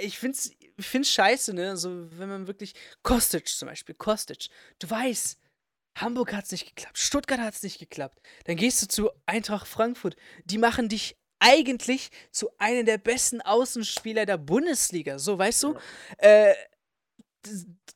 ich 0.00 0.18
find's, 0.18 0.50
ich 0.78 0.86
find's 0.86 1.10
scheiße, 1.10 1.52
ne? 1.52 1.68
Also, 1.68 2.08
wenn 2.18 2.30
man 2.30 2.46
wirklich. 2.46 2.72
Kostic 3.02 3.48
zum 3.48 3.68
Beispiel, 3.68 3.94
Kostic. 3.94 4.48
Du 4.78 4.88
weißt, 4.88 5.38
Hamburg 5.98 6.32
hat's 6.32 6.52
nicht 6.52 6.74
geklappt, 6.74 6.96
Stuttgart 6.96 7.40
hat's 7.40 7.62
nicht 7.62 7.78
geklappt. 7.78 8.18
Dann 8.44 8.56
gehst 8.56 8.80
du 8.80 8.88
zu 8.88 9.10
Eintracht 9.26 9.68
Frankfurt. 9.68 10.16
Die 10.46 10.56
machen 10.56 10.88
dich 10.88 11.18
eigentlich 11.38 12.10
zu 12.30 12.50
einem 12.58 12.86
der 12.86 12.98
besten 12.98 13.40
Außenspieler 13.40 14.26
der 14.26 14.38
Bundesliga. 14.38 15.18
So, 15.18 15.38
weißt 15.38 15.62
du? 15.64 15.74
Äh, 16.18 16.54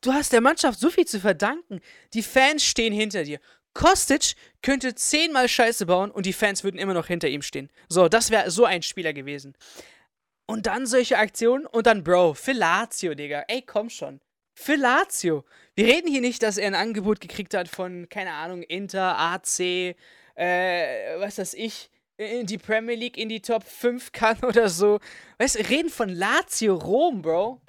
du 0.00 0.12
hast 0.12 0.32
der 0.32 0.40
Mannschaft 0.40 0.78
so 0.78 0.90
viel 0.90 1.06
zu 1.06 1.20
verdanken. 1.20 1.80
Die 2.14 2.22
Fans 2.22 2.64
stehen 2.64 2.92
hinter 2.92 3.24
dir. 3.24 3.40
Kostic 3.72 4.34
könnte 4.62 4.94
zehnmal 4.94 5.48
Scheiße 5.48 5.86
bauen 5.86 6.10
und 6.10 6.26
die 6.26 6.32
Fans 6.32 6.64
würden 6.64 6.78
immer 6.78 6.94
noch 6.94 7.06
hinter 7.06 7.28
ihm 7.28 7.42
stehen. 7.42 7.70
So, 7.88 8.08
das 8.08 8.30
wäre 8.30 8.50
so 8.50 8.64
ein 8.64 8.82
Spieler 8.82 9.12
gewesen. 9.12 9.54
Und 10.46 10.66
dann 10.66 10.86
solche 10.86 11.16
Aktionen 11.18 11.66
und 11.66 11.86
dann, 11.86 12.02
Bro, 12.02 12.34
für 12.34 12.52
Lazio, 12.52 13.14
Digga. 13.14 13.44
Ey, 13.48 13.62
komm 13.62 13.88
schon. 13.88 14.20
für 14.54 14.74
Lazio. 14.76 15.44
Wir 15.74 15.86
reden 15.86 16.08
hier 16.08 16.20
nicht, 16.20 16.42
dass 16.42 16.58
er 16.58 16.66
ein 16.66 16.74
Angebot 16.74 17.20
gekriegt 17.20 17.54
hat 17.54 17.68
von, 17.68 18.08
keine 18.08 18.32
Ahnung, 18.32 18.62
Inter, 18.62 19.16
AC, 19.16 19.60
äh, 20.34 21.18
was 21.18 21.38
weiß 21.38 21.54
ich, 21.54 21.90
in 22.20 22.46
die 22.46 22.58
Premier 22.58 22.96
League 22.96 23.16
in 23.16 23.28
die 23.28 23.40
Top 23.40 23.64
5 23.64 24.12
kann 24.12 24.38
oder 24.42 24.68
so. 24.68 24.98
Weißt 25.38 25.58
du, 25.58 25.68
reden 25.68 25.88
von 25.88 26.08
Lazio 26.08 26.74
Rom, 26.76 27.22
Bro. 27.22 27.60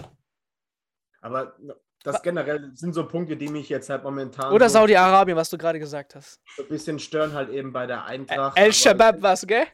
Aber 1.21 1.55
das 2.03 2.21
generell 2.21 2.71
sind 2.73 2.93
so 2.93 3.07
Punkte, 3.07 3.37
die 3.37 3.47
mich 3.47 3.69
jetzt 3.69 3.89
halt 3.89 4.03
momentan. 4.03 4.51
Oder 4.51 4.69
so 4.69 4.79
Saudi-Arabien, 4.79 5.37
was 5.37 5.49
du 5.49 5.57
gerade 5.57 5.79
gesagt 5.79 6.15
hast. 6.15 6.41
So 6.55 6.63
ein 6.63 6.69
bisschen 6.69 6.99
stören 6.99 7.33
halt 7.33 7.49
eben 7.49 7.71
bei 7.71 7.85
der 7.85 8.05
Eintracht. 8.05 8.57
El 8.57 8.73
Shabab 8.73 9.21
was, 9.21 9.45
gell? 9.45 9.67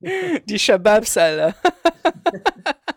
die 0.44 0.58
Shababs, 0.58 1.16
Alter. 1.16 1.54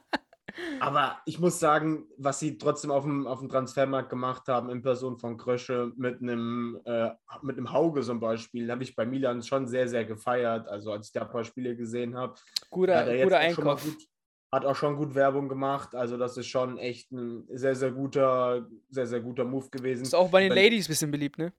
Aber 0.79 1.19
ich 1.25 1.39
muss 1.39 1.59
sagen, 1.59 2.07
was 2.17 2.39
sie 2.39 2.57
trotzdem 2.57 2.91
auf 2.91 3.03
dem, 3.03 3.27
auf 3.27 3.39
dem 3.39 3.49
Transfermarkt 3.49 4.09
gemacht 4.09 4.47
haben, 4.47 4.69
in 4.69 4.81
Person 4.81 5.17
von 5.17 5.37
Krösche 5.37 5.91
mit 5.95 6.21
einem, 6.21 6.79
äh, 6.85 7.11
mit 7.41 7.57
einem 7.57 7.71
Hauge 7.71 8.01
zum 8.01 8.19
Beispiel, 8.19 8.71
habe 8.71 8.83
ich 8.83 8.95
bei 8.95 9.05
Milan 9.05 9.43
schon 9.43 9.67
sehr, 9.67 9.87
sehr 9.87 10.05
gefeiert. 10.05 10.67
Also 10.67 10.91
als 10.91 11.07
ich 11.07 11.13
da 11.13 11.21
ein 11.21 11.29
paar 11.29 11.43
Spiele 11.43 11.75
gesehen 11.75 12.15
habe. 12.15 12.35
Guter, 12.69 13.23
guter 13.23 13.39
Einkauf. 13.39 13.83
Gut, 13.83 14.07
hat 14.51 14.65
auch 14.65 14.75
schon 14.75 14.95
gut 14.95 15.13
Werbung 15.13 15.49
gemacht. 15.49 15.93
Also 15.93 16.17
das 16.17 16.37
ist 16.37 16.47
schon 16.47 16.77
echt 16.77 17.11
ein 17.11 17.47
sehr, 17.49 17.75
sehr 17.75 17.91
guter, 17.91 18.67
sehr, 18.89 19.07
sehr 19.07 19.19
guter 19.19 19.43
Move 19.43 19.69
gewesen. 19.69 20.03
Ist 20.03 20.15
auch 20.15 20.31
bei 20.31 20.41
den 20.41 20.53
Ladies 20.53 20.87
ein 20.87 20.91
bisschen 20.91 21.11
beliebt, 21.11 21.37
ne? 21.37 21.53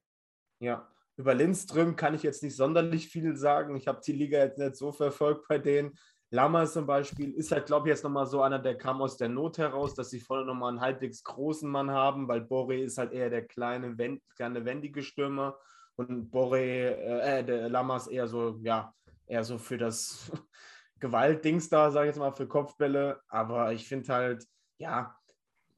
Ja. 0.61 0.89
Über 1.17 1.35
Lindström 1.35 1.97
kann 1.97 2.15
ich 2.15 2.23
jetzt 2.23 2.45
nicht 2.45 2.55
sonderlich 2.55 3.09
viel 3.09 3.37
sagen. 3.37 3.75
Ich 3.77 3.89
habe 3.89 4.01
die 4.05 4.13
Liga 4.13 4.39
jetzt 4.39 4.59
nicht 4.59 4.77
so 4.77 4.93
verfolgt 4.93 5.49
bei 5.49 5.59
denen. 5.59 5.99
Lammers 6.31 6.75
zum 6.75 6.87
Beispiel 6.87 7.33
ist 7.33 7.53
halt, 7.53 7.67
glaube 7.67 7.89
ich, 7.89 7.95
jetzt 7.95 8.05
nochmal 8.05 8.27
so 8.27 8.43
einer, 8.43 8.59
der 8.59 8.77
kam 8.77 9.01
aus 9.01 9.17
der 9.17 9.31
Not 9.31 9.57
heraus, 9.57 9.95
dass 9.95 10.11
sie 10.11 10.21
vorne 10.21 10.45
nochmal 10.45 10.71
einen 10.71 10.81
halbwegs 10.81 11.25
großen 11.25 11.71
Mann 11.71 11.91
haben, 11.91 12.29
weil 12.29 12.41
Boré 12.41 12.83
ist 12.85 12.99
halt 12.99 13.13
eher 13.13 13.31
der 13.31 13.47
kleine, 13.47 13.97
kleine 14.35 14.65
wendige 14.65 15.03
Stürmer 15.03 15.59
und 15.97 16.31
Boré, 16.31 16.91
äh, 16.91 17.45
der 17.45 17.69
Lammers 17.71 18.07
eher 18.09 18.29
so, 18.29 18.59
ja, 18.63 18.95
eher 19.27 19.43
so 19.43 19.59
für 19.59 19.79
das 19.79 20.31
Gewaltdings 21.01 21.69
da, 21.69 21.91
sage 21.91 22.09
ich 22.09 22.15
jetzt 22.15 22.21
mal, 22.21 22.33
für 22.33 22.47
Kopfbälle. 22.47 23.21
Aber 23.29 23.73
ich 23.73 23.89
finde 23.89 24.13
halt, 24.13 24.47
ja, 24.79 25.17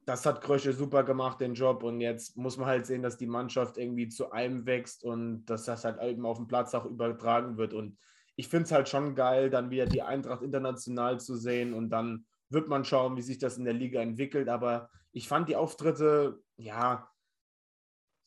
das 0.05 0.25
hat 0.25 0.41
Krösche 0.41 0.73
super 0.73 1.03
gemacht, 1.03 1.39
den 1.41 1.53
Job. 1.53 1.83
Und 1.83 2.01
jetzt 2.01 2.37
muss 2.37 2.57
man 2.57 2.67
halt 2.67 2.85
sehen, 2.85 3.03
dass 3.03 3.17
die 3.17 3.27
Mannschaft 3.27 3.77
irgendwie 3.77 4.09
zu 4.09 4.31
einem 4.31 4.65
wächst 4.65 5.03
und 5.03 5.45
dass 5.45 5.65
das 5.65 5.85
halt 5.85 6.01
eben 6.01 6.25
auf 6.25 6.37
dem 6.37 6.47
Platz 6.47 6.73
auch 6.73 6.85
übertragen 6.85 7.57
wird. 7.57 7.73
Und 7.73 7.97
ich 8.41 8.47
finde 8.47 8.63
es 8.63 8.71
halt 8.71 8.89
schon 8.89 9.13
geil, 9.13 9.51
dann 9.51 9.69
wieder 9.69 9.85
die 9.85 10.01
Eintracht 10.01 10.41
international 10.41 11.19
zu 11.19 11.35
sehen 11.35 11.75
und 11.75 11.91
dann 11.91 12.25
wird 12.49 12.67
man 12.67 12.83
schauen, 12.83 13.15
wie 13.15 13.21
sich 13.21 13.37
das 13.37 13.59
in 13.59 13.65
der 13.65 13.73
Liga 13.75 14.01
entwickelt. 14.01 14.49
Aber 14.49 14.89
ich 15.11 15.27
fand 15.27 15.47
die 15.47 15.55
Auftritte, 15.55 16.41
ja, 16.57 17.07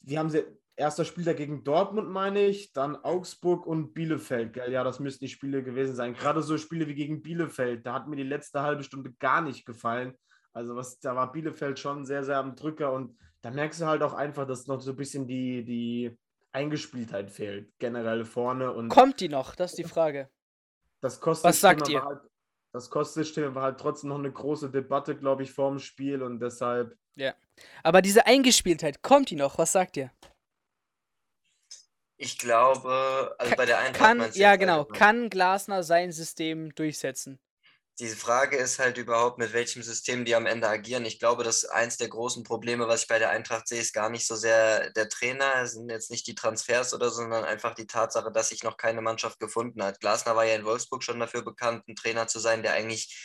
wir 0.03 0.21
haben 0.21 0.31
sie, 0.31 0.45
erster 0.77 1.05
Spieltag 1.05 1.39
gegen 1.39 1.65
Dortmund, 1.65 2.11
meine 2.11 2.47
ich, 2.47 2.73
dann 2.73 2.95
Augsburg 2.95 3.67
und 3.67 3.93
Bielefeld. 3.93 4.53
Gell? 4.53 4.71
Ja, 4.71 4.85
das 4.85 5.01
müssten 5.01 5.25
die 5.25 5.31
Spiele 5.33 5.65
gewesen 5.65 5.97
sein. 5.97 6.15
Gerade 6.15 6.45
so 6.45 6.59
Spiele 6.59 6.87
wie 6.87 6.95
gegen 6.95 7.21
Bielefeld, 7.21 7.85
da 7.85 7.95
hat 7.95 8.07
mir 8.07 8.15
die 8.15 8.23
letzte 8.23 8.63
halbe 8.63 8.85
Stunde 8.85 9.13
gar 9.15 9.41
nicht 9.41 9.67
gefallen. 9.67 10.15
Also 10.53 10.77
was, 10.77 11.01
da 11.01 11.17
war 11.17 11.33
Bielefeld 11.33 11.81
schon 11.81 12.05
sehr, 12.05 12.23
sehr 12.23 12.39
am 12.39 12.55
Drücker 12.55 12.93
und 12.93 13.19
da 13.43 13.51
merkst 13.51 13.81
du 13.81 13.87
halt 13.87 14.05
auch 14.05 14.15
einfach, 14.15 14.47
dass 14.47 14.69
noch 14.69 14.81
so 14.81 14.93
ein 14.93 14.97
bisschen 14.97 15.27
die, 15.27 15.65
die 15.65 16.17
Eingespieltheit 16.55 17.31
fehlt, 17.31 17.73
generell 17.79 18.25
vorne. 18.25 18.73
Und 18.73 18.89
Kommt 18.89 19.21
die 19.21 19.29
noch? 19.29 19.55
Das 19.55 19.73
ist 19.73 19.79
die 19.79 19.85
Frage. 19.85 20.31
Das 21.01 21.21
kostet 21.21 21.51
Was 21.51 21.61
sagt 21.61 21.89
ihr? 21.89 22.03
Halt, 22.03 22.21
das 22.73 22.91
Kostensystem 22.91 23.55
war 23.55 23.63
halt 23.63 23.79
trotzdem 23.79 24.11
noch 24.11 24.19
eine 24.19 24.33
große 24.33 24.71
Debatte, 24.71 25.17
glaube 25.17 25.43
ich, 25.43 25.53
vorm 25.53 25.79
Spiel 25.79 26.23
und 26.23 26.41
deshalb. 26.41 26.97
Ja. 27.17 27.35
Aber 27.83 28.03
diese 28.03 28.27
Eingespieltheit, 28.27 29.03
kommt 29.03 29.31
die 29.31 29.37
noch? 29.37 29.59
Was 29.59 29.73
sagt 29.73 29.97
ihr? 29.97 30.11
Ich 32.17 32.39
glaube, 32.39 33.35
also 33.39 33.57
bei 33.57 33.67
der 33.67 33.79
Eintracht. 33.79 34.19
Kann, 34.19 34.31
ja, 34.35 34.57
genau. 34.57 34.85
Kann 34.85 35.31
Glasner 35.31 35.83
sein 35.83 36.13
System 36.13 36.75
durchsetzen? 36.75 37.39
Die 38.01 38.09
Frage 38.09 38.57
ist 38.57 38.81
halt 38.81 38.99
überhaupt, 38.99 39.39
mit 39.39 39.53
welchem 39.53 39.83
System 39.83 40.25
die 40.25 40.35
am 40.35 40.47
Ende 40.47 40.69
agieren. 40.69 41.05
Ich 41.05 41.21
glaube, 41.21 41.45
dass 41.45 41.65
eins 41.65 41.97
der 41.97 42.09
großen 42.09 42.43
Probleme, 42.43 42.89
was 42.89 43.03
ich 43.03 43.09
bei 43.09 43.21
der 43.21 43.31
Eintracht 43.31 43.69
sehe, 43.69 43.81
ist 43.81 43.93
gar 43.93 44.11
nicht 44.11 44.27
so 44.27 44.35
sehr 44.35 44.91
der 44.91 45.09
Trainer, 45.09 45.63
es 45.63 45.73
sind 45.75 45.89
jetzt 45.91 46.11
nicht 46.11 46.27
die 46.27 46.35
Transfers 46.35 46.93
oder 46.93 47.11
so, 47.11 47.23
sondern 47.23 47.45
einfach 47.45 47.75
die 47.75 47.87
Tatsache, 47.87 48.33
dass 48.33 48.49
sich 48.49 48.65
noch 48.65 48.77
keine 48.77 49.01
Mannschaft 49.01 49.39
gefunden 49.39 49.83
hat. 49.83 50.01
Glasner 50.01 50.35
war 50.35 50.45
ja 50.45 50.57
in 50.57 50.65
Wolfsburg 50.65 51.05
schon 51.05 51.21
dafür 51.21 51.43
bekannt, 51.43 51.87
ein 51.87 51.95
Trainer 51.95 52.27
zu 52.27 52.41
sein, 52.41 52.65
der 52.65 52.73
eigentlich 52.73 53.17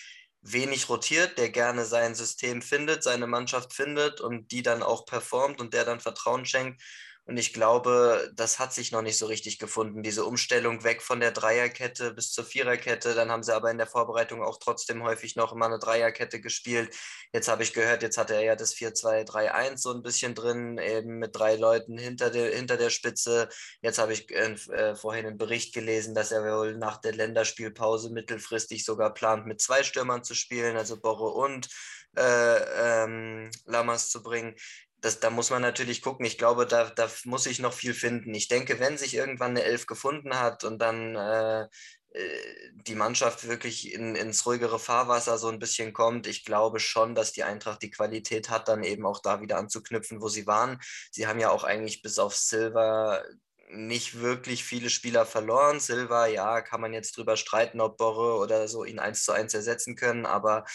wenig 0.42 0.88
rotiert, 0.88 1.38
der 1.38 1.50
gerne 1.50 1.84
sein 1.86 2.14
System 2.14 2.62
findet, 2.62 3.04
seine 3.04 3.28
Mannschaft 3.28 3.74
findet 3.74 4.22
und 4.22 4.52
die 4.52 4.62
dann 4.62 4.84
auch 4.84 5.06
performt 5.06 5.60
und 5.60 5.74
der 5.74 5.84
dann 5.84 6.00
Vertrauen 6.00 6.46
schenkt. 6.46 6.82
Und 7.30 7.38
ich 7.38 7.54
glaube, 7.54 8.32
das 8.36 8.58
hat 8.58 8.74
sich 8.74 8.92
noch 8.92 9.04
nicht 9.04 9.20
so 9.20 9.28
richtig 9.28 9.60
gefunden, 9.60 10.02
diese 10.02 10.26
Umstellung 10.26 10.84
weg 10.84 11.04
von 11.04 11.20
der 11.20 11.30
Dreierkette 11.30 12.12
bis 12.12 12.32
zur 12.32 12.44
Viererkette. 12.44 13.14
Dann 13.14 13.30
haben 13.30 13.44
sie 13.44 13.54
aber 13.54 13.70
in 13.70 13.78
der 13.78 13.86
Vorbereitung 13.86 14.42
auch 14.42 14.58
trotzdem 14.58 15.04
häufig 15.04 15.36
noch 15.36 15.54
immer 15.54 15.68
eine 15.68 15.78
Dreierkette 15.78 16.42
gespielt. 16.42 16.92
Jetzt 17.32 17.48
habe 17.48 17.62
ich 17.62 17.74
gehört, 17.74 18.02
jetzt 18.02 18.18
hat 18.18 18.32
er 18.32 18.42
ja 18.42 18.56
das 18.56 18.74
4-2-3-1 18.74 19.78
so 19.78 19.94
ein 19.94 20.02
bisschen 20.02 20.34
drin, 20.34 20.80
eben 20.80 21.20
mit 21.20 21.36
drei 21.36 21.56
Leuten 21.56 22.00
hinter 22.00 22.32
der, 22.32 22.50
hinter 22.50 22.78
der 22.78 22.90
Spitze. 22.90 23.48
Jetzt 23.84 24.00
habe 24.00 24.14
ich 24.14 24.32
äh, 24.32 24.56
äh 24.74 24.96
vorhin 24.96 25.28
einen 25.28 25.38
Bericht 25.38 25.76
gelesen, 25.76 26.16
dass 26.16 26.32
er 26.32 26.42
wohl 26.42 26.78
nach 26.78 26.98
der 26.98 27.14
Länderspielpause 27.14 28.10
mittelfristig 28.10 28.84
sogar 28.84 29.14
plant, 29.14 29.46
mit 29.46 29.62
zwei 29.62 29.84
Stürmern 29.84 30.24
zu 30.24 30.34
spielen, 30.34 30.78
also 30.78 31.00
Borre 31.00 31.30
und 31.30 31.70
äh, 32.18 33.04
ähm, 33.04 33.52
Lammers 33.66 34.10
zu 34.10 34.24
bringen 34.24 34.56
das, 35.02 35.20
da 35.20 35.30
muss 35.30 35.50
man 35.50 35.62
natürlich 35.62 36.02
gucken. 36.02 36.26
Ich 36.26 36.38
glaube, 36.38 36.66
da, 36.66 36.90
da 36.90 37.10
muss 37.26 37.46
ich 37.46 37.60
noch 37.60 37.74
viel 37.74 37.94
finden. 37.94 38.34
Ich 38.34 38.48
denke, 38.48 38.80
wenn 38.80 38.98
sich 38.98 39.16
irgendwann 39.16 39.52
eine 39.52 39.64
Elf 39.64 39.86
gefunden 39.86 40.40
hat 40.40 40.64
und 40.64 40.80
dann 40.80 41.16
äh, 41.16 41.68
äh, 42.12 42.72
die 42.74 42.96
Mannschaft 42.96 43.48
wirklich 43.48 43.94
in, 43.94 44.16
ins 44.16 44.46
ruhigere 44.46 44.80
Fahrwasser 44.80 45.38
so 45.38 45.50
ein 45.50 45.60
bisschen 45.60 45.94
kommt, 45.94 46.28
ich 46.28 46.44
glaube 46.44 46.80
schon, 46.80 47.16
dass 47.16 47.32
die 47.32 47.44
Eintracht 47.44 47.82
die 47.82 47.92
Qualität 47.92 48.50
hat, 48.50 48.68
dann 48.68 48.84
eben 48.84 49.06
auch 49.06 49.20
da 49.20 49.42
wieder 49.42 49.58
anzuknüpfen, 49.58 50.22
wo 50.22 50.28
sie 50.28 50.48
waren. 50.48 50.80
Sie 51.12 51.28
haben 51.28 51.40
ja 51.40 51.52
auch 51.52 51.64
eigentlich 51.64 52.02
bis 52.02 52.20
auf 52.20 52.36
Silver 52.36 53.24
nicht 53.72 54.20
wirklich 54.20 54.64
viele 54.64 54.90
Spieler 54.90 55.26
verloren. 55.26 55.80
Silva, 55.80 56.26
ja, 56.28 56.62
kann 56.62 56.82
man 56.82 56.94
jetzt 56.94 57.16
drüber 57.18 57.38
streiten, 57.38 57.82
ob 57.82 57.98
Borre 57.98 58.38
oder 58.40 58.68
so 58.68 58.84
ihn 58.84 59.00
eins 59.00 59.24
zu 59.24 59.32
eins 59.32 59.54
ersetzen 59.54 59.96
können, 59.96 60.26
aber, 60.26 60.66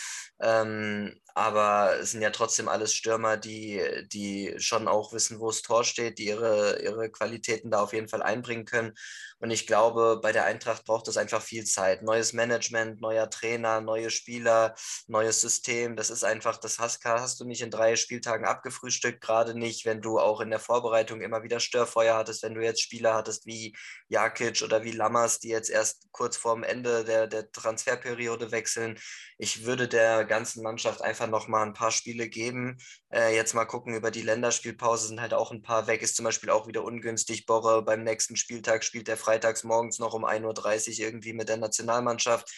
ähm, 0.41 1.21
aber 1.35 1.99
es 2.01 2.13
sind 2.13 2.23
ja 2.23 2.31
trotzdem 2.31 2.69
alles 2.69 2.95
Stürmer, 2.95 3.37
die, 3.37 3.83
die 4.13 4.55
schon 4.59 4.87
auch 4.87 5.13
wissen, 5.13 5.41
wo 5.41 5.49
das 5.49 5.63
Tor 5.63 5.83
steht, 5.83 6.19
die 6.19 6.27
ihre, 6.27 6.81
ihre 6.81 7.11
Qualitäten 7.11 7.73
da 7.73 7.83
auf 7.83 7.93
jeden 7.93 8.09
Fall 8.09 8.23
einbringen 8.23 8.65
können. 8.65 8.95
Und 9.41 9.51
ich 9.51 9.67
glaube, 9.67 10.21
bei 10.23 10.31
der 10.33 10.45
Eintracht 10.45 10.85
braucht 10.85 11.09
es 11.09 11.17
einfach 11.17 11.43
viel 11.43 11.65
Zeit. 11.65 12.03
Neues 12.03 12.33
Management, 12.33 13.01
neuer 13.01 13.29
Trainer, 13.29 13.81
neue 13.81 14.11
Spieler, 14.11 14.75
neues 15.09 15.41
System. 15.41 15.97
Das 15.97 16.09
ist 16.09 16.25
einfach, 16.25 16.57
das 16.57 16.79
hast, 16.79 17.05
hast 17.05 17.41
du 17.41 17.45
nicht 17.45 17.63
in 17.63 17.71
drei 17.71 17.97
Spieltagen 17.97 18.47
abgefrühstückt, 18.47 19.21
gerade 19.21 19.59
nicht, 19.59 19.85
wenn 19.85 20.01
du 20.01 20.21
auch 20.21 20.41
in 20.41 20.51
der 20.51 20.61
Vorbereitung 20.61 21.21
immer 21.21 21.43
wieder 21.43 21.59
Störfeuer 21.59 22.17
hattest, 22.17 22.45
wenn 22.45 22.55
du 22.55 22.63
jetzt 22.63 22.81
Spieler 22.81 23.15
hattest 23.15 23.45
wie 23.45 23.77
Jakic 24.09 24.63
oder 24.63 24.85
wie 24.85 24.93
Lammers, 24.93 25.41
die 25.41 25.49
jetzt 25.49 25.69
erst 25.69 26.07
kurz 26.13 26.37
vorm 26.37 26.63
Ende 26.63 27.05
der, 27.05 27.27
der 27.27 27.51
Transferperiode 27.51 28.53
wechseln. 28.53 28.99
Ich 29.37 29.67
würde 29.67 29.89
der 29.89 30.25
ganzen 30.25 30.63
Mannschaft 30.63 31.03
einfach 31.03 31.24
noch 31.27 31.49
mal 31.49 31.63
ein 31.63 31.73
paar 31.73 31.91
Spiele 31.91 32.29
geben. 32.29 32.79
Äh, 33.13 33.35
jetzt 33.35 33.55
mal 33.55 33.65
gucken, 33.65 33.95
über 33.95 34.11
die 34.11 34.23
Länderspielpause 34.23 35.09
sind 35.09 35.21
halt 35.21 35.35
auch 35.35 35.53
ein 35.53 35.63
paar 35.63 35.87
weg. 35.87 36.03
Ist 36.03 36.17
zum 36.17 36.25
Beispiel 36.25 36.51
auch 36.51 36.67
wieder 36.67 36.85
ungünstig. 36.85 37.47
Borre 37.47 37.83
beim 37.83 38.03
nächsten 38.03 38.37
Spieltag 38.37 38.85
spielt 38.85 39.09
der 39.09 39.17
freitags 39.17 39.65
morgens 39.65 39.99
noch 39.99 40.15
um 40.15 40.25
1.30 40.25 40.93
Uhr 40.93 41.07
irgendwie 41.07 41.33
mit 41.33 41.49
der 41.49 41.57
Nationalmannschaft. 41.57 42.51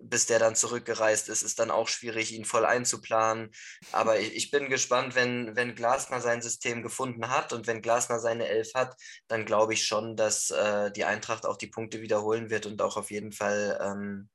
Bis 0.00 0.26
der 0.26 0.38
dann 0.38 0.54
zurückgereist 0.54 1.28
ist, 1.28 1.42
ist 1.42 1.58
dann 1.58 1.72
auch 1.72 1.88
schwierig, 1.88 2.32
ihn 2.32 2.44
voll 2.44 2.64
einzuplanen. 2.64 3.50
Aber 3.90 4.20
ich, 4.20 4.32
ich 4.36 4.50
bin 4.52 4.68
gespannt, 4.68 5.16
wenn, 5.16 5.56
wenn 5.56 5.74
Glasner 5.74 6.20
sein 6.20 6.40
System 6.40 6.82
gefunden 6.82 7.30
hat 7.30 7.52
und 7.52 7.66
wenn 7.66 7.82
Glasner 7.82 8.20
seine 8.20 8.46
Elf 8.46 8.74
hat, 8.74 8.94
dann 9.26 9.44
glaube 9.44 9.74
ich 9.74 9.84
schon, 9.84 10.14
dass 10.14 10.50
äh, 10.50 10.92
die 10.92 11.04
Eintracht 11.04 11.46
auch 11.46 11.56
die 11.56 11.66
Punkte 11.66 12.00
wiederholen 12.00 12.48
wird 12.48 12.66
und 12.66 12.80
auch 12.80 12.96
auf 12.96 13.10
jeden 13.10 13.32
Fall 13.32 13.76
ähm, 13.82 14.28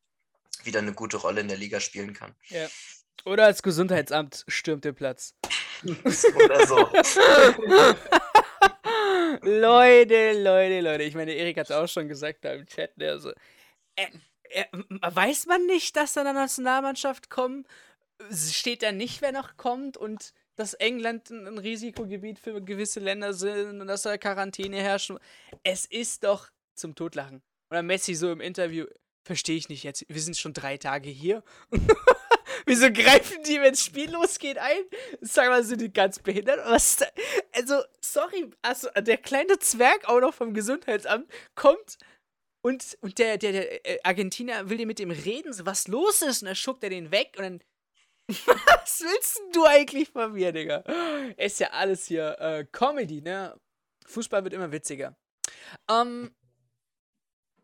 wieder 0.65 0.79
eine 0.79 0.93
gute 0.93 1.17
Rolle 1.17 1.41
in 1.41 1.47
der 1.47 1.57
Liga 1.57 1.79
spielen 1.79 2.13
kann. 2.13 2.35
Ja. 2.49 2.67
Oder 3.25 3.45
als 3.45 3.63
Gesundheitsamt 3.63 4.43
stürmt 4.47 4.83
den 4.85 4.95
Platz. 4.95 5.35
Oder 5.83 6.67
so. 6.67 6.75
Leute, 9.41 10.33
Leute, 10.41 10.81
Leute. 10.81 11.03
Ich 11.03 11.15
meine, 11.15 11.33
Erik 11.33 11.57
hat 11.57 11.69
es 11.69 11.75
auch 11.75 11.87
schon 11.87 12.07
gesagt 12.07 12.45
da 12.45 12.53
im 12.53 12.65
Chat. 12.65 12.91
Der 12.97 13.19
so, 13.19 13.31
äh, 13.95 14.07
äh, 14.49 14.65
weiß 15.01 15.45
man 15.47 15.65
nicht, 15.65 15.95
dass 15.95 16.13
da 16.13 16.21
eine 16.21 16.33
Nationalmannschaft 16.33 17.29
kommt? 17.29 17.67
Steht 18.31 18.83
da 18.83 18.91
nicht, 18.91 19.21
wer 19.21 19.31
noch 19.31 19.57
kommt 19.57 19.97
und 19.97 20.33
dass 20.55 20.73
England 20.75 21.29
ein 21.31 21.57
Risikogebiet 21.57 22.39
für 22.39 22.61
gewisse 22.61 22.99
Länder 22.99 23.33
sind 23.33 23.81
und 23.81 23.87
dass 23.87 24.03
da 24.03 24.17
Quarantäne 24.17 24.77
herrscht? 24.77 25.11
Es 25.63 25.85
ist 25.85 26.23
doch 26.23 26.49
zum 26.75 26.95
Totlachen. 26.95 27.41
Oder 27.69 27.83
Messi 27.83 28.13
so 28.13 28.31
im 28.31 28.41
Interview. 28.41 28.85
verstehe 29.23 29.57
ich 29.57 29.69
nicht 29.69 29.83
jetzt. 29.83 30.05
Wir 30.07 30.21
sind 30.21 30.37
schon 30.37 30.53
drei 30.53 30.77
Tage 30.77 31.09
hier. 31.09 31.43
Wieso 32.65 32.91
greifen 32.91 33.43
die, 33.43 33.59
wenn 33.61 33.71
das 33.71 33.83
Spiel 33.83 34.11
losgeht, 34.11 34.57
ein? 34.57 34.83
Sag 35.21 35.49
mal, 35.49 35.63
sind 35.63 35.81
die 35.81 35.91
ganz 35.91 36.19
behindert? 36.19 36.59
Was? 36.65 36.99
Also, 37.53 37.81
sorry, 38.01 38.49
also 38.61 38.89
der 38.97 39.17
kleine 39.17 39.59
Zwerg 39.59 40.07
auch 40.07 40.19
noch 40.19 40.33
vom 40.33 40.53
Gesundheitsamt 40.53 41.29
kommt 41.55 41.97
und, 42.65 42.97
und 43.01 43.19
der, 43.19 43.37
der, 43.37 43.51
der 43.51 43.85
äh, 43.85 43.99
Argentinier 44.03 44.69
will 44.69 44.77
dir 44.77 44.87
mit 44.87 44.99
dem 44.99 45.11
reden, 45.11 45.53
was 45.65 45.87
los 45.87 46.21
ist, 46.21 46.41
und 46.41 46.47
dann 46.47 46.55
schuckt 46.55 46.83
er 46.83 46.89
den 46.89 47.11
weg 47.11 47.35
und 47.37 47.43
dann. 47.43 47.59
was 48.29 49.01
willst 49.01 49.41
du 49.51 49.65
eigentlich 49.65 50.09
von 50.09 50.31
mir, 50.31 50.53
Digga? 50.53 50.77
Ist 51.35 51.59
ja 51.59 51.71
alles 51.71 52.05
hier 52.05 52.39
äh, 52.39 52.65
Comedy, 52.71 53.21
ne? 53.21 53.59
Fußball 54.05 54.45
wird 54.45 54.53
immer 54.53 54.71
witziger. 54.71 55.13
Ähm, 55.91 56.33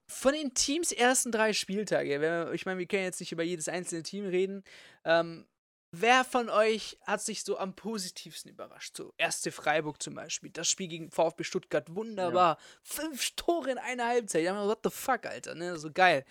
von 0.10 0.34
den 0.34 0.54
Teams 0.56 0.92
ersten 0.92 1.32
drei 1.32 1.54
Spieltage, 1.54 2.52
ich 2.54 2.66
meine, 2.66 2.80
wir 2.80 2.88
können 2.88 3.04
jetzt 3.04 3.20
nicht 3.20 3.32
über 3.32 3.44
jedes 3.44 3.70
einzelne 3.70 4.02
Team 4.02 4.26
reden. 4.26 4.64
Ähm, 5.06 5.46
wer 5.92 6.26
von 6.26 6.50
euch 6.50 6.98
hat 7.06 7.22
sich 7.22 7.44
so 7.44 7.60
am 7.60 7.76
positivsten 7.76 8.52
überrascht? 8.52 8.98
So, 8.98 9.14
erste 9.18 9.52
Freiburg 9.52 10.02
zum 10.02 10.16
Beispiel. 10.16 10.50
Das 10.50 10.68
Spiel 10.68 10.88
gegen 10.88 11.12
VfB 11.12 11.44
Stuttgart, 11.44 11.94
wunderbar. 11.94 12.58
Ja. 12.58 12.66
Fünf 12.82 13.32
Tore 13.36 13.70
in 13.72 13.78
einer 13.78 14.08
Halbzeit. 14.08 14.44
Ja, 14.44 14.66
what 14.66 14.80
the 14.84 14.90
fuck, 14.90 15.28
Alter, 15.28 15.54
ne? 15.54 15.78
So 15.78 15.92
geil. 15.94 16.26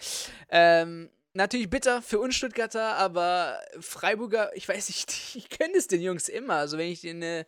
Ähm, 0.49 1.09
natürlich 1.35 1.71
bitter 1.71 2.03
für 2.03 2.19
uns 2.19 2.35
Stuttgarter, 2.35 2.97
aber 2.97 3.61
Freiburger, 3.79 4.51
ich 4.57 4.69
weiß 4.69 4.89
nicht, 4.89 5.13
ich 5.37 5.49
kenne 5.49 5.77
es 5.77 5.87
den 5.87 6.03
Jungs 6.03 6.29
immer. 6.29 6.55
Also, 6.55 6.79
wenn 6.79 6.89
ich 6.89 7.03
den. 7.03 7.23
Äh, 7.23 7.45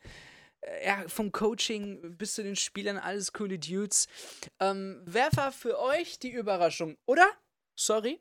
ja, 0.85 1.05
vom 1.09 1.33
Coaching 1.33 2.17
bis 2.17 2.35
zu 2.35 2.43
den 2.43 2.57
Spielern, 2.57 2.99
alles 2.99 3.33
coole 3.33 3.59
Dudes. 3.59 4.07
Ähm, 4.61 5.03
wer 5.05 5.29
war 5.35 5.53
für 5.53 5.79
euch 5.79 6.19
die 6.19 6.31
Überraschung, 6.31 6.97
oder? 7.07 7.27
Sorry. 7.79 8.21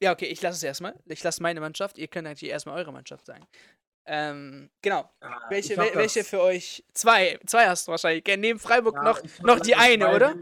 Ja, 0.00 0.12
okay, 0.12 0.26
ich 0.26 0.40
lasse 0.40 0.56
es 0.56 0.62
erstmal. 0.62 0.94
Ich 1.06 1.22
lasse 1.22 1.42
meine 1.42 1.60
Mannschaft. 1.60 1.98
Ihr 1.98 2.08
könnt 2.08 2.24
natürlich 2.24 2.52
erstmal 2.52 2.76
eure 2.78 2.92
Mannschaft 2.92 3.26
sagen. 3.26 3.46
Ähm, 4.06 4.70
genau. 4.80 5.10
Ah, 5.20 5.40
welche, 5.50 5.76
wel 5.76 5.94
welche 5.94 6.24
für 6.24 6.40
euch? 6.40 6.84
Zwei. 6.94 7.38
Zwei 7.46 7.66
hast 7.66 7.86
du 7.86 7.90
wahrscheinlich. 7.90 8.24
Neben 8.38 8.58
Freiburg 8.58 8.94
ja, 8.94 9.02
noch, 9.02 9.20
noch 9.42 9.60
die 9.60 9.74
eine, 9.74 10.04
zwei, 10.04 10.16
oder? 10.16 10.36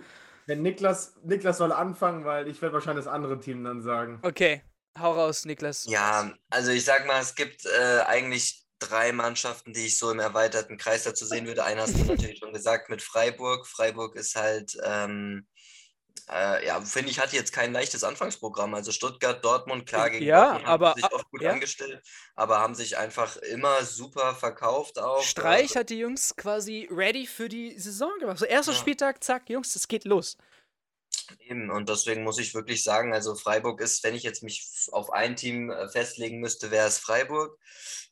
Wenn 0.46 0.62
Niklas, 0.62 1.16
Niklas 1.24 1.58
soll 1.58 1.72
anfangen, 1.72 2.24
weil 2.24 2.46
ich 2.46 2.62
werde 2.62 2.74
wahrscheinlich 2.74 3.04
das 3.04 3.12
andere 3.12 3.40
Team 3.40 3.64
dann 3.64 3.82
sagen. 3.82 4.20
Okay, 4.22 4.62
hau 4.98 5.12
raus, 5.12 5.44
Niklas. 5.44 5.86
Ja, 5.88 6.32
also 6.50 6.70
ich 6.70 6.84
sag 6.84 7.06
mal, 7.06 7.20
es 7.20 7.34
gibt 7.34 7.66
äh, 7.66 8.02
eigentlich 8.06 8.65
drei 8.78 9.12
Mannschaften, 9.12 9.72
die 9.72 9.86
ich 9.86 9.98
so 9.98 10.10
im 10.10 10.20
erweiterten 10.20 10.76
Kreis 10.76 11.04
dazu 11.04 11.24
sehen 11.24 11.46
würde. 11.46 11.64
Einer 11.64 11.82
hast 11.82 11.98
du 11.98 12.04
natürlich 12.04 12.38
schon 12.38 12.52
gesagt 12.52 12.88
mit 12.88 13.02
Freiburg. 13.02 13.66
Freiburg 13.66 14.16
ist 14.16 14.36
halt, 14.36 14.76
ähm, 14.84 15.46
äh, 16.30 16.66
ja, 16.66 16.80
finde 16.80 17.10
ich, 17.10 17.20
hat 17.20 17.32
jetzt 17.32 17.52
kein 17.52 17.72
leichtes 17.72 18.04
Anfangsprogramm. 18.04 18.74
Also 18.74 18.92
Stuttgart, 18.92 19.44
Dortmund, 19.44 19.86
klar 19.86 20.10
gegen 20.10 20.24
ja, 20.24 20.52
Dortmund 20.52 20.68
aber, 20.68 20.88
haben 20.90 21.00
sich 21.00 21.12
auch 21.12 21.30
gut 21.30 21.42
ja. 21.42 21.50
angestellt, 21.52 22.02
aber 22.34 22.58
haben 22.58 22.74
sich 22.74 22.98
einfach 22.98 23.36
immer 23.36 23.84
super 23.84 24.34
verkauft 24.34 24.98
auch. 24.98 25.22
Streich 25.22 25.76
hat 25.76 25.90
die 25.90 25.98
Jungs 25.98 26.34
quasi 26.36 26.88
ready 26.90 27.26
für 27.26 27.48
die 27.48 27.78
Saison 27.78 28.12
gemacht. 28.18 28.38
So 28.38 28.44
erster 28.44 28.72
ja. 28.72 28.78
Spieltag, 28.78 29.22
zack, 29.22 29.48
Jungs, 29.48 29.76
es 29.76 29.88
geht 29.88 30.04
los. 30.04 30.36
Eben, 31.40 31.70
und 31.70 31.88
deswegen 31.88 32.24
muss 32.24 32.38
ich 32.38 32.54
wirklich 32.54 32.82
sagen, 32.82 33.12
also 33.12 33.34
Freiburg 33.34 33.80
ist, 33.80 34.02
wenn 34.04 34.14
ich 34.14 34.22
jetzt 34.22 34.42
mich 34.42 34.68
auf 34.92 35.12
ein 35.12 35.36
Team 35.36 35.70
äh, 35.70 35.88
festlegen 35.88 36.40
müsste, 36.40 36.70
wäre 36.70 36.88
es 36.88 36.98
Freiburg. 36.98 37.58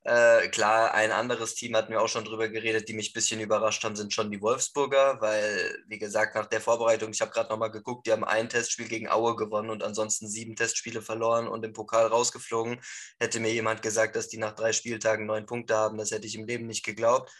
Äh, 0.04 0.48
klar, 0.48 0.92
ein 0.92 1.12
anderes 1.12 1.54
Team 1.54 1.74
hatten 1.74 1.90
wir 1.90 2.02
auch 2.02 2.08
schon 2.08 2.24
drüber 2.24 2.48
geredet, 2.48 2.88
die 2.88 2.92
mich 2.92 3.10
ein 3.10 3.14
bisschen 3.14 3.40
überrascht 3.40 3.82
haben, 3.84 3.96
sind 3.96 4.12
schon 4.12 4.30
die 4.30 4.42
Wolfsburger, 4.42 5.18
weil, 5.22 5.82
wie 5.88 5.98
gesagt, 5.98 6.34
nach 6.34 6.46
der 6.46 6.60
Vorbereitung, 6.60 7.10
ich 7.10 7.22
habe 7.22 7.30
gerade 7.30 7.48
nochmal 7.48 7.70
geguckt, 7.70 8.06
die 8.06 8.12
haben 8.12 8.24
ein 8.24 8.50
Testspiel 8.50 8.86
gegen 8.86 9.08
Aue 9.08 9.34
gewonnen 9.34 9.70
und 9.70 9.82
ansonsten 9.82 10.28
sieben 10.28 10.56
Testspiele 10.56 11.00
verloren 11.00 11.48
und 11.48 11.64
im 11.64 11.72
Pokal 11.72 12.06
rausgeflogen. 12.06 12.80
Hätte 13.18 13.40
mir 13.40 13.52
jemand 13.54 13.80
gesagt, 13.80 14.14
dass 14.14 14.28
die 14.28 14.36
nach 14.36 14.54
drei 14.54 14.74
Spieltagen 14.74 15.24
neun 15.24 15.46
Punkte 15.46 15.74
haben, 15.74 15.96
das 15.96 16.10
hätte 16.10 16.26
ich 16.26 16.34
im 16.34 16.46
Leben 16.46 16.66
nicht 16.66 16.84
geglaubt. 16.84 17.32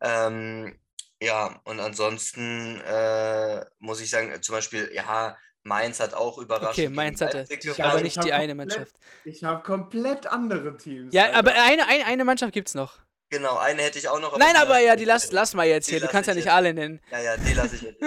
Ähm, 0.00 0.78
ja, 1.24 1.60
und 1.64 1.80
ansonsten 1.80 2.80
äh, 2.80 3.64
muss 3.78 4.00
ich 4.00 4.10
sagen, 4.10 4.30
zum 4.42 4.54
Beispiel, 4.54 4.90
ja, 4.92 5.36
Mainz 5.62 5.98
hat 5.98 6.14
auch 6.14 6.38
überrascht. 6.38 6.78
Okay, 6.78 6.88
Mainz 6.88 7.20
hatte, 7.20 7.46
aber 7.78 8.02
nicht 8.02 8.22
die 8.22 8.32
eine 8.32 8.54
Mannschaft. 8.54 8.94
Ich 9.24 9.42
habe 9.42 9.62
komplett 9.62 10.26
andere 10.26 10.76
Teams. 10.76 11.12
Ja, 11.14 11.24
Alter. 11.24 11.38
aber 11.38 11.52
eine, 11.52 11.88
eine, 11.88 12.06
eine 12.06 12.24
Mannschaft 12.24 12.52
gibt 12.52 12.68
es 12.68 12.74
noch. 12.74 12.98
Genau, 13.30 13.56
eine 13.56 13.82
hätte 13.82 13.98
ich 13.98 14.08
auch 14.08 14.20
noch. 14.20 14.38
Nein, 14.38 14.54
aber 14.56 14.78
ja, 14.78 14.94
die 14.94 15.06
lass, 15.06 15.32
lass 15.32 15.54
mal 15.54 15.66
jetzt 15.66 15.88
hier. 15.88 16.00
Du 16.00 16.06
kannst 16.06 16.28
ja 16.28 16.34
nicht 16.34 16.44
jetzt. 16.44 16.54
alle 16.54 16.74
nennen. 16.74 17.00
Ja, 17.10 17.20
ja, 17.20 17.36
die 17.36 17.54
lasse 17.54 17.76
ich 17.76 17.82
jetzt. 17.82 18.02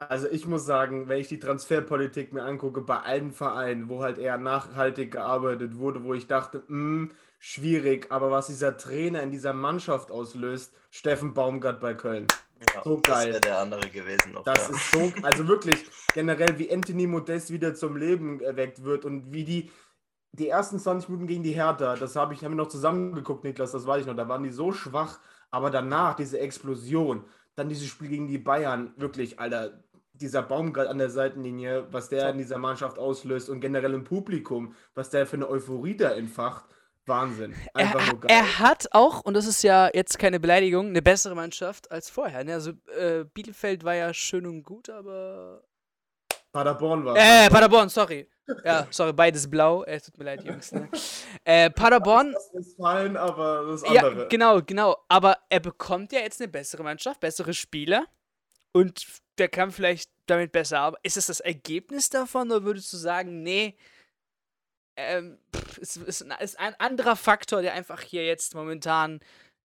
Also 0.00 0.28
ich 0.28 0.46
muss 0.46 0.64
sagen, 0.64 1.08
wenn 1.08 1.18
ich 1.18 1.26
die 1.26 1.40
Transferpolitik 1.40 2.32
mir 2.32 2.44
angucke 2.44 2.82
bei 2.82 3.00
allen 3.00 3.32
Vereinen, 3.32 3.88
wo 3.88 4.00
halt 4.00 4.18
eher 4.18 4.38
nachhaltig 4.38 5.10
gearbeitet 5.10 5.76
wurde, 5.76 6.04
wo 6.04 6.14
ich 6.14 6.28
dachte, 6.28 6.62
mh, 6.68 6.68
hm, 6.68 7.10
schwierig, 7.38 8.10
aber 8.10 8.30
was 8.30 8.48
dieser 8.48 8.76
Trainer 8.76 9.22
in 9.22 9.30
dieser 9.30 9.52
Mannschaft 9.52 10.10
auslöst, 10.10 10.72
Steffen 10.90 11.34
Baumgart 11.34 11.80
bei 11.80 11.94
Köln. 11.94 12.26
Ja, 12.74 12.82
so 12.82 13.00
geil. 13.00 13.26
Das 13.26 13.26
wäre 13.26 13.40
der 13.40 13.58
andere 13.58 13.88
gewesen. 13.88 14.32
Noch, 14.32 14.42
das 14.42 14.68
ja. 14.68 14.74
ist 14.74 14.90
so, 14.90 15.12
also 15.22 15.46
wirklich 15.46 15.84
generell, 16.12 16.58
wie 16.58 16.72
Anthony 16.72 17.06
Modest 17.06 17.52
wieder 17.52 17.74
zum 17.74 17.96
Leben 17.96 18.40
erweckt 18.40 18.82
wird 18.82 19.04
und 19.04 19.32
wie 19.32 19.44
die, 19.44 19.70
die 20.32 20.48
ersten 20.48 20.78
20 20.78 21.08
Minuten 21.08 21.28
gegen 21.28 21.42
die 21.44 21.52
Hertha, 21.52 21.94
das 21.94 22.16
habe 22.16 22.34
ich, 22.34 22.44
haben 22.44 22.52
wir 22.52 22.56
noch 22.56 22.68
zusammengeguckt, 22.68 23.44
Niklas, 23.44 23.72
das 23.72 23.86
weiß 23.86 24.00
ich 24.02 24.06
noch, 24.06 24.16
da 24.16 24.28
waren 24.28 24.42
die 24.42 24.50
so 24.50 24.72
schwach, 24.72 25.20
aber 25.50 25.70
danach 25.70 26.16
diese 26.16 26.40
Explosion, 26.40 27.24
dann 27.54 27.68
dieses 27.68 27.88
Spiel 27.88 28.08
gegen 28.08 28.26
die 28.26 28.38
Bayern, 28.38 28.92
wirklich, 28.96 29.38
Alter, 29.38 29.84
dieser 30.12 30.42
Baumgart 30.42 30.88
an 30.88 30.98
der 30.98 31.10
Seitenlinie, 31.10 31.86
was 31.92 32.08
der 32.08 32.30
in 32.30 32.38
dieser 32.38 32.58
Mannschaft 32.58 32.98
auslöst 32.98 33.48
und 33.48 33.60
generell 33.60 33.94
im 33.94 34.02
Publikum, 34.02 34.74
was 34.94 35.10
der 35.10 35.26
für 35.26 35.36
eine 35.36 35.48
Euphorie 35.48 35.96
da 35.96 36.10
entfacht, 36.10 36.64
Wahnsinn. 37.08 37.54
Einfach 37.74 38.00
er, 38.00 38.12
nur 38.12 38.20
geil. 38.20 38.30
Er 38.30 38.58
hat 38.58 38.88
auch, 38.92 39.20
und 39.22 39.34
das 39.34 39.46
ist 39.46 39.62
ja 39.62 39.90
jetzt 39.92 40.18
keine 40.18 40.38
Beleidigung, 40.38 40.88
eine 40.88 41.02
bessere 41.02 41.34
Mannschaft 41.34 41.90
als 41.90 42.10
vorher. 42.10 42.44
Ne? 42.44 42.54
Also 42.54 42.72
äh, 42.98 43.24
Bielefeld 43.32 43.84
war 43.84 43.94
ja 43.94 44.12
schön 44.14 44.46
und 44.46 44.62
gut, 44.62 44.90
aber. 44.90 45.62
Paderborn 46.52 47.04
war. 47.04 47.16
Äh, 47.16 47.48
Paderborn, 47.50 47.88
sorry. 47.88 48.28
Ja, 48.64 48.86
sorry, 48.90 49.12
beides 49.12 49.50
blau. 49.50 49.84
Äh, 49.84 50.00
tut 50.00 50.16
mir 50.18 50.24
leid, 50.24 50.44
Jungs. 50.44 50.72
Ne? 50.72 50.88
Äh, 51.44 51.70
Paderborn. 51.70 52.32
Das 52.32 52.50
ist 52.54 52.76
fallen, 52.76 53.16
aber 53.16 53.66
das 53.66 53.84
andere. 53.84 54.22
Ja, 54.22 54.28
genau, 54.28 54.62
genau. 54.62 54.96
Aber 55.08 55.38
er 55.50 55.60
bekommt 55.60 56.12
ja 56.12 56.20
jetzt 56.20 56.40
eine 56.40 56.48
bessere 56.48 56.82
Mannschaft, 56.82 57.20
bessere 57.20 57.52
Spieler. 57.52 58.06
Und 58.72 59.06
der 59.38 59.48
kann 59.48 59.70
vielleicht 59.70 60.10
damit 60.26 60.52
besser 60.52 60.80
arbeiten. 60.80 61.02
Ist 61.04 61.16
es 61.16 61.26
das 61.26 61.40
Ergebnis 61.40 62.10
davon 62.10 62.50
oder 62.50 62.64
würdest 62.64 62.92
du 62.92 62.96
sagen, 62.96 63.42
nee, 63.42 63.76
ähm, 64.98 65.38
ist, 65.80 65.96
ist, 65.96 66.26
ist, 66.40 66.58
ein 66.58 66.74
anderer 66.78 67.16
Faktor, 67.16 67.62
der 67.62 67.74
einfach 67.74 68.00
hier 68.00 68.26
jetzt 68.26 68.54
momentan 68.54 69.20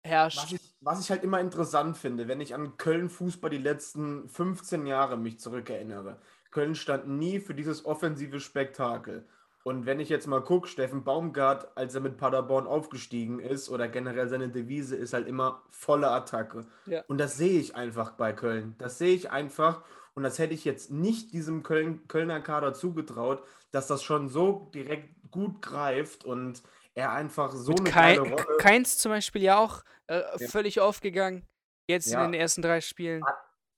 herrscht. 0.03 0.37
Was 0.37 0.51
ich, 0.51 0.75
was 0.81 1.01
ich 1.01 1.11
halt 1.11 1.23
immer 1.23 1.39
interessant 1.39 1.97
finde, 1.97 2.27
wenn 2.27 2.41
ich 2.41 2.55
an 2.55 2.77
Köln 2.77 3.09
Fußball 3.09 3.49
die 3.49 3.57
letzten 3.57 4.29
15 4.29 4.85
Jahre 4.87 5.17
mich 5.17 5.39
zurückerinnere. 5.39 6.19
Köln 6.51 6.75
stand 6.75 7.07
nie 7.07 7.39
für 7.39 7.53
dieses 7.53 7.85
offensive 7.85 8.39
Spektakel. 8.39 9.27
Und 9.63 9.85
wenn 9.85 9.99
ich 9.99 10.07
jetzt 10.07 10.27
mal 10.27 10.41
gucke, 10.41 10.69
Steffen 10.69 11.03
Baumgart, 11.03 11.75
als 11.75 11.93
er 11.93 11.99
mit 11.99 12.15
Paderborn 12.15 12.67
aufgestiegen 12.67 13.39
ist, 13.39 13.69
oder 13.69 13.89
generell 13.89 14.29
seine 14.29 14.47
Devise 14.47 14.95
ist 14.95 15.11
halt 15.11 15.27
immer 15.27 15.61
volle 15.71 16.09
Attacke. 16.09 16.65
Ja. 16.85 17.03
Und 17.09 17.17
das 17.17 17.35
sehe 17.35 17.59
ich 17.59 17.75
einfach 17.75 18.11
bei 18.11 18.31
Köln. 18.31 18.75
Das 18.77 18.97
sehe 18.97 19.13
ich 19.13 19.29
einfach. 19.29 19.81
Und 20.15 20.23
das 20.23 20.39
hätte 20.39 20.53
ich 20.53 20.63
jetzt 20.63 20.89
nicht 20.89 21.33
diesem 21.33 21.63
Köln, 21.63 22.07
Kölner 22.07 22.39
Kader 22.39 22.73
zugetraut, 22.73 23.43
dass 23.71 23.87
das 23.87 24.03
schon 24.03 24.29
so 24.29 24.71
direkt 24.73 25.16
gut 25.31 25.61
greift 25.61 26.25
und 26.25 26.61
er 26.93 27.11
einfach 27.11 27.51
so 27.51 27.71
Mit 27.71 27.81
eine 27.81 27.89
Kein, 27.89 28.17
geile 28.17 28.29
Rolle. 28.29 28.57
Keins 28.57 28.97
zum 28.97 29.11
Beispiel 29.11 29.43
ja 29.43 29.57
auch 29.57 29.83
äh, 30.07 30.21
ja. 30.39 30.47
völlig 30.47 30.79
aufgegangen. 30.79 31.45
Jetzt 31.87 32.11
ja. 32.11 32.25
in 32.25 32.31
den 32.31 32.41
ersten 32.41 32.61
drei 32.61 32.81
Spielen. 32.81 33.23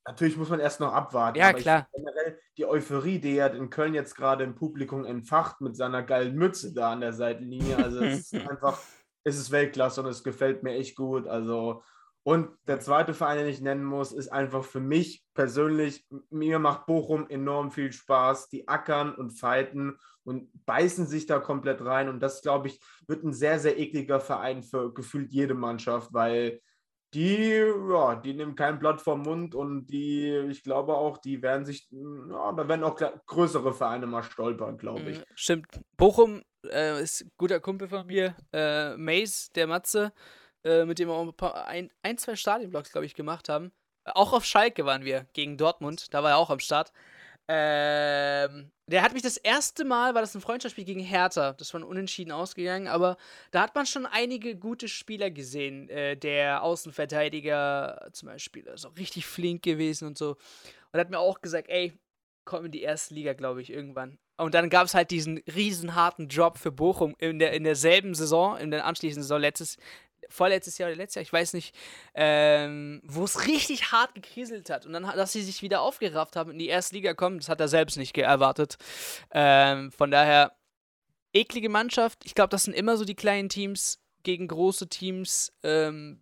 Natürlich 0.08 0.38
muss 0.38 0.50
man 0.50 0.60
erst 0.60 0.80
noch 0.80 0.94
abwarten. 0.94 1.38
Ja, 1.38 1.54
klar. 1.54 1.88
generell 1.94 2.40
die 2.58 2.66
Euphorie, 2.66 3.20
die 3.20 3.38
er 3.38 3.54
in 3.54 3.70
Köln 3.70 3.94
jetzt 3.94 4.16
gerade 4.16 4.44
im 4.44 4.56
Publikum 4.56 5.06
entfacht 5.06 5.62
mit 5.62 5.76
seiner 5.76 6.02
geilen 6.02 6.36
Mütze 6.36 6.74
da 6.74 6.94
an 6.94 7.02
der 7.02 7.14
Seitenlinie. 7.14 7.78
Also 7.78 8.04
es 8.04 8.32
ist 8.32 8.34
einfach, 8.50 8.80
es 9.24 9.38
ist 9.38 9.52
Weltklasse 9.52 10.02
und 10.02 10.08
es 10.08 10.24
gefällt 10.24 10.64
mir 10.64 10.74
echt 10.74 10.96
gut. 10.96 11.28
Also 11.28 11.84
und 12.24 12.50
der 12.68 12.80
zweite 12.80 13.14
Verein, 13.14 13.38
den 13.40 13.48
ich 13.48 13.62
nennen 13.62 13.84
muss, 13.84 14.12
ist 14.12 14.28
einfach 14.30 14.64
für 14.64 14.80
mich 14.82 15.24
persönlich, 15.34 16.06
mir 16.30 16.60
macht 16.60 16.86
Bochum 16.86 17.30
enorm 17.30 17.72
viel 17.72 17.92
Spaß. 17.92 18.50
Die 18.50 18.68
ackern 18.68 19.16
und 19.16 19.32
fighten 19.32 19.98
und 20.24 20.50
beißen 20.66 21.08
sich 21.08 21.26
da 21.26 21.40
komplett 21.40 21.84
rein. 21.84 22.10
Und 22.10 22.20
das, 22.20 22.42
glaube 22.42 22.68
ich, 22.68 22.80
wird 23.08 23.24
ein 23.24 23.34
sehr, 23.34 23.60
sehr 23.60 23.80
ekliger 23.80 24.20
Verein 24.20 24.64
für 24.64 24.94
gefühlt 24.94 25.32
jede 25.32 25.54
Mannschaft, 25.54 26.14
weil 26.14 26.62
die, 27.14 27.64
ja, 27.90 28.16
die 28.16 28.36
nehmen 28.36 28.56
kein 28.56 28.78
Blatt 28.78 29.02
vom 29.02 29.22
Mund 29.22 29.56
und 29.56 29.88
die, 29.88 30.28
ich 30.50 30.62
glaube 30.62 30.94
auch, 30.96 31.18
die 31.18 31.42
werden 31.42 31.66
sich, 31.66 31.90
ja, 31.90 32.52
da 32.52 32.68
werden 32.68 32.84
auch 32.84 33.00
größere 33.26 33.74
Vereine 33.74 34.06
mal 34.06 34.22
stolpern, 34.22 34.78
glaube 34.78 35.10
ich. 35.10 35.20
Mm, 35.20 35.24
stimmt. 35.34 35.82
Bochum 35.98 36.44
äh, 36.68 37.02
ist 37.02 37.22
ein 37.22 37.32
guter 37.38 37.60
Kumpel 37.60 37.88
von 37.88 38.06
mir, 38.06 38.36
äh, 38.54 38.96
Mace, 38.98 39.50
der 39.56 39.66
Matze 39.66 40.14
äh, 40.64 40.86
mit 40.86 41.00
dem 41.00 41.10
wir 41.10 41.16
auch 41.16 41.24
ein, 41.24 41.34
paar, 41.34 41.68
ein, 41.68 41.92
ein 42.04 42.18
zwei 42.18 42.36
Stadionblocks, 42.36 42.92
glaube 42.92 43.06
ich, 43.06 43.16
gemacht 43.16 43.50
haben. 43.50 43.72
Auch 44.06 44.34
auf 44.34 44.46
Schalke 44.46 44.86
waren 44.86 45.06
wir 45.06 45.28
gegen 45.34 45.58
Dortmund, 45.58 46.14
da 46.14 46.24
war 46.24 46.32
er 46.32 46.38
auch 46.38 46.50
am 46.50 46.60
Start. 46.60 46.92
Ähm, 47.52 48.72
der 48.86 49.02
hat 49.02 49.14
mich 49.14 49.24
das 49.24 49.38
erste 49.38 49.84
Mal, 49.84 50.14
war 50.14 50.22
das 50.22 50.36
ein 50.36 50.42
Freundschaftsspiel 50.42 50.86
gegen 50.86 51.00
Hertha. 51.00 51.54
Das 51.54 51.74
war 51.74 51.84
unentschieden 51.84 52.32
ausgegangen, 52.32 52.88
aber 52.88 53.18
da 53.50 53.62
hat 53.62 53.74
man 53.74 53.88
schon 53.88 54.06
einige 54.06 54.56
gute 54.56 54.88
Spieler 54.88 55.32
gesehen. 55.32 55.90
Äh, 55.90 56.16
der 56.16 56.62
Außenverteidiger 56.62 58.10
zum 58.14 58.28
Beispiel, 58.28 58.68
ist 58.68 58.86
auch 58.86 58.96
richtig 58.98 59.26
flink 59.26 59.64
gewesen 59.64 60.08
und 60.08 60.18
so. 60.18 60.38
Und 60.92 61.00
hat 61.00 61.10
mir 61.10 61.18
auch 61.18 61.42
gesagt, 61.42 61.70
ey, 61.70 61.94
komm 62.46 62.66
in 62.66 62.72
die 62.72 62.84
erste 62.84 63.16
Liga, 63.16 63.34
glaube 63.34 63.64
ich, 63.64 63.72
irgendwann. 63.72 64.20
Und 64.38 64.54
dann 64.54 64.70
gab 64.70 64.86
es 64.86 64.94
halt 64.94 65.10
diesen 65.12 65.40
riesenharten 65.54 66.28
Job 66.28 66.58
für 66.60 66.72
Bochum 66.72 67.16
in, 67.18 67.40
der, 67.40 67.54
in 67.54 67.64
derselben 67.64 68.14
Saison, 68.14 68.58
in 68.58 68.72
der 68.72 68.86
anschließenden 68.86 69.24
Saison, 69.24 69.42
letztes, 69.42 69.78
vorletztes 70.28 70.78
Jahr 70.78 70.90
oder 70.90 70.98
letztes 70.98 71.16
Jahr, 71.16 71.24
ich 71.24 71.34
weiß 71.34 71.54
nicht, 71.54 71.76
ähm, 72.14 73.02
wo 73.06 73.24
es 73.24 73.48
richtig 73.48 73.92
hart 73.92 74.16
gekriselt 74.16 74.70
hat. 74.70 74.86
Und 74.86 74.94
dann, 74.94 75.04
dass 75.04 75.32
sie 75.32 75.42
sich 75.42 75.62
wieder 75.62 75.82
aufgerafft 75.82 76.36
haben 76.36 76.50
und 76.50 76.56
in 76.56 76.60
die 76.60 76.68
erste 76.68 76.96
Liga 76.96 77.14
kommen, 77.14 77.40
das 77.40 77.50
hat 77.50 77.60
er 77.60 77.68
selbst 77.68 77.98
nicht 77.98 78.18
erwartet. 78.18 78.78
Ähm, 79.32 79.92
von 79.92 80.12
daher, 80.12 80.54
eklige 81.34 81.70
Mannschaft. 81.70 82.26
Ich 82.26 82.36
glaube, 82.36 82.50
das 82.50 82.64
sind 82.64 82.74
immer 82.74 82.98
so 82.98 83.06
die 83.06 83.16
kleinen 83.16 83.50
Teams 83.50 84.00
gegen 84.24 84.48
große 84.48 84.88
Teams. 84.90 85.54
Ähm, 85.64 86.22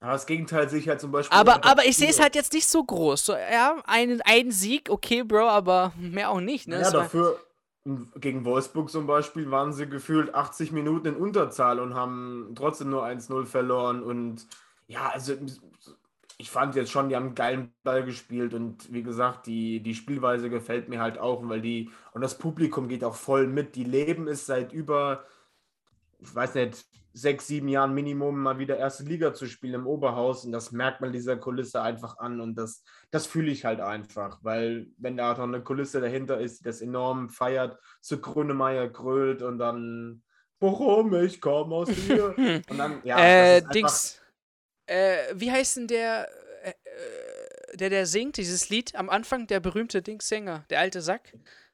ja, 0.00 0.12
das 0.12 0.26
Gegenteil 0.26 0.68
sehe 0.68 0.80
ich 0.80 0.88
halt 0.88 1.00
zum 1.00 1.12
Beispiel. 1.12 1.36
Aber, 1.36 1.64
aber 1.64 1.84
ich 1.84 1.96
sehe 1.96 2.10
es 2.10 2.20
halt 2.20 2.34
jetzt 2.34 2.52
nicht 2.52 2.66
so 2.66 2.82
groß. 2.82 3.24
So, 3.24 3.34
ja, 3.34 3.80
ein, 3.86 4.20
ein 4.22 4.50
Sieg, 4.50 4.90
okay, 4.90 5.22
Bro, 5.22 5.48
aber 5.48 5.92
mehr 5.96 6.30
auch 6.30 6.40
nicht. 6.40 6.66
Ne? 6.66 6.80
Ja, 6.80 6.90
dafür, 6.90 7.40
gegen 7.84 8.44
Wolfsburg 8.44 8.90
zum 8.90 9.06
Beispiel 9.06 9.50
waren 9.50 9.72
sie 9.72 9.88
gefühlt 9.88 10.34
80 10.34 10.72
Minuten 10.72 11.08
in 11.08 11.16
Unterzahl 11.16 11.80
und 11.80 11.94
haben 11.94 12.52
trotzdem 12.54 12.90
nur 12.90 13.04
1-0 13.04 13.44
verloren. 13.46 14.02
Und 14.02 14.46
ja, 14.86 15.08
also 15.08 15.34
ich 16.38 16.50
fand 16.50 16.74
jetzt 16.76 16.90
schon, 16.90 17.08
die 17.08 17.16
haben 17.16 17.26
einen 17.26 17.34
geilen 17.34 17.74
Ball 17.82 18.04
gespielt 18.04 18.54
und 18.54 18.92
wie 18.92 19.02
gesagt, 19.02 19.46
die, 19.46 19.80
die 19.80 19.94
Spielweise 19.94 20.48
gefällt 20.48 20.88
mir 20.88 21.00
halt 21.00 21.18
auch, 21.18 21.48
weil 21.48 21.60
die, 21.60 21.90
und 22.12 22.20
das 22.20 22.38
Publikum 22.38 22.88
geht 22.88 23.04
auch 23.04 23.16
voll 23.16 23.46
mit. 23.46 23.74
Die 23.74 23.84
leben 23.84 24.28
es 24.28 24.46
seit 24.46 24.72
über, 24.72 25.24
ich 26.20 26.34
weiß 26.34 26.54
nicht, 26.54 26.84
sechs, 27.12 27.46
sieben 27.46 27.68
Jahren 27.68 27.94
Minimum 27.94 28.38
mal 28.38 28.58
wieder 28.58 28.76
erste 28.76 29.04
Liga 29.04 29.34
zu 29.34 29.46
spielen 29.46 29.74
im 29.74 29.86
Oberhaus 29.86 30.44
und 30.44 30.52
das 30.52 30.72
merkt 30.72 31.00
man 31.00 31.12
dieser 31.12 31.36
Kulisse 31.36 31.82
einfach 31.82 32.18
an 32.18 32.40
und 32.40 32.54
das, 32.54 32.82
das 33.10 33.26
fühle 33.26 33.50
ich 33.50 33.64
halt 33.64 33.80
einfach, 33.80 34.38
weil 34.42 34.86
wenn 34.98 35.16
da 35.16 35.32
noch 35.32 35.44
eine 35.44 35.62
Kulisse 35.62 36.00
dahinter 36.00 36.40
ist, 36.40 36.60
die 36.60 36.64
das 36.64 36.80
enorm 36.80 37.28
feiert, 37.28 37.78
zu 38.00 38.20
Grünemeier 38.20 38.88
grölt 38.88 39.42
und 39.42 39.58
dann 39.58 40.22
Bochum, 40.58 41.14
ich 41.22 41.40
komme 41.40 41.74
aus 41.74 41.90
hier 41.90 42.34
und 42.68 42.78
dann, 42.78 43.00
ja, 43.04 43.18
äh, 43.18 43.62
Dings, 43.74 44.20
äh, 44.86 45.16
wie 45.34 45.50
heißt 45.50 45.76
denn 45.76 45.88
der, 45.88 46.28
äh, 46.62 46.70
äh, 46.70 47.76
der, 47.76 47.90
der 47.90 48.06
singt, 48.06 48.36
dieses 48.36 48.68
Lied 48.68 48.94
am 48.94 49.10
Anfang, 49.10 49.46
der 49.46 49.60
berühmte 49.60 50.02
Dings-Sänger, 50.02 50.64
der 50.70 50.80
alte 50.80 51.00
Sack? 51.00 51.32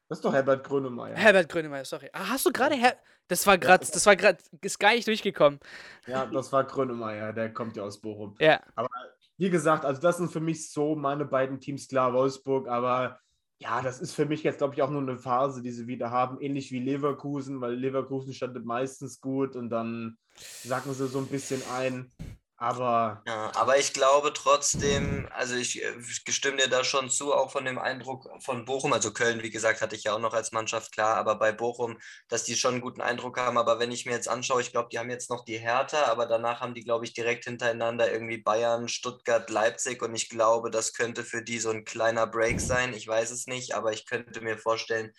Das 0.08 0.18
ist 0.18 0.24
doch 0.24 0.32
Herbert 0.32 0.64
Grönemeyer. 0.64 1.16
Herbert 1.16 1.48
Grönemeyer, 1.48 1.84
sorry. 1.84 2.08
Ah, 2.12 2.28
hast 2.30 2.46
du 2.46 2.52
gerade 2.52 2.74
Her 2.74 2.96
das 3.28 3.46
war 3.46 3.58
gerade, 3.58 3.86
das 3.86 4.06
war 4.06 4.16
gerade, 4.16 4.38
ist 4.62 4.80
gar 4.80 4.94
nicht 4.94 5.06
durchgekommen. 5.06 5.60
Ja, 6.06 6.26
das 6.26 6.52
war 6.52 6.64
Grönemeyer, 6.64 7.32
der 7.32 7.52
kommt 7.52 7.76
ja 7.76 7.84
aus 7.84 8.00
Bochum. 8.00 8.34
Ja. 8.40 8.60
Aber 8.74 8.88
wie 9.36 9.50
gesagt, 9.50 9.84
also 9.84 10.00
das 10.00 10.16
sind 10.16 10.32
für 10.32 10.40
mich 10.40 10.70
so 10.70 10.96
meine 10.96 11.24
beiden 11.24 11.60
Teams, 11.60 11.88
klar, 11.88 12.12
Wolfsburg, 12.12 12.66
aber 12.68 13.20
ja, 13.60 13.82
das 13.82 14.00
ist 14.00 14.14
für 14.14 14.24
mich 14.24 14.42
jetzt, 14.42 14.58
glaube 14.58 14.74
ich, 14.74 14.82
auch 14.82 14.90
nur 14.90 15.02
eine 15.02 15.18
Phase, 15.18 15.62
die 15.62 15.72
sie 15.72 15.86
wieder 15.86 16.10
haben, 16.10 16.40
ähnlich 16.40 16.70
wie 16.70 16.78
Leverkusen, 16.78 17.60
weil 17.60 17.74
Leverkusen 17.74 18.32
standet 18.32 18.64
meistens 18.64 19.20
gut 19.20 19.56
und 19.56 19.70
dann 19.70 20.16
sacken 20.36 20.94
sie 20.94 21.08
so 21.08 21.18
ein 21.18 21.26
bisschen 21.26 21.60
ein. 21.76 22.12
Aber. 22.60 23.22
Ja, 23.24 23.52
aber 23.54 23.78
ich 23.78 23.92
glaube 23.92 24.32
trotzdem, 24.32 25.28
also 25.30 25.54
ich, 25.54 25.80
äh, 25.80 25.94
ich 26.10 26.24
gestimme 26.24 26.56
dir 26.56 26.68
da 26.68 26.82
schon 26.82 27.08
zu, 27.08 27.32
auch 27.32 27.52
von 27.52 27.64
dem 27.64 27.78
Eindruck 27.78 28.28
von 28.42 28.64
Bochum, 28.64 28.92
also 28.92 29.12
Köln, 29.12 29.44
wie 29.44 29.50
gesagt, 29.50 29.80
hatte 29.80 29.94
ich 29.94 30.02
ja 30.04 30.14
auch 30.14 30.18
noch 30.18 30.34
als 30.34 30.50
Mannschaft 30.50 30.90
klar, 30.90 31.16
aber 31.16 31.36
bei 31.36 31.52
Bochum, 31.52 31.98
dass 32.26 32.42
die 32.42 32.56
schon 32.56 32.72
einen 32.74 32.80
guten 32.80 33.00
Eindruck 33.00 33.38
haben. 33.38 33.58
Aber 33.58 33.78
wenn 33.78 33.92
ich 33.92 34.06
mir 34.06 34.12
jetzt 34.12 34.28
anschaue, 34.28 34.60
ich 34.60 34.72
glaube, 34.72 34.88
die 34.90 34.98
haben 34.98 35.08
jetzt 35.08 35.30
noch 35.30 35.44
die 35.44 35.58
Hertha, 35.58 36.06
aber 36.06 36.26
danach 36.26 36.60
haben 36.60 36.74
die, 36.74 36.82
glaube 36.82 37.04
ich, 37.04 37.12
direkt 37.12 37.44
hintereinander 37.44 38.10
irgendwie 38.10 38.38
Bayern, 38.38 38.88
Stuttgart, 38.88 39.48
Leipzig 39.50 40.02
und 40.02 40.12
ich 40.16 40.28
glaube, 40.28 40.70
das 40.72 40.94
könnte 40.94 41.22
für 41.22 41.42
die 41.44 41.60
so 41.60 41.70
ein 41.70 41.84
kleiner 41.84 42.26
Break 42.26 42.60
sein. 42.60 42.92
Ich 42.92 43.06
weiß 43.06 43.30
es 43.30 43.46
nicht, 43.46 43.76
aber 43.76 43.92
ich 43.92 44.04
könnte 44.04 44.40
mir 44.40 44.58
vorstellen, 44.58 45.12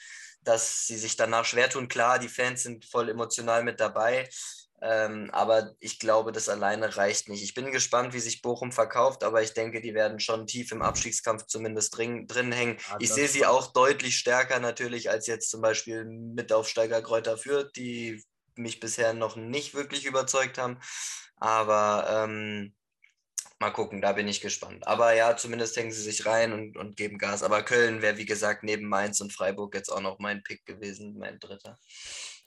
dass 0.43 0.87
sie 0.87 0.97
sich 0.97 1.15
danach 1.15 1.45
schwer 1.45 1.69
tun. 1.69 1.87
Klar, 1.87 2.19
die 2.19 2.29
Fans 2.29 2.63
sind 2.63 2.85
voll 2.85 3.09
emotional 3.09 3.63
mit 3.63 3.79
dabei. 3.79 4.27
Ähm, 4.81 5.29
aber 5.31 5.75
ich 5.79 5.99
glaube, 5.99 6.31
das 6.31 6.47
alleine 6.47 6.95
reicht 6.95 7.27
nicht. 7.27 7.43
Ich 7.43 7.53
bin 7.53 7.71
gespannt, 7.71 8.13
wie 8.13 8.19
sich 8.19 8.41
Bochum 8.41 8.71
verkauft, 8.71 9.23
aber 9.23 9.41
ich 9.41 9.53
denke, 9.53 9.81
die 9.81 9.93
werden 9.93 10.19
schon 10.19 10.47
tief 10.47 10.71
im 10.71 10.81
Abstiegskampf 10.81 11.45
zumindest 11.47 11.97
drin, 11.97 12.27
drin 12.27 12.51
hängen. 12.51 12.77
Ja, 12.89 12.97
ich 12.99 13.11
sehe 13.11 13.27
sie 13.27 13.45
auch 13.45 13.73
deutlich 13.73 14.17
stärker 14.17 14.59
natürlich 14.59 15.09
als 15.09 15.27
jetzt 15.27 15.49
zum 15.49 15.61
Beispiel 15.61 16.05
Mitaufsteiger 16.05 17.01
Kräuter 17.01 17.37
Fürth, 17.37 17.71
die 17.75 18.23
mich 18.55 18.79
bisher 18.79 19.13
noch 19.13 19.35
nicht 19.35 19.73
wirklich 19.73 20.05
überzeugt 20.05 20.57
haben. 20.57 20.79
Aber 21.35 22.07
ähm, 22.09 22.73
mal 23.59 23.71
gucken, 23.71 24.01
da 24.01 24.13
bin 24.13 24.27
ich 24.27 24.41
gespannt. 24.41 24.87
Aber 24.87 25.13
ja, 25.13 25.35
zumindest 25.35 25.75
hängen 25.77 25.91
sie 25.91 26.01
sich 26.01 26.25
rein 26.25 26.53
und, 26.53 26.77
und 26.77 26.95
geben 26.95 27.17
Gas. 27.17 27.43
Aber 27.43 27.63
Köln 27.63 28.01
wäre, 28.01 28.17
wie 28.17 28.25
gesagt, 28.25 28.63
neben 28.63 28.87
Mainz 28.87 29.19
und 29.21 29.33
Freiburg 29.33 29.75
jetzt 29.75 29.89
auch 29.89 30.01
noch 30.01 30.19
mein 30.19 30.43
Pick 30.43 30.65
gewesen, 30.65 31.17
mein 31.17 31.39
dritter. 31.39 31.77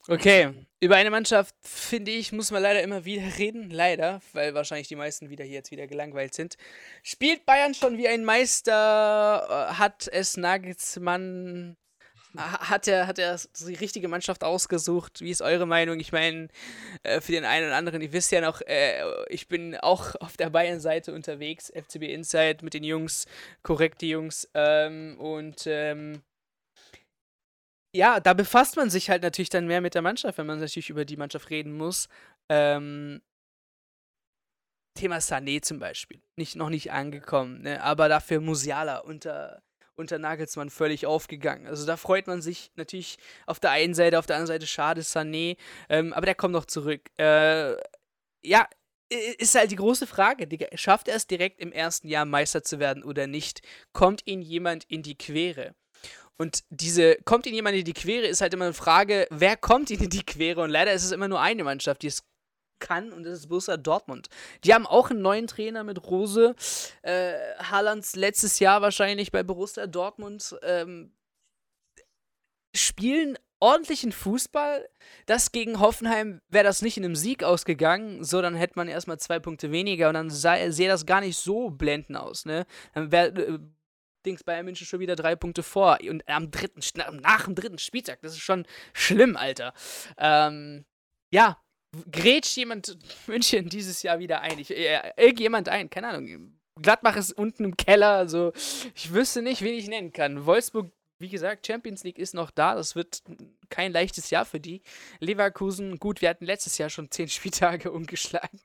Okay, 0.09 0.53
über 0.81 0.97
eine 0.97 1.11
Mannschaft, 1.11 1.55
finde 1.61 2.11
ich, 2.11 2.33
muss 2.33 2.51
man 2.51 2.61
leider 2.61 2.83
immer 2.83 3.05
wieder 3.05 3.23
reden. 3.39 3.71
Leider, 3.71 4.21
weil 4.33 4.53
wahrscheinlich 4.53 4.89
die 4.89 4.97
meisten 4.97 5.31
wieder 5.31 5.45
hier 5.45 5.55
jetzt 5.55 5.71
wieder 5.71 5.87
gelangweilt 5.87 6.35
sind. 6.35 6.57
Spielt 7.05 7.47
Bayern 7.47 7.73
schon 7.73 7.99
wie 7.99 8.09
ein 8.09 8.25
Meister? 8.25 9.71
Äh, 9.71 9.75
hat 9.75 10.09
es 10.09 10.37
Nagelsmann. 10.37 11.77
Hat 12.37 12.89
er, 12.89 13.07
hat 13.07 13.19
er 13.19 13.39
die 13.61 13.75
richtige 13.75 14.09
Mannschaft 14.09 14.43
ausgesucht? 14.43 15.21
Wie 15.21 15.31
ist 15.31 15.43
eure 15.43 15.67
Meinung? 15.67 16.01
Ich 16.01 16.13
meine, 16.13 16.49
äh, 17.03 17.21
für 17.21 17.31
den 17.31 17.45
einen 17.45 17.67
oder 17.67 17.77
anderen, 17.77 18.01
ihr 18.01 18.13
wisst 18.13 18.33
ja 18.33 18.41
noch, 18.41 18.63
äh, 18.63 19.05
ich 19.29 19.49
bin 19.49 19.77
auch 19.77 20.15
auf 20.21 20.37
der 20.37 20.51
Bayern-Seite 20.51 21.13
unterwegs, 21.13 21.71
FCB 21.71 22.05
Inside 22.05 22.59
mit 22.63 22.75
den 22.75 22.83
Jungs, 22.85 23.27
korrekte 23.63 24.07
Jungs. 24.07 24.49
Ähm, 24.55 25.17
und 25.21 25.65
ähm, 25.67 26.23
ja, 27.95 28.20
da 28.20 28.32
befasst 28.32 28.76
man 28.76 28.90
sich 28.90 29.11
halt 29.11 29.22
natürlich 29.22 29.51
dann 29.51 29.66
mehr 29.66 29.80
mit 29.80 29.95
der 29.95 30.03
Mannschaft, 30.03 30.38
wenn 30.38 30.47
man 30.47 30.59
natürlich 30.61 30.90
über 30.90 31.05
die 31.05 31.16
Mannschaft 31.16 31.51
reden 31.51 31.72
muss. 31.76 32.09
Ähm, 32.49 33.20
Thema 34.95 35.18
Sané 35.18 35.62
zum 35.62 35.78
Beispiel. 35.78 36.22
Nicht, 36.36 36.57
noch 36.57 36.68
nicht 36.68 36.93
angekommen, 36.93 37.62
ne? 37.62 37.82
aber 37.82 38.09
dafür 38.09 38.40
Musiala 38.40 38.99
unter, 38.99 39.62
unter 39.95 40.18
Nagelsmann 40.18 40.70
völlig 40.70 41.07
aufgegangen. 41.07 41.66
Also 41.66 41.86
da 41.86 41.97
freut 41.97 42.26
man 42.26 42.43
sich 42.43 42.70
natürlich 42.76 43.18
auf 43.47 43.61
der 43.61 43.70
einen 43.70 43.95
Seite, 43.95 44.18
auf 44.18 44.26
der 44.26 44.36
anderen 44.36 44.55
Seite 44.55 44.66
schade 44.66 45.03
Sané, 45.03 45.57
ähm, 45.88 46.12
aber 46.12 46.26
der 46.26 46.34
kommt 46.34 46.53
noch 46.53 46.66
zurück. 46.66 47.11
Äh, 47.18 47.76
ja, 48.45 48.68
ist 49.38 49.55
halt 49.55 49.70
die 49.70 49.76
große 49.76 50.07
Frage. 50.07 50.49
Schafft 50.74 51.09
er 51.09 51.16
es 51.16 51.26
direkt 51.26 51.61
im 51.61 51.72
ersten 51.72 52.09
Jahr 52.09 52.24
Meister 52.24 52.62
zu 52.62 52.78
werden 52.78 53.05
oder 53.05 53.26
nicht? 53.26 53.61
Kommt 53.93 54.26
ihn 54.26 54.40
jemand 54.40 54.84
in 54.84 55.03
die 55.03 55.16
Quere? 55.16 55.74
Und 56.39 56.64
diese, 56.70 57.16
kommt 57.24 57.47
ihnen 57.47 57.55
jemand 57.55 57.76
in 57.76 57.85
die 57.85 57.93
Quere, 57.93 58.26
ist 58.26 58.41
halt 58.41 58.55
immer 58.55 58.64
eine 58.64 58.74
Frage, 58.74 59.26
wer 59.30 59.57
kommt 59.57 59.91
ihnen 59.91 60.05
in 60.05 60.11
die 60.11 60.24
Quere? 60.24 60.62
Und 60.62 60.70
leider 60.70 60.93
ist 60.93 61.05
es 61.05 61.12
immer 61.12 61.28
nur 61.28 61.41
eine 61.41 61.64
Mannschaft, 61.64 62.03
die 62.03 62.09
es 62.09 62.22
kann, 62.80 63.12
und 63.12 63.22
das 63.22 63.41
ist 63.41 63.49
Borussia 63.49 63.76
Dortmund. 63.76 64.28
Die 64.64 64.74
haben 64.74 64.87
auch 64.87 65.11
einen 65.11 65.22
neuen 65.22 65.47
Trainer 65.47 65.85
mit 65.85 66.11
Rose. 66.11 66.55
Äh, 67.03 67.35
Haalands 67.59 68.16
letztes 68.16 68.59
Jahr 68.59 68.83
wahrscheinlich 68.83 69.30
bei 69.30 69.43
Borussia 69.43 69.87
Dortmund. 69.87 70.57
Ähm, 70.62 71.12
spielen 72.74 73.39
ordentlichen 73.61 74.11
Fußball. 74.11 74.89
Das 75.26 75.53
gegen 75.53 75.78
Hoffenheim 75.78 76.41
wäre 76.49 76.64
das 76.64 76.83
nicht 76.83 76.97
in 76.97 77.05
einem 77.05 77.14
Sieg 77.14 77.45
ausgegangen, 77.45 78.24
so 78.24 78.43
dann 78.43 78.57
hätte 78.57 78.74
man 78.76 78.89
erstmal 78.89 79.20
zwei 79.20 79.39
Punkte 79.39 79.70
weniger 79.70 80.09
und 80.09 80.14
dann 80.14 80.30
sähe 80.30 80.89
das 80.89 81.07
gar 81.07 81.20
nicht 81.20 81.39
so 81.39 81.70
blendend 81.70 82.16
aus, 82.16 82.45
ne? 82.45 82.66
Dann 82.95 83.12
wäre 83.12 83.28
äh, 83.28 83.59
Dings 84.25 84.45
Bayern 84.45 84.64
München 84.64 84.87
schon 84.87 85.01
wieder 85.01 85.16
drei 85.16 85.37
Punkte 85.37 85.62
vor. 85.62 85.99
Und 86.09 86.29
am 86.29 86.51
dritten, 86.51 86.81
nach 87.20 87.45
dem 87.45 87.55
dritten 87.55 87.79
Spieltag, 87.79 88.20
das 88.23 88.33
ist 88.33 88.41
schon 88.41 88.66
schlimm, 88.93 89.37
Alter. 89.37 89.75
Ähm, 90.18 90.85
ja, 91.31 91.59
grätscht 92.11 92.57
jemand 92.57 92.97
München 93.27 93.68
dieses 93.68 94.03
Jahr 94.03 94.18
wieder 94.18 94.41
ein? 94.41 94.59
Ich, 94.59 94.70
äh, 94.70 95.12
irgendjemand 95.16 95.68
ein, 95.68 95.91
keine 95.91 96.09
Ahnung. 96.09 96.59
Gladbach 96.81 97.16
ist 97.16 97.33
unten 97.33 97.64
im 97.64 97.77
Keller, 97.77 98.12
also 98.12 98.53
ich 98.95 99.12
wüsste 99.12 99.43
nicht, 99.43 99.62
wen 99.62 99.75
ich 99.75 99.89
nennen 99.89 100.12
kann. 100.12 100.47
Wolfsburg, 100.47 100.91
wie 101.18 101.29
gesagt, 101.29 101.66
Champions 101.66 102.03
League 102.03 102.18
ist 102.18 102.35
noch 102.35 102.51
da, 102.51 102.75
das 102.75 102.97
wird 102.97 103.23
kein 103.68 103.93
leichtes 103.93 104.31
Jahr 104.31 104.45
für 104.45 104.59
die. 104.59 104.83
Leverkusen, 105.20 105.99
gut, 105.99 106.23
wir 106.23 106.31
hatten 106.31 106.47
letztes 106.47 106.79
Jahr 106.79 106.89
schon 106.89 107.11
zehn 107.11 107.29
Spieltage 107.29 107.91
umgeschlagen 107.91 108.59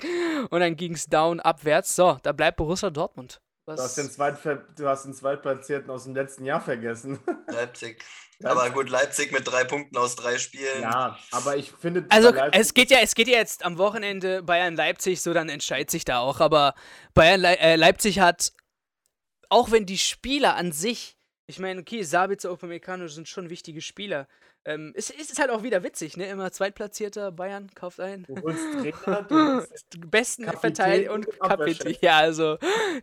und 0.50 0.60
dann 0.60 0.76
ging 0.78 0.94
es 0.94 1.08
down 1.08 1.40
abwärts. 1.40 1.96
So, 1.96 2.18
da 2.24 2.32
bleibt 2.32 2.58
Borussia 2.58 2.90
Dortmund. 2.90 3.42
Du 3.68 3.74
hast, 3.74 3.98
den 3.98 4.10
Zweitver 4.10 4.56
du 4.56 4.88
hast 4.88 5.04
den 5.04 5.14
Zweitplatzierten 5.14 5.90
aus 5.90 6.06
dem 6.06 6.16
letzten 6.16 6.46
Jahr 6.46 6.62
vergessen. 6.62 7.20
Leipzig. 7.48 8.02
Aber 8.42 8.70
gut, 8.70 8.90
Leipzig 8.90 9.34
mit 9.34 9.46
drei 9.46 9.66
Punkten 9.66 9.98
aus 9.98 10.16
drei 10.16 10.38
Spielen. 10.38 10.84
Ja, 10.84 11.20
aber 11.32 11.58
ich 11.58 11.74
finde. 11.74 12.06
Also 12.10 12.34
es 12.54 12.74
geht 12.74 12.92
ja, 12.92 13.00
es 13.02 13.14
geht 13.14 13.28
ja 13.28 13.38
jetzt 13.38 13.66
am 13.66 13.78
Wochenende 13.78 14.42
Bayern-Leipzig, 14.42 15.22
so 15.22 15.34
dann 15.34 15.50
entscheidet 15.50 15.92
sich 15.92 16.06
da 16.06 16.20
auch. 16.20 16.40
Aber 16.40 16.76
Bayern 17.14 17.42
Le 17.42 17.60
äh, 17.60 17.76
Leipzig 17.76 18.22
hat, 18.22 18.54
auch 19.50 19.70
wenn 19.70 19.86
die 19.86 19.98
Spieler 19.98 20.56
an 20.56 20.72
sich 20.72 21.18
Ich 21.48 21.60
meine, 21.60 21.82
okay, 21.82 22.04
Sabitzer, 22.04 22.52
Upamecano 22.52 23.08
sind 23.08 23.28
schon 23.28 23.50
wichtige 23.50 23.82
Spieler. 23.82 24.28
Ähm, 24.68 24.92
es, 24.98 25.10
es 25.10 25.32
ist 25.32 25.40
halt 25.40 25.50
auch 25.50 25.64
wieder 25.64 25.82
witzig, 25.82 26.18
ne? 26.18 26.28
Immer 26.28 26.52
Zweitplatzierter, 26.52 27.32
Bayern, 27.32 27.74
kauft 27.74 28.02
ein. 28.02 28.24
Du 28.24 28.36
holst 28.42 28.62
Trainer, 29.02 29.22
du 29.24 30.00
Besten 30.10 30.44
Verteidiger 30.44 31.14
und 31.14 31.26
Kapitän. 31.40 31.96
Ja, 32.02 32.18
also 32.18 32.58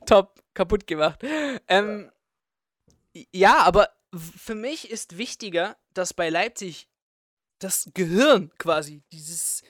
top, 0.04 0.42
kaputt 0.52 0.86
gemacht. 0.86 1.24
Ähm, 1.66 2.10
ja. 3.14 3.22
ja, 3.32 3.58
aber 3.60 3.88
für 4.14 4.54
mich 4.54 4.90
ist 4.90 5.16
wichtiger, 5.16 5.78
dass 5.94 6.12
bei 6.12 6.28
Leipzig 6.28 6.86
das 7.60 7.90
Gehirn 7.94 8.52
quasi, 8.58 9.02
dieses 9.10 9.62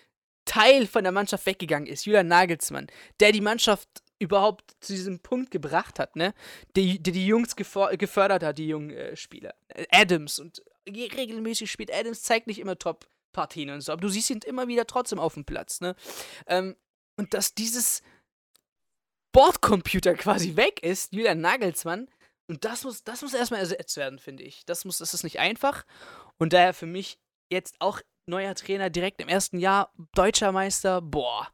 Teil 0.47 0.89
von 0.89 1.05
der 1.05 1.13
Mannschaft 1.13 1.47
weggegangen 1.47 1.87
ist, 1.87 2.07
Julian 2.07 2.27
Nagelsmann, 2.27 2.89
der 3.21 3.31
die 3.31 3.41
Mannschaft 3.41 3.89
überhaupt 4.19 4.77
zu 4.81 4.93
diesem 4.93 5.21
Punkt 5.21 5.51
gebracht 5.51 5.99
hat, 5.99 6.17
ne? 6.17 6.35
Der, 6.77 6.99
der 6.99 7.13
die 7.13 7.27
Jungs 7.27 7.57
gefördert 7.57 8.43
hat, 8.43 8.59
die 8.59 8.69
jungen 8.69 8.91
äh, 8.91 9.17
Spieler. 9.17 9.55
Adams 9.91 10.39
und 10.39 10.63
regelmäßig 10.89 11.71
spielt 11.71 11.93
Adams, 11.93 12.23
zeigt 12.23 12.47
nicht 12.47 12.59
immer 12.59 12.79
Top-Partien 12.79 13.71
und 13.71 13.81
so, 13.81 13.93
aber 13.93 14.03
du 14.03 14.09
siehst 14.09 14.31
ihn 14.31 14.41
immer 14.45 14.69
wieder 14.69 14.87
trotzdem 14.87 15.19
auf 15.19 15.35
dem 15.35 15.45
Platz, 15.45 15.81
ne? 15.81 15.97
Ähm, 16.47 16.77
und 17.17 17.35
dass 17.35 17.55
dieses 17.55 18.03
Bordcomputer 19.33 20.15
quasi 20.15 20.57
weg 20.57 20.83
ist, 20.83 21.13
Julian 21.13 21.41
Nagelsmann, 21.41 22.09
und 22.47 22.65
das 22.65 22.85
muss, 22.85 23.05
das 23.05 23.23
muss 23.23 23.35
erstmal 23.35 23.61
ersetzt 23.61 23.97
werden, 23.97 24.19
finde 24.19 24.43
ich. 24.43 24.65
Das, 24.67 24.85
muss, 24.85 24.99
das 24.99 25.15
ist 25.15 25.25
nicht 25.25 25.41
einfach. 25.41 25.85
Und 26.39 26.53
daher 26.53 26.75
für 26.75 26.87
mich 26.87 27.19
jetzt 27.51 27.77
auch 27.79 28.01
neuer 28.27 28.55
Trainer 28.55 28.91
direkt 28.91 29.21
im 29.23 29.29
ersten 29.29 29.59
Jahr, 29.59 29.93
deutscher 30.15 30.53
Meister, 30.53 31.01
boah, 31.01 31.49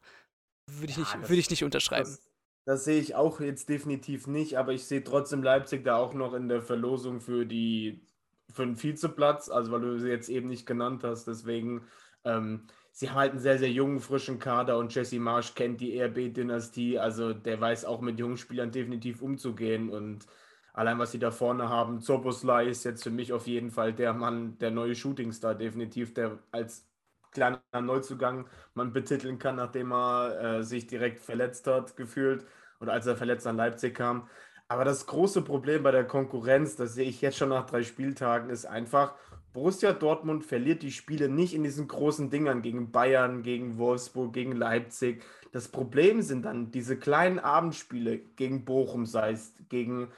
würde 0.66 0.90
ich, 0.92 0.96
ja, 0.96 1.16
nicht, 1.16 1.28
würd 1.28 1.38
ich 1.38 1.50
nicht 1.50 1.64
unterschreiben. 1.64 2.10
Das, 2.10 2.29
das 2.64 2.84
sehe 2.84 3.00
ich 3.00 3.14
auch 3.14 3.40
jetzt 3.40 3.68
definitiv 3.68 4.26
nicht, 4.26 4.56
aber 4.58 4.72
ich 4.72 4.84
sehe 4.84 5.02
trotzdem 5.02 5.42
Leipzig 5.42 5.84
da 5.84 5.96
auch 5.96 6.14
noch 6.14 6.34
in 6.34 6.48
der 6.48 6.62
Verlosung 6.62 7.20
für 7.20 7.46
die 7.46 8.06
für 8.52 8.66
den 8.66 8.82
Vizeplatz, 8.82 9.48
also 9.48 9.70
weil 9.72 9.80
du 9.80 9.98
sie 9.98 10.08
jetzt 10.08 10.28
eben 10.28 10.48
nicht 10.48 10.66
genannt 10.66 11.04
hast, 11.04 11.26
deswegen 11.26 11.82
ähm, 12.24 12.66
sie 12.92 13.08
haben 13.08 13.16
halt 13.16 13.30
einen 13.32 13.40
sehr, 13.40 13.58
sehr 13.58 13.70
jungen, 13.70 14.00
frischen 14.00 14.38
Kader 14.38 14.78
und 14.78 14.94
Jesse 14.94 15.20
Marsch 15.20 15.54
kennt 15.54 15.80
die 15.80 16.00
RB-Dynastie, 16.00 16.98
also 16.98 17.32
der 17.32 17.60
weiß 17.60 17.84
auch 17.84 18.00
mit 18.00 18.18
jungen 18.18 18.36
Spielern 18.36 18.72
definitiv 18.72 19.22
umzugehen 19.22 19.90
und 19.90 20.26
allein 20.72 20.98
was 20.98 21.12
sie 21.12 21.18
da 21.18 21.30
vorne 21.30 21.68
haben. 21.68 22.00
Zoboslai 22.00 22.66
ist 22.66 22.84
jetzt 22.84 23.02
für 23.02 23.10
mich 23.10 23.32
auf 23.32 23.46
jeden 23.46 23.70
Fall 23.70 23.92
der 23.92 24.12
Mann, 24.14 24.58
der 24.58 24.70
neue 24.70 24.94
Shootingstar, 24.94 25.54
definitiv, 25.54 26.14
der 26.14 26.38
als 26.50 26.89
kleiner 27.32 27.60
Neuzugang 27.80 28.46
man 28.74 28.92
betiteln 28.92 29.38
kann, 29.38 29.56
nachdem 29.56 29.92
er 29.92 30.58
äh, 30.58 30.62
sich 30.62 30.86
direkt 30.86 31.20
verletzt 31.20 31.66
hat, 31.66 31.96
gefühlt, 31.96 32.44
oder 32.80 32.92
als 32.92 33.06
er 33.06 33.16
verletzt 33.16 33.46
an 33.46 33.56
Leipzig 33.56 33.94
kam. 33.94 34.28
Aber 34.68 34.84
das 34.84 35.06
große 35.06 35.42
Problem 35.42 35.82
bei 35.82 35.90
der 35.90 36.04
Konkurrenz, 36.04 36.76
das 36.76 36.94
sehe 36.94 37.08
ich 37.08 37.20
jetzt 37.20 37.36
schon 37.36 37.48
nach 37.48 37.66
drei 37.66 37.82
Spieltagen, 37.82 38.50
ist 38.50 38.66
einfach, 38.66 39.14
Borussia 39.52 39.92
Dortmund 39.92 40.44
verliert 40.44 40.82
die 40.82 40.92
Spiele 40.92 41.28
nicht 41.28 41.54
in 41.54 41.64
diesen 41.64 41.88
großen 41.88 42.30
Dingern 42.30 42.62
gegen 42.62 42.92
Bayern, 42.92 43.42
gegen 43.42 43.78
Wolfsburg, 43.78 44.32
gegen 44.32 44.52
Leipzig. 44.52 45.24
Das 45.50 45.66
Problem 45.66 46.22
sind 46.22 46.44
dann 46.44 46.70
diese 46.70 46.96
kleinen 46.96 47.40
Abendspiele 47.40 48.18
gegen 48.36 48.64
Bochum, 48.64 49.06
sei 49.06 49.32
es 49.32 49.52
gegen 49.68 50.12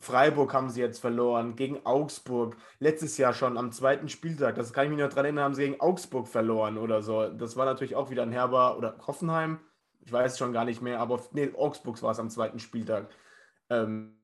Freiburg 0.00 0.52
haben 0.52 0.70
sie 0.70 0.80
jetzt 0.80 1.00
verloren, 1.00 1.56
gegen 1.56 1.84
Augsburg. 1.86 2.56
Letztes 2.78 3.16
Jahr 3.16 3.32
schon 3.32 3.56
am 3.56 3.72
zweiten 3.72 4.08
Spieltag, 4.08 4.54
das 4.56 4.72
kann 4.72 4.84
ich 4.84 4.90
mich 4.90 4.98
noch 4.98 5.08
dran 5.12 5.24
erinnern, 5.24 5.44
haben 5.44 5.54
sie 5.54 5.62
gegen 5.62 5.80
Augsburg 5.80 6.28
verloren 6.28 6.76
oder 6.78 7.02
so. 7.02 7.28
Das 7.28 7.56
war 7.56 7.64
natürlich 7.64 7.96
auch 7.96 8.10
wieder 8.10 8.22
ein 8.22 8.32
herber, 8.32 8.76
oder 8.76 8.98
Hoffenheim, 9.06 9.60
ich 10.00 10.12
weiß 10.12 10.38
schon 10.38 10.52
gar 10.52 10.64
nicht 10.64 10.82
mehr, 10.82 11.00
aber 11.00 11.22
nee, 11.32 11.52
Augsburg 11.54 12.00
war 12.02 12.12
es 12.12 12.18
am 12.18 12.30
zweiten 12.30 12.58
Spieltag. 12.58 13.10
Ähm, 13.70 14.20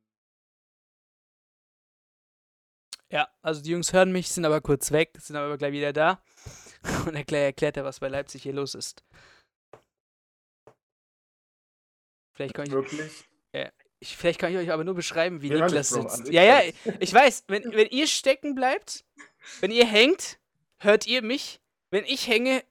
ja, 3.11 3.29
also 3.43 3.63
die 3.63 3.71
Jungs 3.71 3.93
hören 3.93 4.13
mich, 4.13 4.31
sind 4.31 4.45
aber 4.45 4.61
kurz 4.61 4.93
weg, 4.93 5.13
sind 5.19 5.37
aber 5.37 5.57
gleich 5.57 5.73
wieder 5.73 5.93
da. 5.93 6.23
Und 7.07 7.15
erklär, 7.15 7.47
erklärt 7.47 7.77
er, 7.77 7.85
was 7.85 8.01
bei 8.01 8.09
Leipzig 8.09 8.43
hier 8.43 8.53
los 8.53 8.75
ist. 8.75 9.03
Vielleicht 12.35 12.55
kann 12.55 12.67
ich. 12.67 12.73
Wirklich? 12.73 13.29
Ja, 13.53 13.71
ich, 14.01 14.17
vielleicht 14.17 14.41
kann 14.41 14.51
ich 14.51 14.59
euch 14.59 14.73
aber 14.73 14.83
nur 14.83 14.95
beschreiben, 14.95 15.43
wie 15.43 15.51
Wir 15.51 15.63
Niklas 15.63 15.91
sitzt. 15.91 16.29
Ja, 16.29 16.43
ja, 16.43 16.63
ich 16.99 17.13
weiß, 17.13 17.45
wenn, 17.49 17.65
wenn 17.73 17.89
ihr 17.89 18.07
stecken 18.07 18.55
bleibt, 18.55 19.05
wenn 19.61 19.71
ihr 19.71 19.87
hängt, 19.87 20.39
hört 20.79 21.07
ihr 21.07 21.23
mich. 21.23 21.61
Wenn 21.91 22.05
ich 22.05 22.27
hänge, 22.27 22.63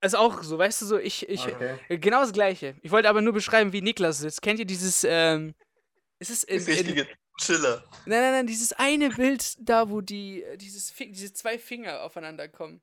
ist 0.00 0.16
auch 0.16 0.42
so, 0.42 0.58
weißt 0.58 0.82
du, 0.82 0.86
so, 0.86 0.98
ich, 0.98 1.28
ich, 1.28 1.46
okay. 1.46 1.78
genau 1.98 2.20
das 2.20 2.32
Gleiche. 2.32 2.76
Ich 2.82 2.90
wollte 2.90 3.08
aber 3.08 3.22
nur 3.22 3.32
beschreiben, 3.32 3.72
wie 3.72 3.82
Niklas 3.82 4.18
sitzt. 4.18 4.42
Kennt 4.42 4.58
ihr 4.58 4.66
dieses, 4.66 5.04
ähm, 5.04 5.54
ist 6.18 6.30
es 6.30 6.44
in, 6.44 6.62
Richtige 6.62 7.08
Chiller. 7.40 7.84
Nein, 8.04 8.20
nein, 8.20 8.32
nein, 8.32 8.46
dieses 8.46 8.72
eine 8.72 9.10
Bild 9.10 9.56
da, 9.58 9.88
wo 9.88 10.00
die, 10.00 10.44
dieses, 10.56 10.92
diese 10.94 11.32
zwei 11.32 11.58
Finger 11.58 12.02
aufeinander 12.02 12.48
kommen. 12.48 12.82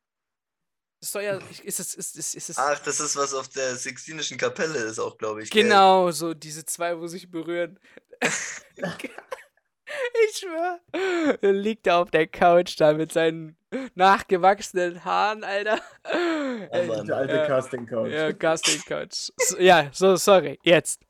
Das 1.01 1.11
soll 1.11 1.23
ja, 1.23 1.39
ist 1.63 1.79
es, 1.79 1.93
ist, 1.93 2.15
ist, 2.15 2.35
ist, 2.35 2.49
ist 2.49 2.59
Ach, 2.59 2.79
das 2.79 2.99
ist 2.99 3.15
was 3.15 3.33
auf 3.33 3.47
der 3.49 3.75
Sixtinischen 3.75 4.37
Kapelle 4.37 4.79
ist 4.79 4.99
auch, 4.99 5.17
glaube 5.17 5.43
ich. 5.43 5.51
Genau, 5.51 6.05
gell? 6.05 6.13
so 6.13 6.33
diese 6.33 6.65
zwei, 6.65 6.99
wo 6.99 7.07
sich 7.07 7.29
berühren. 7.29 7.79
ich 8.21 10.37
schwör. 10.37 10.79
Er 11.41 11.53
liegt 11.53 11.87
da 11.87 12.01
auf 12.01 12.11
der 12.11 12.27
Couch 12.27 12.79
da 12.79 12.93
mit 12.93 13.11
seinen 13.11 13.57
nachgewachsenen 13.95 15.03
Haaren, 15.03 15.43
Alter. 15.43 15.79
Oh, 16.05 17.03
der 17.03 17.17
alte 17.17 17.35
ja, 17.35 17.45
Casting 17.45 17.85
Couch. 17.85 18.11
Ja, 18.11 18.33
Casting 18.33 18.81
Couch. 18.81 19.31
So, 19.37 19.59
ja, 19.59 19.89
so, 19.91 20.15
sorry, 20.15 20.59
jetzt. 20.63 21.01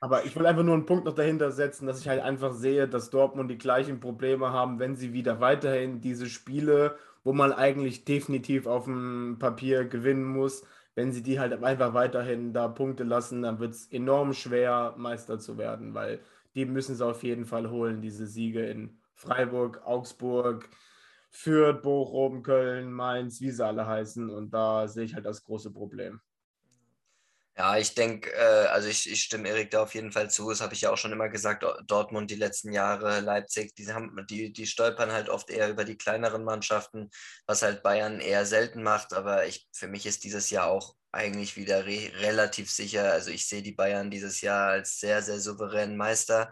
Aber 0.00 0.24
ich 0.24 0.36
will 0.36 0.46
einfach 0.46 0.62
nur 0.62 0.74
einen 0.74 0.86
Punkt 0.86 1.06
noch 1.06 1.14
dahinter 1.14 1.50
setzen, 1.50 1.86
dass 1.86 2.00
ich 2.00 2.08
halt 2.08 2.20
einfach 2.20 2.52
sehe, 2.52 2.88
dass 2.88 3.10
Dortmund 3.10 3.50
die 3.50 3.58
gleichen 3.58 4.00
Probleme 4.00 4.50
haben, 4.50 4.78
wenn 4.78 4.96
sie 4.96 5.12
wieder 5.12 5.40
weiterhin 5.40 6.00
diese 6.00 6.26
Spiele 6.26 6.98
wo 7.24 7.32
man 7.32 7.52
eigentlich 7.52 8.04
definitiv 8.04 8.66
auf 8.66 8.84
dem 8.84 9.36
Papier 9.38 9.84
gewinnen 9.84 10.24
muss. 10.24 10.64
Wenn 10.94 11.12
sie 11.12 11.22
die 11.22 11.40
halt 11.40 11.52
einfach 11.64 11.94
weiterhin 11.94 12.52
da 12.52 12.68
Punkte 12.68 13.04
lassen, 13.04 13.42
dann 13.42 13.58
wird 13.58 13.72
es 13.74 13.86
enorm 13.90 14.32
schwer, 14.34 14.94
Meister 14.96 15.38
zu 15.38 15.58
werden, 15.58 15.94
weil 15.94 16.20
die 16.54 16.66
müssen 16.66 16.94
sie 16.94 17.04
auf 17.04 17.22
jeden 17.24 17.46
Fall 17.46 17.70
holen, 17.70 18.00
diese 18.00 18.26
Siege 18.26 18.64
in 18.66 18.98
Freiburg, 19.14 19.82
Augsburg, 19.84 20.68
Fürth, 21.30 21.82
Bochum, 21.82 22.42
Köln, 22.44 22.92
Mainz, 22.92 23.40
wie 23.40 23.50
sie 23.50 23.64
alle 23.66 23.86
heißen. 23.86 24.30
Und 24.30 24.54
da 24.54 24.86
sehe 24.86 25.04
ich 25.04 25.14
halt 25.14 25.26
das 25.26 25.42
große 25.44 25.72
Problem. 25.72 26.20
Ja, 27.56 27.76
ich 27.76 27.94
denke, 27.94 28.32
äh, 28.32 28.66
also 28.66 28.88
ich, 28.88 29.08
ich 29.08 29.22
stimme 29.22 29.48
Erik 29.48 29.70
da 29.70 29.82
auf 29.84 29.94
jeden 29.94 30.10
Fall 30.10 30.28
zu. 30.28 30.50
Das 30.50 30.60
habe 30.60 30.74
ich 30.74 30.80
ja 30.80 30.90
auch 30.90 30.96
schon 30.96 31.12
immer 31.12 31.28
gesagt. 31.28 31.64
Dortmund 31.86 32.28
die 32.30 32.34
letzten 32.34 32.72
Jahre, 32.72 33.20
Leipzig, 33.20 33.74
die, 33.76 33.92
haben, 33.92 34.26
die, 34.28 34.52
die 34.52 34.66
stolpern 34.66 35.12
halt 35.12 35.28
oft 35.28 35.50
eher 35.50 35.68
über 35.70 35.84
die 35.84 35.96
kleineren 35.96 36.42
Mannschaften, 36.42 37.10
was 37.46 37.62
halt 37.62 37.84
Bayern 37.84 38.18
eher 38.18 38.44
selten 38.44 38.82
macht. 38.82 39.12
Aber 39.12 39.46
ich, 39.46 39.68
für 39.72 39.86
mich 39.86 40.04
ist 40.04 40.24
dieses 40.24 40.50
Jahr 40.50 40.66
auch 40.66 40.96
eigentlich 41.12 41.56
wieder 41.56 41.86
re 41.86 42.10
relativ 42.18 42.70
sicher. 42.72 43.12
Also 43.12 43.30
ich 43.30 43.46
sehe 43.46 43.62
die 43.62 43.72
Bayern 43.72 44.10
dieses 44.10 44.40
Jahr 44.40 44.70
als 44.70 44.98
sehr, 44.98 45.22
sehr 45.22 45.38
souveränen 45.38 45.96
Meister. 45.96 46.50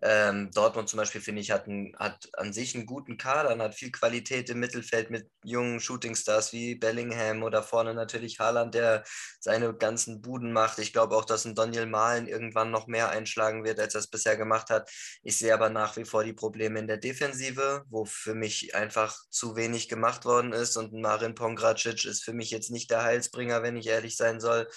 Ähm, 0.00 0.50
Dortmund 0.52 0.88
zum 0.88 0.98
Beispiel, 0.98 1.20
finde 1.20 1.42
ich, 1.42 1.50
hat, 1.50 1.66
ein, 1.66 1.94
hat 1.98 2.28
an 2.34 2.52
sich 2.52 2.74
einen 2.74 2.86
guten 2.86 3.16
Kader 3.16 3.52
und 3.52 3.60
hat 3.60 3.74
viel 3.74 3.90
Qualität 3.90 4.48
im 4.48 4.60
Mittelfeld 4.60 5.10
mit 5.10 5.28
jungen 5.42 5.80
Shootingstars 5.80 6.52
wie 6.52 6.76
Bellingham 6.76 7.42
oder 7.42 7.64
vorne 7.64 7.94
natürlich 7.94 8.38
Haaland, 8.38 8.74
der 8.74 9.02
seine 9.40 9.74
ganzen 9.74 10.22
Buden 10.22 10.52
macht. 10.52 10.78
Ich 10.78 10.92
glaube 10.92 11.16
auch, 11.16 11.24
dass 11.24 11.44
ein 11.44 11.56
Daniel 11.56 11.86
Mahlen 11.86 12.28
irgendwann 12.28 12.70
noch 12.70 12.86
mehr 12.86 13.10
einschlagen 13.10 13.64
wird, 13.64 13.80
als 13.80 13.94
er 13.94 14.00
es 14.00 14.06
bisher 14.06 14.36
gemacht 14.36 14.70
hat. 14.70 14.88
Ich 15.22 15.36
sehe 15.36 15.52
aber 15.52 15.68
nach 15.68 15.96
wie 15.96 16.04
vor 16.04 16.22
die 16.22 16.32
Probleme 16.32 16.78
in 16.78 16.86
der 16.86 16.98
Defensive, 16.98 17.84
wo 17.88 18.04
für 18.04 18.34
mich 18.34 18.76
einfach 18.76 19.16
zu 19.30 19.56
wenig 19.56 19.88
gemacht 19.88 20.24
worden 20.24 20.52
ist 20.52 20.76
und 20.76 20.92
Marin 20.92 21.34
Pongracic 21.34 22.04
ist 22.04 22.22
für 22.22 22.32
mich 22.32 22.50
jetzt 22.50 22.70
nicht 22.70 22.90
der 22.92 23.02
Heilsbringer, 23.02 23.62
wenn 23.64 23.76
ich 23.76 23.88
ehrlich 23.88 24.16
sein 24.16 24.38
soll. 24.38 24.68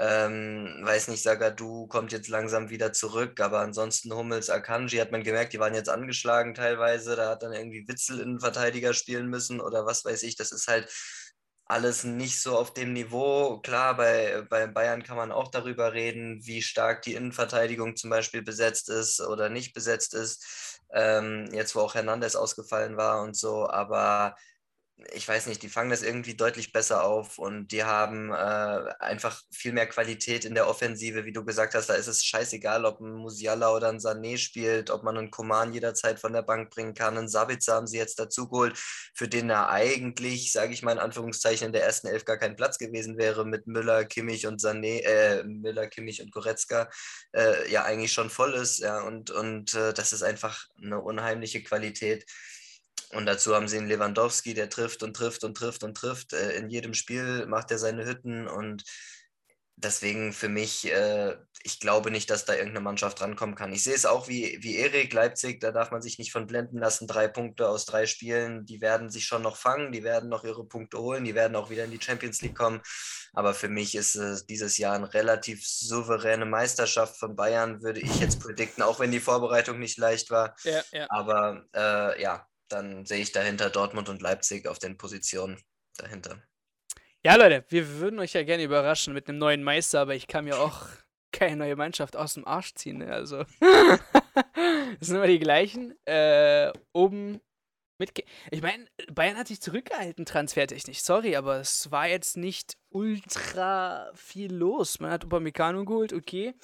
Ähm, 0.00 0.80
weiß 0.84 1.08
nicht, 1.08 1.22
Sagadu 1.22 1.88
kommt 1.88 2.12
jetzt 2.12 2.28
langsam 2.28 2.70
wieder 2.70 2.92
zurück, 2.92 3.40
aber 3.40 3.60
ansonsten 3.60 4.12
Hummels, 4.14 4.48
Akanji 4.48 4.98
hat 4.98 5.10
man 5.10 5.24
gemerkt, 5.24 5.52
die 5.52 5.58
waren 5.58 5.74
jetzt 5.74 5.88
angeschlagen 5.88 6.54
teilweise. 6.54 7.16
Da 7.16 7.30
hat 7.30 7.42
dann 7.42 7.52
irgendwie 7.52 7.88
Witzel 7.88 8.20
in 8.20 8.38
Verteidiger 8.38 8.94
spielen 8.94 9.26
müssen 9.26 9.60
oder 9.60 9.86
was 9.86 10.04
weiß 10.04 10.22
ich. 10.22 10.36
Das 10.36 10.52
ist 10.52 10.68
halt 10.68 10.88
alles 11.64 12.04
nicht 12.04 12.40
so 12.40 12.56
auf 12.56 12.72
dem 12.74 12.92
Niveau. 12.92 13.58
Klar, 13.60 13.96
bei, 13.96 14.42
bei 14.48 14.66
Bayern 14.68 15.02
kann 15.02 15.16
man 15.16 15.32
auch 15.32 15.48
darüber 15.50 15.92
reden, 15.92 16.40
wie 16.46 16.62
stark 16.62 17.02
die 17.02 17.14
Innenverteidigung 17.14 17.96
zum 17.96 18.10
Beispiel 18.10 18.42
besetzt 18.42 18.88
ist 18.88 19.20
oder 19.20 19.48
nicht 19.50 19.74
besetzt 19.74 20.14
ist. 20.14 20.80
Ähm, 20.92 21.48
jetzt, 21.52 21.74
wo 21.74 21.80
auch 21.80 21.94
Hernandez 21.94 22.36
ausgefallen 22.36 22.96
war 22.96 23.22
und 23.22 23.36
so. 23.36 23.68
Aber 23.68 24.34
ich 25.12 25.28
weiß 25.28 25.46
nicht, 25.46 25.62
die 25.62 25.68
fangen 25.68 25.90
das 25.90 26.02
irgendwie 26.02 26.34
deutlich 26.34 26.72
besser 26.72 27.04
auf 27.04 27.38
und 27.38 27.68
die 27.68 27.84
haben 27.84 28.32
äh, 28.32 28.34
einfach 28.98 29.42
viel 29.52 29.72
mehr 29.72 29.86
Qualität 29.86 30.44
in 30.44 30.54
der 30.54 30.68
Offensive, 30.68 31.24
wie 31.24 31.32
du 31.32 31.44
gesagt 31.44 31.74
hast. 31.74 31.88
Da 31.88 31.94
ist 31.94 32.08
es 32.08 32.24
scheißegal, 32.24 32.84
ob 32.84 33.00
ein 33.00 33.12
Musiala 33.12 33.72
oder 33.72 33.88
ein 33.90 33.98
Sané 33.98 34.38
spielt, 34.38 34.90
ob 34.90 35.04
man 35.04 35.16
einen 35.16 35.30
Koman 35.30 35.72
jederzeit 35.72 36.18
von 36.18 36.32
der 36.32 36.42
Bank 36.42 36.70
bringen 36.70 36.94
kann. 36.94 37.16
Einen 37.16 37.28
Sabitzer 37.28 37.74
haben 37.74 37.86
sie 37.86 37.96
jetzt 37.96 38.18
dazu 38.18 38.48
geholt, 38.48 38.76
für 39.14 39.28
den 39.28 39.50
er 39.50 39.68
eigentlich, 39.68 40.52
sage 40.52 40.72
ich 40.72 40.82
mal 40.82 40.92
in 40.92 40.98
Anführungszeichen, 40.98 41.66
in 41.66 41.72
der 41.72 41.84
ersten 41.84 42.08
Elf 42.08 42.24
gar 42.24 42.36
kein 42.36 42.56
Platz 42.56 42.78
gewesen 42.78 43.18
wäre 43.18 43.46
mit 43.46 43.68
Müller, 43.68 44.04
Kimmich 44.04 44.48
und 44.48 44.60
Sané, 44.60 45.02
äh, 45.04 45.44
Müller, 45.44 45.86
Kimmich 45.86 46.22
und 46.22 46.32
Goretzka, 46.32 46.90
äh, 47.32 47.70
ja 47.70 47.84
eigentlich 47.84 48.12
schon 48.12 48.30
voll 48.30 48.54
ist. 48.54 48.78
Ja, 48.80 49.02
und, 49.02 49.30
und 49.30 49.74
äh, 49.74 49.92
das 49.94 50.12
ist 50.12 50.24
einfach 50.24 50.66
eine 50.82 51.00
unheimliche 51.00 51.62
Qualität. 51.62 52.26
Und 53.12 53.26
dazu 53.26 53.54
haben 53.54 53.68
sie 53.68 53.78
einen 53.78 53.88
Lewandowski, 53.88 54.54
der 54.54 54.68
trifft 54.68 55.02
und 55.02 55.14
trifft 55.14 55.44
und 55.44 55.56
trifft 55.56 55.82
und 55.82 55.96
trifft. 55.96 56.32
Äh, 56.32 56.56
in 56.56 56.68
jedem 56.68 56.94
Spiel 56.94 57.46
macht 57.46 57.70
er 57.70 57.78
seine 57.78 58.04
Hütten 58.06 58.46
und 58.48 58.84
deswegen 59.82 60.32
für 60.32 60.48
mich, 60.48 60.90
äh, 60.92 61.36
ich 61.62 61.80
glaube 61.80 62.10
nicht, 62.10 62.30
dass 62.30 62.44
da 62.44 62.54
irgendeine 62.54 62.80
Mannschaft 62.80 63.20
rankommen 63.20 63.54
kann. 63.54 63.72
Ich 63.72 63.84
sehe 63.84 63.94
es 63.94 64.06
auch 64.06 64.28
wie, 64.28 64.58
wie 64.60 64.76
Erik, 64.76 65.12
Leipzig, 65.12 65.60
da 65.60 65.72
darf 65.72 65.90
man 65.90 66.02
sich 66.02 66.18
nicht 66.18 66.32
von 66.32 66.46
blenden 66.46 66.78
lassen. 66.78 67.06
Drei 67.06 67.28
Punkte 67.28 67.68
aus 67.68 67.84
drei 67.84 68.06
Spielen, 68.06 68.66
die 68.66 68.80
werden 68.80 69.10
sich 69.10 69.24
schon 69.24 69.42
noch 69.42 69.56
fangen, 69.56 69.92
die 69.92 70.04
werden 70.04 70.28
noch 70.28 70.44
ihre 70.44 70.66
Punkte 70.66 70.98
holen, 70.98 71.24
die 71.24 71.34
werden 71.34 71.56
auch 71.56 71.70
wieder 71.70 71.84
in 71.84 71.90
die 71.90 72.02
Champions 72.02 72.42
League 72.42 72.56
kommen. 72.56 72.80
Aber 73.32 73.54
für 73.54 73.68
mich 73.68 73.94
ist 73.94 74.14
es 74.16 74.46
dieses 74.46 74.78
Jahr 74.78 74.94
eine 74.94 75.12
relativ 75.14 75.66
souveräne 75.66 76.46
Meisterschaft 76.46 77.16
von 77.18 77.36
Bayern, 77.36 77.82
würde 77.82 78.00
ich 78.00 78.20
jetzt 78.20 78.40
predikten, 78.40 78.82
auch 78.82 79.00
wenn 79.00 79.12
die 79.12 79.20
Vorbereitung 79.20 79.78
nicht 79.78 79.98
leicht 79.98 80.30
war. 80.30 80.56
Ja, 80.64 80.82
ja. 80.92 81.06
Aber 81.10 81.64
äh, 81.74 82.20
ja, 82.20 82.46
dann 82.68 83.06
sehe 83.06 83.20
ich 83.20 83.32
dahinter 83.32 83.70
Dortmund 83.70 84.08
und 84.08 84.22
Leipzig 84.22 84.66
auf 84.66 84.78
den 84.78 84.96
Positionen 84.96 85.60
dahinter. 85.96 86.42
Ja, 87.24 87.34
Leute, 87.34 87.64
wir 87.68 87.98
würden 87.98 88.20
euch 88.20 88.34
ja 88.34 88.44
gerne 88.44 88.62
überraschen 88.62 89.12
mit 89.12 89.28
einem 89.28 89.38
neuen 89.38 89.62
Meister, 89.62 90.00
aber 90.00 90.14
ich 90.14 90.28
kann 90.28 90.44
mir 90.44 90.58
auch 90.58 90.86
keine 91.32 91.56
neue 91.56 91.76
Mannschaft 91.76 92.16
aus 92.16 92.34
dem 92.34 92.46
Arsch 92.46 92.74
ziehen. 92.74 92.98
Ne? 92.98 93.12
Also, 93.12 93.44
das 93.60 95.08
sind 95.08 95.16
immer 95.16 95.26
die 95.26 95.40
gleichen. 95.40 95.94
Äh, 96.06 96.72
oben 96.92 97.40
Mitge 97.98 98.22
ich 98.50 98.62
meine, 98.62 98.86
Bayern 99.12 99.36
hat 99.36 99.48
sich 99.48 99.60
zurückgehalten 99.60 100.24
transfertechnisch. 100.24 101.00
Sorry, 101.02 101.34
aber 101.36 101.56
es 101.56 101.90
war 101.90 102.06
jetzt 102.06 102.36
nicht 102.36 102.76
ultra 102.90 104.10
viel 104.14 104.54
los. 104.54 105.00
Man 105.00 105.10
hat 105.10 105.24
Upamecano 105.24 105.84
geholt, 105.84 106.12
okay. 106.12 106.54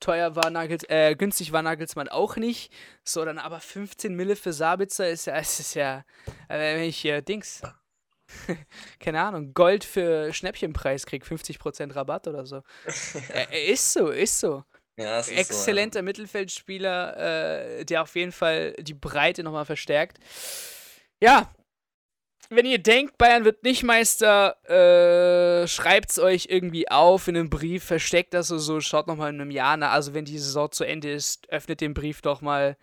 Teuer 0.00 0.34
war 0.34 0.50
Nagels, 0.50 0.84
äh, 0.88 1.14
günstig 1.14 1.52
war 1.52 1.62
Nagelsmann 1.62 2.08
auch 2.08 2.36
nicht. 2.36 2.72
So, 3.04 3.24
dann 3.24 3.38
aber 3.38 3.60
15 3.60 4.14
Mille 4.14 4.34
für 4.34 4.52
Sabitzer 4.52 5.08
ist 5.10 5.26
ja, 5.26 5.36
es 5.36 5.60
ist 5.60 5.74
ja, 5.74 6.04
äh, 6.48 6.76
wenn 6.76 6.84
ich 6.84 6.96
hier 6.96 7.20
Dings, 7.20 7.60
keine 9.00 9.20
Ahnung, 9.20 9.52
Gold 9.52 9.84
für 9.84 10.32
Schnäppchenpreis 10.32 11.04
krieg, 11.04 11.24
50% 11.24 11.94
Rabatt 11.94 12.26
oder 12.26 12.46
so. 12.46 12.62
äh, 13.34 13.72
ist 13.72 13.92
so, 13.92 14.08
ist 14.08 14.40
so. 14.40 14.64
Ja, 14.96 15.20
Exzellenter 15.20 15.98
so, 15.98 16.00
ja. 16.00 16.02
Mittelfeldspieler, 16.02 17.16
äh, 17.78 17.84
der 17.84 18.02
auf 18.02 18.16
jeden 18.16 18.32
Fall 18.32 18.72
die 18.80 18.94
Breite 18.94 19.44
nochmal 19.44 19.64
verstärkt 19.64 20.18
ja, 21.22 21.52
wenn 22.50 22.64
ihr 22.64 22.78
denkt, 22.78 23.18
Bayern 23.18 23.44
wird 23.44 23.62
nicht 23.62 23.82
Meister, 23.82 24.56
äh, 24.64 25.66
schreibt 25.68 26.10
es 26.10 26.18
euch 26.18 26.46
irgendwie 26.48 26.90
auf 26.90 27.28
in 27.28 27.36
einem 27.36 27.50
Brief, 27.50 27.84
versteckt 27.84 28.32
das 28.32 28.48
so, 28.48 28.58
so 28.58 28.80
schaut 28.80 29.06
nochmal 29.06 29.30
in 29.30 29.40
einem 29.40 29.50
Jahr 29.50 29.76
nach. 29.76 29.92
Also, 29.92 30.14
wenn 30.14 30.24
die 30.24 30.38
Saison 30.38 30.70
zu 30.72 30.84
Ende 30.84 31.12
ist, 31.12 31.48
öffnet 31.50 31.80
den 31.80 31.94
Brief 31.94 32.22
doch 32.22 32.40
mal, 32.40 32.76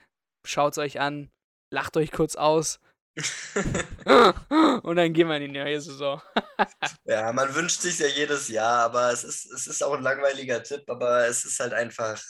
schaut 0.46 0.74
es 0.74 0.78
euch 0.78 1.00
an, 1.00 1.32
lacht 1.72 1.98
euch 1.98 2.12
kurz 2.12 2.36
aus. 2.36 2.80
und 4.84 4.96
dann 4.98 5.14
gehen 5.14 5.30
wir 5.30 5.38
in 5.38 5.54
die 5.54 5.60
neue 5.60 5.80
Saison. 5.82 6.22
ja, 7.06 7.32
man 7.32 7.56
wünscht 7.56 7.82
sich 7.82 7.98
ja 7.98 8.08
jedes 8.08 8.50
Jahr, 8.50 8.84
aber 8.84 9.12
es 9.12 9.24
ist, 9.24 9.46
es 9.52 9.68
ist 9.68 9.84
auch 9.84 9.94
ein 9.94 10.04
langweiliger 10.04 10.62
Tipp, 10.62 10.84
aber 10.88 11.26
es 11.28 11.46
ist 11.46 11.60
halt 11.60 11.74
einfach 11.74 12.22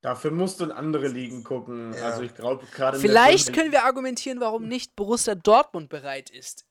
Dafür 0.00 0.30
musst 0.30 0.60
du 0.60 0.64
in 0.64 0.70
andere 0.70 1.08
Ligen 1.08 1.42
gucken. 1.42 1.92
Ja. 1.92 2.10
Also 2.10 2.22
ich 2.22 2.34
glaube 2.34 2.66
gerade. 2.66 2.98
Vielleicht 2.98 3.52
können 3.52 3.72
wir 3.72 3.84
argumentieren, 3.84 4.40
warum 4.40 4.68
nicht 4.68 4.94
Borussia 4.94 5.34
Dortmund 5.34 5.88
bereit 5.88 6.30
ist, 6.30 6.66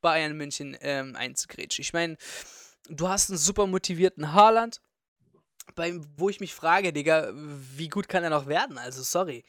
Bayern 0.00 0.36
München 0.36 0.76
ähm, 0.80 1.14
einzugrätschen. 1.14 1.82
Ich 1.82 1.92
meine, 1.92 2.16
du 2.88 3.08
hast 3.08 3.30
einen 3.30 3.38
super 3.38 3.66
motivierten 3.66 4.32
Haaland, 4.32 4.80
beim, 5.74 6.06
wo 6.16 6.28
ich 6.28 6.40
mich 6.40 6.54
frage, 6.54 6.92
Digga, 6.92 7.30
wie 7.34 7.88
gut 7.88 8.08
kann 8.08 8.24
er 8.24 8.30
noch 8.30 8.46
werden? 8.46 8.78
Also 8.78 9.02
sorry. 9.02 9.44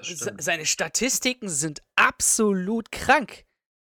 Seine 0.00 0.64
Statistiken 0.64 1.48
sind 1.48 1.82
absolut 1.96 2.92
krank. 2.92 3.44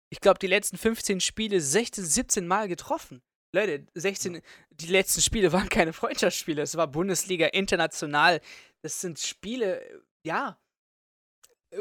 Ich 0.10 0.22
glaube, 0.22 0.39
die 0.39 0.47
letzten 0.47 0.78
15 0.78 1.22
Spiele 1.22 1.62
16, 1.62 2.03
17 2.03 2.47
Mal 2.47 2.68
getroffen. 2.68 3.22
Leute, 3.51 3.87
16, 3.95 4.41
die 4.71 4.87
letzten 4.87 5.21
Spiele 5.21 5.51
waren 5.53 5.69
keine 5.69 5.93
Freundschaftsspiele, 5.93 6.61
es 6.61 6.75
war 6.77 6.87
Bundesliga 6.87 7.47
international. 7.47 8.41
Das 8.81 9.01
sind 9.01 9.19
Spiele, 9.19 10.03
ja. 10.23 10.59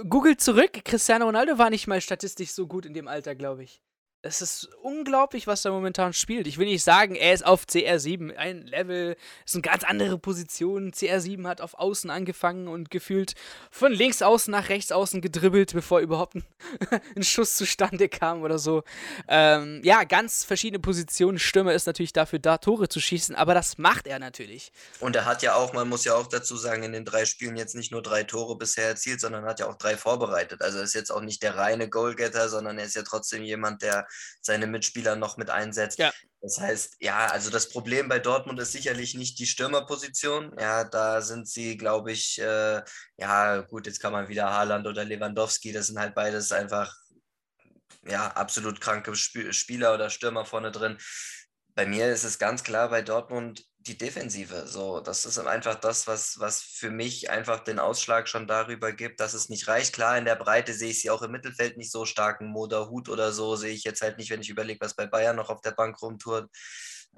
Googelt 0.08 0.40
zurück, 0.40 0.84
Cristiano 0.84 1.24
Ronaldo 1.26 1.56
war 1.56 1.70
nicht 1.70 1.86
mal 1.86 2.00
statistisch 2.00 2.50
so 2.50 2.66
gut 2.66 2.84
in 2.84 2.92
dem 2.92 3.08
Alter, 3.08 3.34
glaube 3.34 3.64
ich. 3.64 3.82
Es 4.22 4.42
ist 4.42 4.68
unglaublich, 4.82 5.46
was 5.46 5.64
er 5.64 5.70
momentan 5.70 6.12
spielt. 6.12 6.48
Ich 6.48 6.58
will 6.58 6.66
nicht 6.66 6.82
sagen, 6.82 7.14
er 7.14 7.34
ist 7.34 7.46
auf 7.46 7.66
CR7 7.66 8.34
ein 8.34 8.66
Level, 8.66 9.16
ist 9.46 9.54
eine 9.54 9.62
ganz 9.62 9.84
andere 9.84 10.18
Position. 10.18 10.90
CR7 10.90 11.46
hat 11.46 11.60
auf 11.60 11.74
Außen 11.74 12.10
angefangen 12.10 12.66
und 12.66 12.90
gefühlt 12.90 13.34
von 13.70 13.92
links 13.92 14.20
außen 14.20 14.50
nach 14.50 14.70
rechts 14.70 14.90
außen 14.90 15.20
gedribbelt, 15.20 15.72
bevor 15.72 16.00
überhaupt 16.00 16.34
ein, 16.34 16.44
ein 17.16 17.22
Schuss 17.22 17.56
zustande 17.56 18.08
kam 18.08 18.42
oder 18.42 18.58
so. 18.58 18.82
Ähm, 19.28 19.82
ja, 19.84 20.02
ganz 20.02 20.42
verschiedene 20.42 20.80
Positionen. 20.80 21.38
Stürmer 21.38 21.72
ist 21.72 21.86
natürlich 21.86 22.12
dafür 22.12 22.40
da, 22.40 22.58
Tore 22.58 22.88
zu 22.88 22.98
schießen, 22.98 23.36
aber 23.36 23.54
das 23.54 23.78
macht 23.78 24.08
er 24.08 24.18
natürlich. 24.18 24.72
Und 24.98 25.14
er 25.14 25.26
hat 25.26 25.44
ja 25.44 25.54
auch, 25.54 25.74
man 25.74 25.88
muss 25.88 26.04
ja 26.04 26.16
auch 26.16 26.26
dazu 26.26 26.56
sagen, 26.56 26.82
in 26.82 26.92
den 26.92 27.04
drei 27.04 27.24
Spielen 27.24 27.56
jetzt 27.56 27.76
nicht 27.76 27.92
nur 27.92 28.02
drei 28.02 28.24
Tore 28.24 28.58
bisher 28.58 28.88
erzielt, 28.88 29.20
sondern 29.20 29.44
hat 29.44 29.60
ja 29.60 29.68
auch 29.68 29.76
drei 29.76 29.96
vorbereitet. 29.96 30.60
Also 30.60 30.80
ist 30.80 30.96
jetzt 30.96 31.12
auch 31.12 31.22
nicht 31.22 31.44
der 31.44 31.56
reine 31.56 31.88
Goalgetter, 31.88 32.48
sondern 32.48 32.80
er 32.80 32.86
ist 32.86 32.96
ja 32.96 33.02
trotzdem 33.02 33.44
jemand, 33.44 33.82
der 33.82 34.08
seine 34.40 34.66
Mitspieler 34.66 35.16
noch 35.16 35.36
mit 35.36 35.50
einsetzt. 35.50 35.98
Ja. 35.98 36.12
Das 36.40 36.60
heißt, 36.60 36.96
ja, 37.00 37.26
also 37.26 37.50
das 37.50 37.68
Problem 37.68 38.08
bei 38.08 38.18
Dortmund 38.20 38.60
ist 38.60 38.72
sicherlich 38.72 39.14
nicht 39.14 39.38
die 39.38 39.46
Stürmerposition. 39.46 40.54
Ja, 40.58 40.84
da 40.84 41.20
sind 41.20 41.48
sie, 41.48 41.76
glaube 41.76 42.12
ich, 42.12 42.38
äh, 42.40 42.82
ja, 43.16 43.60
gut, 43.62 43.86
jetzt 43.86 44.00
kann 44.00 44.12
man 44.12 44.28
wieder 44.28 44.50
Haaland 44.50 44.86
oder 44.86 45.04
Lewandowski, 45.04 45.72
das 45.72 45.88
sind 45.88 45.98
halt 45.98 46.14
beides 46.14 46.52
einfach, 46.52 46.94
ja, 48.06 48.28
absolut 48.28 48.80
kranke 48.80 49.12
Sp 49.18 49.50
Spieler 49.52 49.94
oder 49.94 50.10
Stürmer 50.10 50.44
vorne 50.44 50.70
drin. 50.70 50.98
Bei 51.74 51.86
mir 51.86 52.08
ist 52.12 52.24
es 52.24 52.38
ganz 52.38 52.62
klar 52.62 52.88
bei 52.88 53.02
Dortmund, 53.02 53.64
die 53.80 53.96
Defensive. 53.96 54.66
So, 54.66 55.00
das 55.00 55.24
ist 55.24 55.38
einfach 55.38 55.76
das, 55.76 56.06
was, 56.06 56.38
was 56.38 56.60
für 56.62 56.90
mich 56.90 57.30
einfach 57.30 57.60
den 57.60 57.78
Ausschlag 57.78 58.28
schon 58.28 58.46
darüber 58.46 58.92
gibt, 58.92 59.20
dass 59.20 59.34
es 59.34 59.48
nicht 59.48 59.68
reicht. 59.68 59.94
Klar, 59.94 60.18
in 60.18 60.24
der 60.24 60.36
Breite 60.36 60.74
sehe 60.74 60.90
ich 60.90 61.00
sie 61.00 61.10
auch 61.10 61.22
im 61.22 61.30
Mittelfeld 61.30 61.76
nicht 61.76 61.92
so 61.92 62.04
stark. 62.04 62.40
Ein 62.40 62.48
Moderhut 62.48 63.08
oder 63.08 63.32
so 63.32 63.56
sehe 63.56 63.72
ich 63.72 63.84
jetzt 63.84 64.02
halt 64.02 64.18
nicht, 64.18 64.30
wenn 64.30 64.40
ich 64.40 64.50
überlege, 64.50 64.80
was 64.80 64.94
bei 64.94 65.06
Bayern 65.06 65.36
noch 65.36 65.48
auf 65.48 65.60
der 65.60 65.70
Bank 65.72 66.00
rumturt 66.02 66.50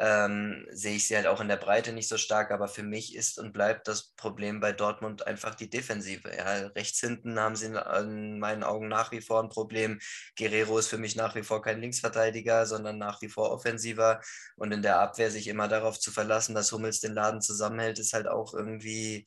ähm, 0.01 0.66
sehe 0.70 0.96
ich 0.96 1.07
sie 1.07 1.14
halt 1.14 1.26
auch 1.26 1.40
in 1.40 1.48
der 1.48 1.59
Breite 1.59 1.92
nicht 1.92 2.09
so 2.09 2.16
stark. 2.16 2.51
Aber 2.51 2.68
für 2.68 2.82
mich 2.82 3.14
ist 3.14 3.38
und 3.38 3.53
bleibt 3.53 3.86
das 3.86 4.12
Problem 4.16 4.59
bei 4.59 4.72
Dortmund 4.72 5.26
einfach 5.26 5.55
die 5.55 5.68
Defensive. 5.68 6.34
Ja, 6.34 6.68
rechts 6.68 7.01
hinten 7.01 7.38
haben 7.38 7.55
sie 7.55 7.66
in 7.66 8.38
meinen 8.38 8.64
Augen 8.64 8.88
nach 8.88 9.12
wie 9.12 9.20
vor 9.20 9.42
ein 9.42 9.51
Problem. 9.51 10.01
Guerrero 10.38 10.78
ist 10.78 10.88
für 10.88 10.98
mich 10.98 11.16
nach 11.16 11.34
wie 11.34 11.42
vor 11.42 11.62
kein 11.62 11.80
Linksverteidiger, 11.80 12.66
sondern 12.66 12.98
nach 12.98 13.20
wie 13.20 13.28
vor 13.28 13.51
offensiver. 13.53 14.20
Und 14.57 14.72
in 14.72 14.82
der 14.82 15.01
Abwehr 15.01 15.30
sich 15.30 15.48
immer 15.48 15.68
darauf 15.68 16.01
zu 16.01 16.11
verlassen, 16.11 16.55
dass 16.55 16.72
Hummels 16.72 17.01
den 17.01 17.12
Laden 17.14 17.42
zusammenhält, 17.42 17.98
ist 17.98 18.14
halt 18.14 18.26
auch 18.26 18.55
irgendwie 18.55 19.26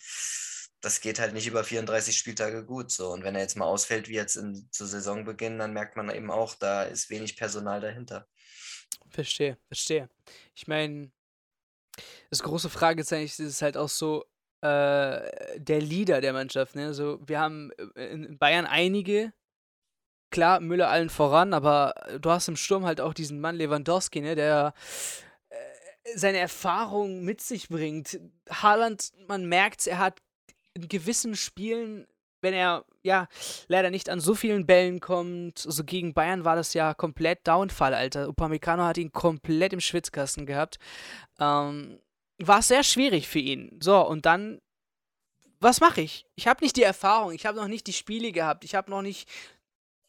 das 0.83 0.99
geht 0.99 1.19
halt 1.19 1.33
nicht 1.33 1.47
über 1.47 1.63
34 1.63 2.17
Spieltage 2.17 2.65
gut. 2.65 2.91
So. 2.91 3.11
Und 3.11 3.23
wenn 3.23 3.35
er 3.35 3.41
jetzt 3.41 3.55
mal 3.55 3.65
ausfällt, 3.65 4.09
wie 4.09 4.15
jetzt 4.15 4.35
in, 4.35 4.67
zu 4.71 4.85
Saisonbeginn, 4.85 5.57
dann 5.57 5.71
merkt 5.71 5.95
man 5.95 6.09
eben 6.09 6.29
auch, 6.29 6.55
da 6.55 6.83
ist 6.83 7.09
wenig 7.09 7.37
Personal 7.37 7.79
dahinter. 7.79 8.27
Verstehe, 9.09 9.57
verstehe. 9.67 10.09
Ich 10.55 10.67
meine, 10.67 11.11
das 12.29 12.43
große 12.43 12.69
Fragezeichen 12.69 13.45
ist 13.45 13.61
halt 13.61 13.77
auch 13.77 13.89
so 13.89 14.25
äh, 14.61 15.59
der 15.59 15.81
Leader 15.81 16.21
der 16.21 16.33
Mannschaft. 16.33 16.75
Ne? 16.75 16.87
Also, 16.87 17.19
wir 17.25 17.39
haben 17.39 17.71
äh, 17.95 18.05
in 18.05 18.37
Bayern 18.37 18.65
einige, 18.65 19.33
klar, 20.31 20.59
Müller 20.59 20.89
allen 20.89 21.09
voran, 21.09 21.53
aber 21.53 21.93
du 22.19 22.29
hast 22.29 22.47
im 22.47 22.55
Sturm 22.55 22.85
halt 22.85 23.01
auch 23.01 23.13
diesen 23.13 23.39
Mann 23.39 23.55
Lewandowski, 23.55 24.21
ne, 24.21 24.35
der 24.35 24.73
äh, 25.49 25.55
seine 26.15 26.39
Erfahrung 26.39 27.23
mit 27.23 27.41
sich 27.41 27.69
bringt. 27.69 28.19
Haaland, 28.49 29.11
man 29.27 29.45
merkt, 29.45 29.85
er 29.85 29.99
hat 29.99 30.21
in 30.73 30.87
gewissen 30.87 31.35
Spielen 31.35 32.07
wenn 32.43 32.53
er 32.53 32.85
ja 33.01 33.27
leider 33.67 33.89
nicht 33.89 34.09
an 34.09 34.19
so 34.19 34.35
vielen 34.35 34.65
Bällen 34.65 34.99
kommt. 34.99 35.57
So 35.57 35.83
gegen 35.83 36.13
Bayern 36.13 36.45
war 36.45 36.55
das 36.55 36.73
ja 36.73 36.93
komplett 36.93 37.47
Downfall, 37.47 37.93
Alter. 37.93 38.27
Upamecano 38.27 38.83
hat 38.83 38.97
ihn 38.97 39.11
komplett 39.11 39.73
im 39.73 39.79
Schwitzkasten 39.79 40.45
gehabt. 40.45 40.77
Ähm, 41.39 41.99
war 42.39 42.61
sehr 42.61 42.83
schwierig 42.83 43.27
für 43.27 43.39
ihn. 43.39 43.79
So, 43.81 44.05
und 44.05 44.25
dann, 44.25 44.61
was 45.59 45.79
mache 45.79 46.01
ich? 46.01 46.25
Ich 46.35 46.47
habe 46.47 46.63
nicht 46.63 46.75
die 46.75 46.83
Erfahrung, 46.83 47.31
ich 47.31 47.45
habe 47.45 47.57
noch 47.57 47.67
nicht 47.67 47.87
die 47.87 47.93
Spiele 47.93 48.31
gehabt, 48.31 48.63
ich 48.63 48.75
habe 48.75 48.91
noch 48.91 49.01
nicht 49.01 49.29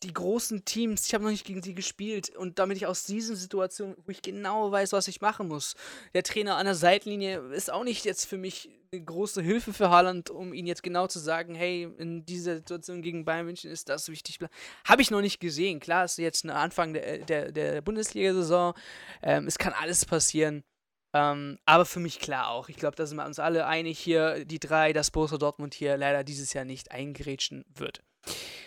die 0.05 0.13
großen 0.13 0.65
Teams, 0.65 1.07
ich 1.07 1.15
habe 1.15 1.25
noch 1.25 1.31
nicht 1.31 1.47
gegen 1.47 1.63
sie 1.63 1.75
gespielt 1.75 2.31
und 2.37 2.59
damit 2.59 2.77
ich 2.77 2.87
aus 2.87 3.05
diesen 3.05 3.37
Situationen, 3.37 3.97
wo 4.05 4.11
ich 4.11 4.23
genau 4.23 4.71
weiß, 4.71 4.93
was 4.93 5.09
ich 5.09 5.21
machen 5.21 5.49
muss, 5.49 5.75
der 6.15 6.23
Trainer 6.23 6.57
an 6.57 6.67
der 6.67 6.75
Seitenlinie 6.75 7.39
ist 7.53 7.73
auch 7.73 7.85
nicht 7.85 8.05
jetzt 8.05 8.27
für 8.27 8.37
mich 8.37 8.71
eine 8.93 9.03
große 9.03 9.43
Hilfe 9.43 9.73
für 9.73 9.91
Haaland, 9.91 10.31
um 10.31 10.55
ihn 10.55 10.67
jetzt 10.67 10.83
genau 10.83 11.07
zu 11.07 11.19
sagen, 11.19 11.55
hey, 11.55 11.89
in 11.99 12.25
dieser 12.25 12.57
Situation 12.57 13.03
gegen 13.03 13.25
Bayern 13.25 13.47
München 13.47 13.71
ist 13.71 13.89
das 13.89 14.09
wichtig. 14.09 14.39
Habe 14.87 15.03
ich 15.03 15.11
noch 15.11 15.21
nicht 15.21 15.41
gesehen. 15.41 15.81
Klar, 15.81 16.05
ist 16.05 16.19
jetzt 16.19 16.45
ein 16.45 16.51
Anfang 16.51 16.95
der, 16.95 17.19
der, 17.19 17.51
der 17.51 17.81
Bundesliga-Saison. 17.81 18.75
Ähm, 19.23 19.47
es 19.47 19.59
kann 19.59 19.73
alles 19.73 20.05
passieren. 20.05 20.63
Ähm, 21.13 21.59
aber 21.65 21.85
für 21.85 22.01
mich 22.01 22.19
klar 22.19 22.51
auch. 22.51 22.69
Ich 22.69 22.77
glaube, 22.77 22.97
da 22.97 23.07
sind 23.07 23.17
wir 23.17 23.27
uns 23.27 23.39
alle 23.39 23.67
einig 23.67 23.99
hier, 23.99 24.45
die 24.45 24.59
drei, 24.59 24.93
dass 24.93 25.11
Borussia 25.11 25.39
Dortmund 25.39 25.75
hier 25.75 25.97
leider 25.97 26.25
dieses 26.25 26.53
Jahr 26.53 26.65
nicht 26.65 26.91
eingerätschen 26.91 27.65
wird. 27.75 28.03